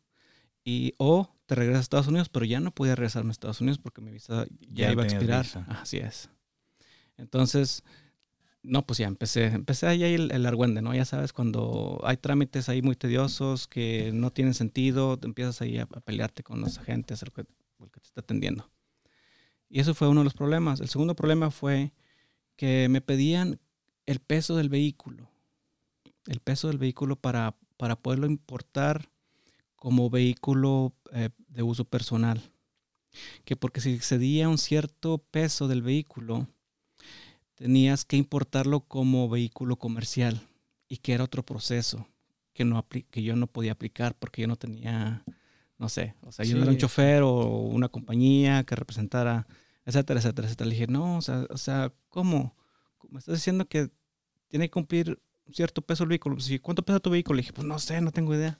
[0.63, 3.77] y o te regresas a Estados Unidos, pero ya no podía regresarme a Estados Unidos
[3.77, 5.43] porque mi visa ya, Ya iba a expirar.
[5.45, 5.65] visa.
[5.67, 6.29] Así es.
[7.17, 7.83] Entonces,
[8.63, 10.93] no, pues ya empecé, empecé ahí el, el argüende, ¿no?
[10.93, 15.77] Ya sabes, cuando hay trámites ahí muy tediosos que no tienen sentido, te empiezas ahí
[15.79, 18.69] a, a pelearte con los agentes, el que, el que te está atendiendo.
[19.67, 20.79] Y eso fue uno de los problemas.
[20.79, 21.91] El segundo problema fue
[22.55, 23.59] que me pedían
[24.05, 25.29] el peso del vehículo.
[26.27, 29.09] El peso del vehículo para, para poderlo importar
[29.75, 32.41] como vehículo eh, de uso personal.
[33.43, 36.47] Que porque si excedía un cierto peso del vehículo,
[37.55, 40.47] tenías que importarlo como vehículo comercial
[40.87, 42.07] y que era otro proceso
[42.53, 45.23] que, no que yo no podía aplicar porque yo no tenía,
[45.77, 46.81] no sé, o sea, yo no era un Sí.
[46.81, 49.47] chofer o una compañía que representara,
[49.85, 50.67] etcétera, etcétera, etcétera.
[50.67, 52.55] Le dije, no, o sea, o sea, ¿cómo?
[53.11, 53.91] Me estás diciendo que
[54.47, 55.21] tiene que cumplir
[55.51, 56.35] cierto peso el vehículo.
[56.35, 57.35] Pues, ¿y ¿Cuánto pesa tu vehículo?
[57.35, 58.59] Le dije, pues no sé, no tengo idea.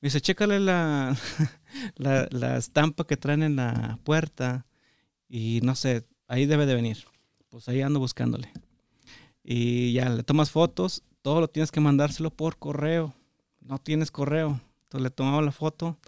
[0.00, 1.16] Me dice, chécale la,
[1.96, 4.66] la, la estampa que traen en la puerta
[5.28, 7.04] y no sé, ahí debe de venir.
[7.48, 8.52] Pues ahí ando buscándole.
[9.42, 13.14] Y ya le tomas fotos, todo lo tienes que mandárselo por correo.
[13.60, 14.60] No tienes correo.
[14.84, 15.98] Entonces le tomaba la foto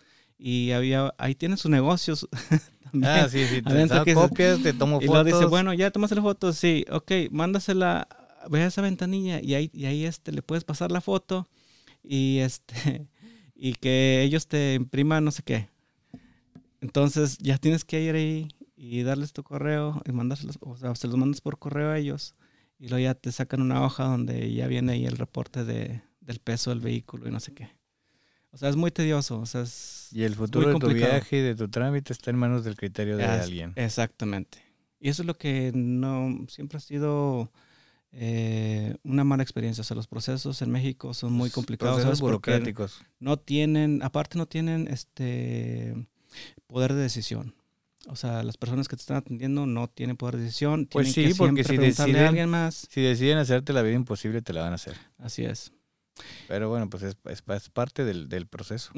[0.46, 2.28] y había, ahí tienen sus negocios.
[3.02, 5.26] ah, sí, sí, te copias, te tomo y fotos.
[5.26, 8.06] Y dice, bueno, ya tomaste la foto, sí, ok, mándasela,
[8.50, 11.48] ve a esa ventanilla y ahí, y ahí este, le puedes pasar la foto
[12.02, 13.06] y este,
[13.54, 15.70] y que ellos te impriman no sé qué.
[16.82, 21.08] Entonces ya tienes que ir ahí y darles tu correo y mandárselos, o sea, se
[21.08, 22.34] los mandas por correo a ellos
[22.78, 26.38] y luego ya te sacan una hoja donde ya viene ahí el reporte de, del
[26.38, 27.70] peso del vehículo y no sé qué.
[28.54, 29.40] O sea, es muy tedioso.
[29.40, 32.36] O sea, es y el futuro de tu viaje y de tu trámite está en
[32.36, 33.72] manos del criterio de alguien.
[33.74, 34.58] Exactamente.
[35.00, 37.50] Y eso es lo que no siempre ha sido
[38.12, 39.82] eh, una mala experiencia.
[39.82, 41.96] O sea, los procesos en México son muy complicados.
[41.96, 43.02] Procesos burocráticos.
[43.18, 46.06] No tienen, aparte no tienen este
[46.68, 47.56] poder de decisión.
[48.06, 50.86] O sea, las personas que te están atendiendo no tienen poder de decisión.
[50.86, 52.86] Pues sí, porque si deciden, a alguien más.
[52.88, 54.94] si deciden hacerte la vida imposible, te la van a hacer.
[55.18, 55.72] Así es.
[56.48, 58.92] Pero bueno, pues es, es, parte del, del proceso.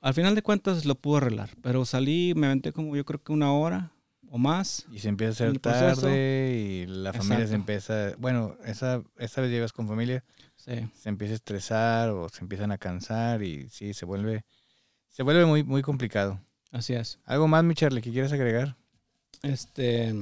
[0.00, 3.32] Al final de cuentas lo pude arreglar, pero salí, me aventé como yo creo que
[3.32, 3.92] una hora
[4.30, 4.86] o más.
[4.92, 9.50] Y se empieza a hacer tarde y la familia se empieza, bueno, esa, esa vez
[9.50, 10.24] llevas con familia,
[10.56, 10.88] sí.
[10.94, 14.44] se empieza a estresar o se empiezan a cansar y sí, se vuelve,
[15.08, 16.40] se vuelve muy, muy complicado.
[16.70, 17.18] Así es.
[17.24, 18.76] ¿Algo más, mi Charlie, que quieras agregar?
[19.42, 20.14] Este,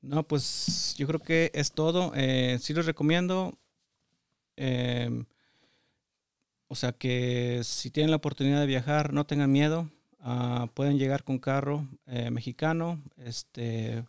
[0.00, 2.12] no, pues yo creo que es todo.
[2.14, 3.58] Eh, sí les recomiendo.
[4.56, 5.24] Em,
[6.68, 9.90] o sea que si tienen la oportunidad de viajar, no tengan miedo.
[10.20, 13.02] Ah, pueden llegar con carro eh, mexicano.
[13.16, 14.04] Este,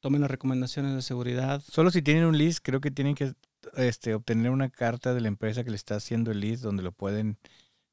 [0.00, 1.62] tomen las recomendaciones de seguridad.
[1.66, 3.34] Solo si tienen un list, creo que tienen que
[3.76, 6.92] este, obtener una carta de la empresa que le está haciendo el list donde lo
[6.92, 7.38] pueden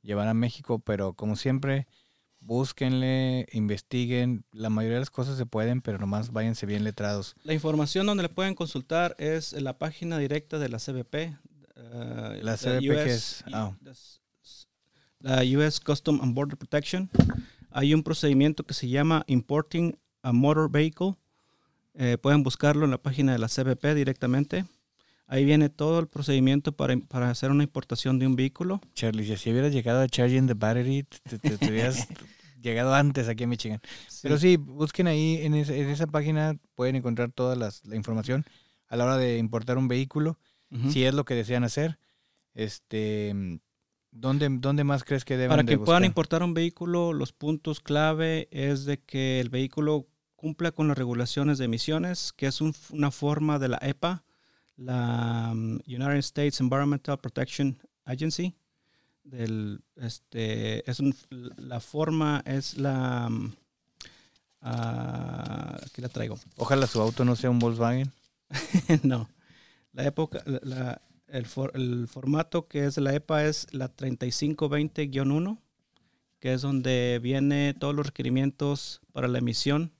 [0.01, 1.88] llevar a México, pero como siempre,
[2.40, 4.44] búsquenle, investiguen.
[4.52, 7.36] La mayoría de las cosas se pueden, pero nomás váyanse bien letrados.
[7.44, 11.16] La información donde le pueden consultar es en la página directa de la CBP.
[11.16, 13.74] Eh, la CBP que es ah.
[15.20, 17.10] la US Custom and Border Protection.
[17.72, 21.16] Hay un procedimiento que se llama Importing a Motor Vehicle.
[21.94, 24.66] Eh, pueden buscarlo en la página de la CBP directamente.
[25.31, 28.81] Ahí viene todo el procedimiento para, para hacer una importación de un vehículo.
[28.95, 32.07] Charlie, si hubieras llegado a Charging the Battery, te, hubieras
[32.61, 33.80] llegado antes aquí a Michigan.
[34.23, 38.43] Pero sí, busquen ahí en, esa página, pueden encontrar toda la información
[38.89, 40.39] a la hora de importar un vehículo,
[40.89, 41.99] si es lo que desean hacer.
[42.53, 43.60] Este,
[44.11, 48.47] ¿dónde, dónde más crees que deben Para que puedan importar un vehículo, los puntos clave
[48.51, 53.60] es de que el vehículo cumpla con las regulaciones de emisiones, que es una forma
[53.60, 54.23] de la EPA,
[54.80, 58.56] la um, United States Environmental Protection Agency.
[59.23, 60.99] Del, este, es
[61.30, 63.30] la forma es la...
[64.61, 66.39] Uh, aquí la traigo.
[66.57, 68.11] Ojalá su auto no sea un Volkswagen.
[69.03, 69.30] no.
[69.93, 75.60] La época, la, el, el, formato que es de la EPA es la 3520-1,
[76.39, 79.91] que es donde viene todos los requerimientos para la emisión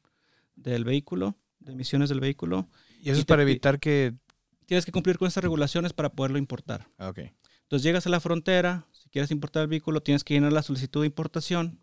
[0.56, 2.68] del vehículo, de emisiones del vehículo.
[3.02, 4.16] Y eso es para evitar que
[4.70, 6.88] tienes que cumplir con esas regulaciones para poderlo importar.
[7.00, 7.32] Ah, okay.
[7.64, 11.02] Entonces llegas a la frontera, si quieres importar el vehículo, tienes que llenar la solicitud
[11.02, 11.80] de importación.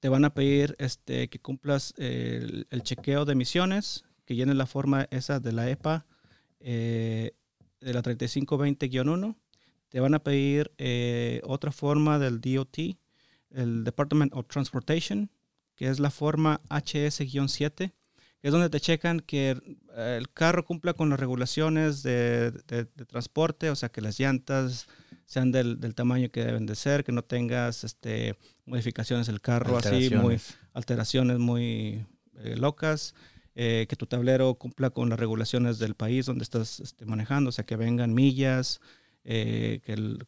[0.00, 5.06] Te van a pedir este, que cumplas el, chequeo de emisiones, que llenes la forma
[5.10, 6.06] esa de la EPA,
[6.60, 7.32] eh,
[7.82, 9.36] de la 3520-1.
[9.90, 12.78] Te van a pedir eh, otra forma del DOT,
[13.50, 15.30] el Department of Transportation,
[15.74, 17.92] que es la forma HS-7
[18.44, 19.56] es donde te checan que
[19.96, 22.52] eh, el carro cumpla con las regulaciones de,
[23.08, 24.86] transporte, o sea, que las llantas
[25.24, 30.10] sean del, tamaño que deben de ser, que no tengas este, modificaciones del carro así,
[30.10, 30.38] muy
[30.74, 31.38] alteraciones.
[31.38, 32.04] muy
[32.36, 33.14] eh, locas,
[33.54, 37.52] eh, que tu tablero cumpla con las regulaciones del país donde estás este, manejando, o
[37.52, 38.82] sea, que vengan millas,
[39.22, 39.80] que,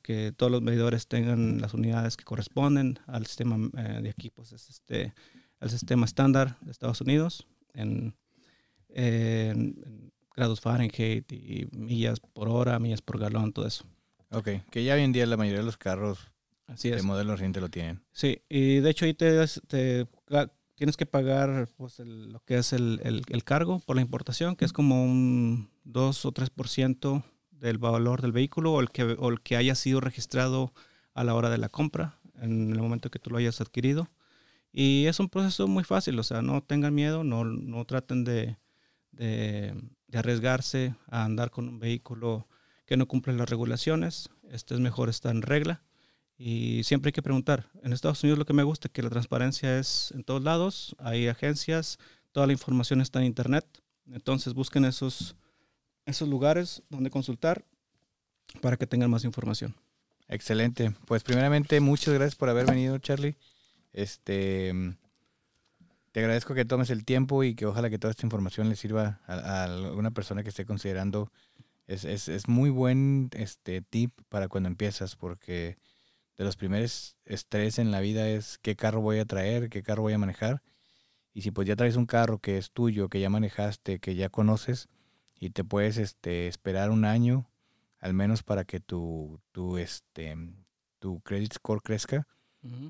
[0.03, 3.59] que, todos los medidores tengan las unidades que corresponden al sistema
[4.01, 5.13] de aquí, pues es este,
[5.61, 8.15] el sistema estándar de Estados Unidos en,
[10.35, 13.85] grados Fahrenheit y millas por hora, millas por galón, todo eso.
[14.31, 16.33] Ok, que ya hoy en día la mayoría de los carros
[16.67, 18.03] Así de modelo reciente lo tienen.
[18.13, 20.07] Sí, y de hecho ahí te, te
[20.75, 24.73] tienes que pagar pues, lo que es el, el, cargo por la importación, que es
[24.73, 29.57] como un 2 o 3% del valor del vehículo o el, que, o el que
[29.57, 30.73] haya sido registrado
[31.15, 34.09] a la hora de la compra, en el momento que tú lo hayas adquirido.
[34.79, 38.59] Y es un proceso muy fácil, o sea, no tengan miedo, no, no traten de,
[39.11, 39.75] de,
[40.13, 42.47] arriesgarse a andar con un vehículo
[42.85, 44.29] que no cumple las regulaciones.
[44.51, 45.83] Este es mejor estar en regla.
[46.37, 47.71] Y siempre hay que preguntar.
[47.85, 50.95] En Estados Unidos lo que me gusta es que la transparencia es en todos lados.
[50.99, 51.97] Hay agencias,
[52.31, 53.65] toda la información está en Internet.
[54.13, 55.37] Entonces busquen esos,
[56.05, 57.65] esos lugares donde consultar
[58.61, 59.75] para que tengan más información.
[60.29, 60.95] Excelente.
[61.07, 63.37] Pues primeramente, muchas gracias por haber venido, Charlie.
[63.97, 64.75] Este,
[66.13, 69.23] te agradezco que tomes el tiempo y que ojalá que toda esta información le sirva
[69.27, 71.33] a, a alguna persona que esté considerando.
[71.87, 75.79] Es, es, es, muy buen este tip para cuando empiezas, porque
[76.37, 80.03] de los primeros estrés en la vida es qué carro voy a traer, qué carro
[80.03, 80.63] voy a manejar.
[81.33, 84.29] Y si pues ya traes un carro que es tuyo, que ya manejaste, que ya
[84.29, 84.89] conoces,
[85.41, 87.49] y te puedes este, esperar un año
[87.99, 90.37] al menos para que tu, tu, este,
[90.99, 92.27] tu credit score crezca,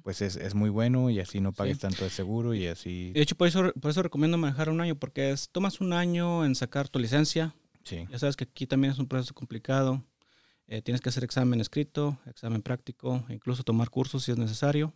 [0.02, 3.12] pues es, es, muy bueno y así no pagues tanto de seguro y así...
[3.12, 6.44] De hecho, por eso, por eso recomiendo manejar un año, porque es, tomas un año
[6.44, 7.54] en sacar tu licencia.
[7.84, 8.06] Sí.
[8.10, 10.04] Ya sabes que aquí también es un proceso complicado.
[10.68, 14.92] Eh, tienes que hacer examen escrito, examen práctico, incluso tomar cursos si es necesario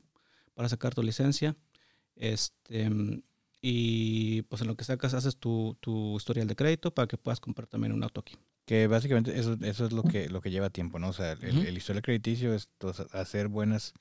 [0.55, 1.57] para sacar tu licencia.
[2.17, 2.91] Este,
[3.63, 7.41] y pues en lo que sacas haces tu, tu historial de crédito para que puedas
[7.41, 8.37] comprar también un auto aquí.
[8.65, 11.09] Que básicamente eso, eso es lo que, lo que lleva tiempo, ¿no?
[11.09, 12.69] O sea, el, el historial crediticio es
[13.13, 13.95] hacer buenas,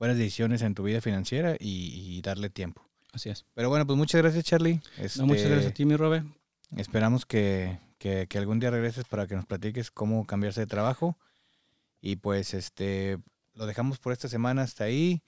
[0.00, 2.82] buenas decisiones en tu vida financiera y, y, darle tiempo.
[3.12, 3.44] Así es.
[3.54, 4.80] Pero bueno, pues muchas gracias, Charlie.
[4.96, 6.24] Este, no, muchas gracias a ti, mi Robe.
[6.76, 11.18] Esperamos que, que, que, algún día regreses para que nos platiques cómo cambiarse de trabajo.
[12.00, 13.18] Y pues este
[13.54, 15.22] lo dejamos por esta semana hasta ahí.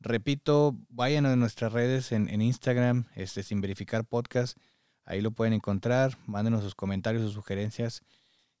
[0.00, 4.56] Repito, vayan a nuestras redes en, en Instagram, este, sin verificar podcast.
[5.04, 6.16] Ahí lo pueden encontrar.
[6.26, 8.02] Mándenos sus comentarios o sugerencias.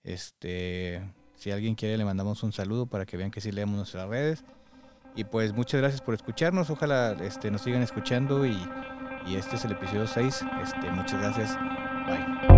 [0.02, 1.02] Este,
[1.36, 4.44] si alguien quiere, le mandamos un saludo para que vean que sí leemos nuestras redes.
[5.16, 6.70] Y pues muchas gracias por escucharnos.
[6.70, 8.44] Ojalá este, nos sigan escuchando.
[8.44, 8.58] Y,
[9.26, 10.44] y este es el episodio 6.
[10.62, 11.58] Este, muchas gracias.
[12.06, 12.53] Bye.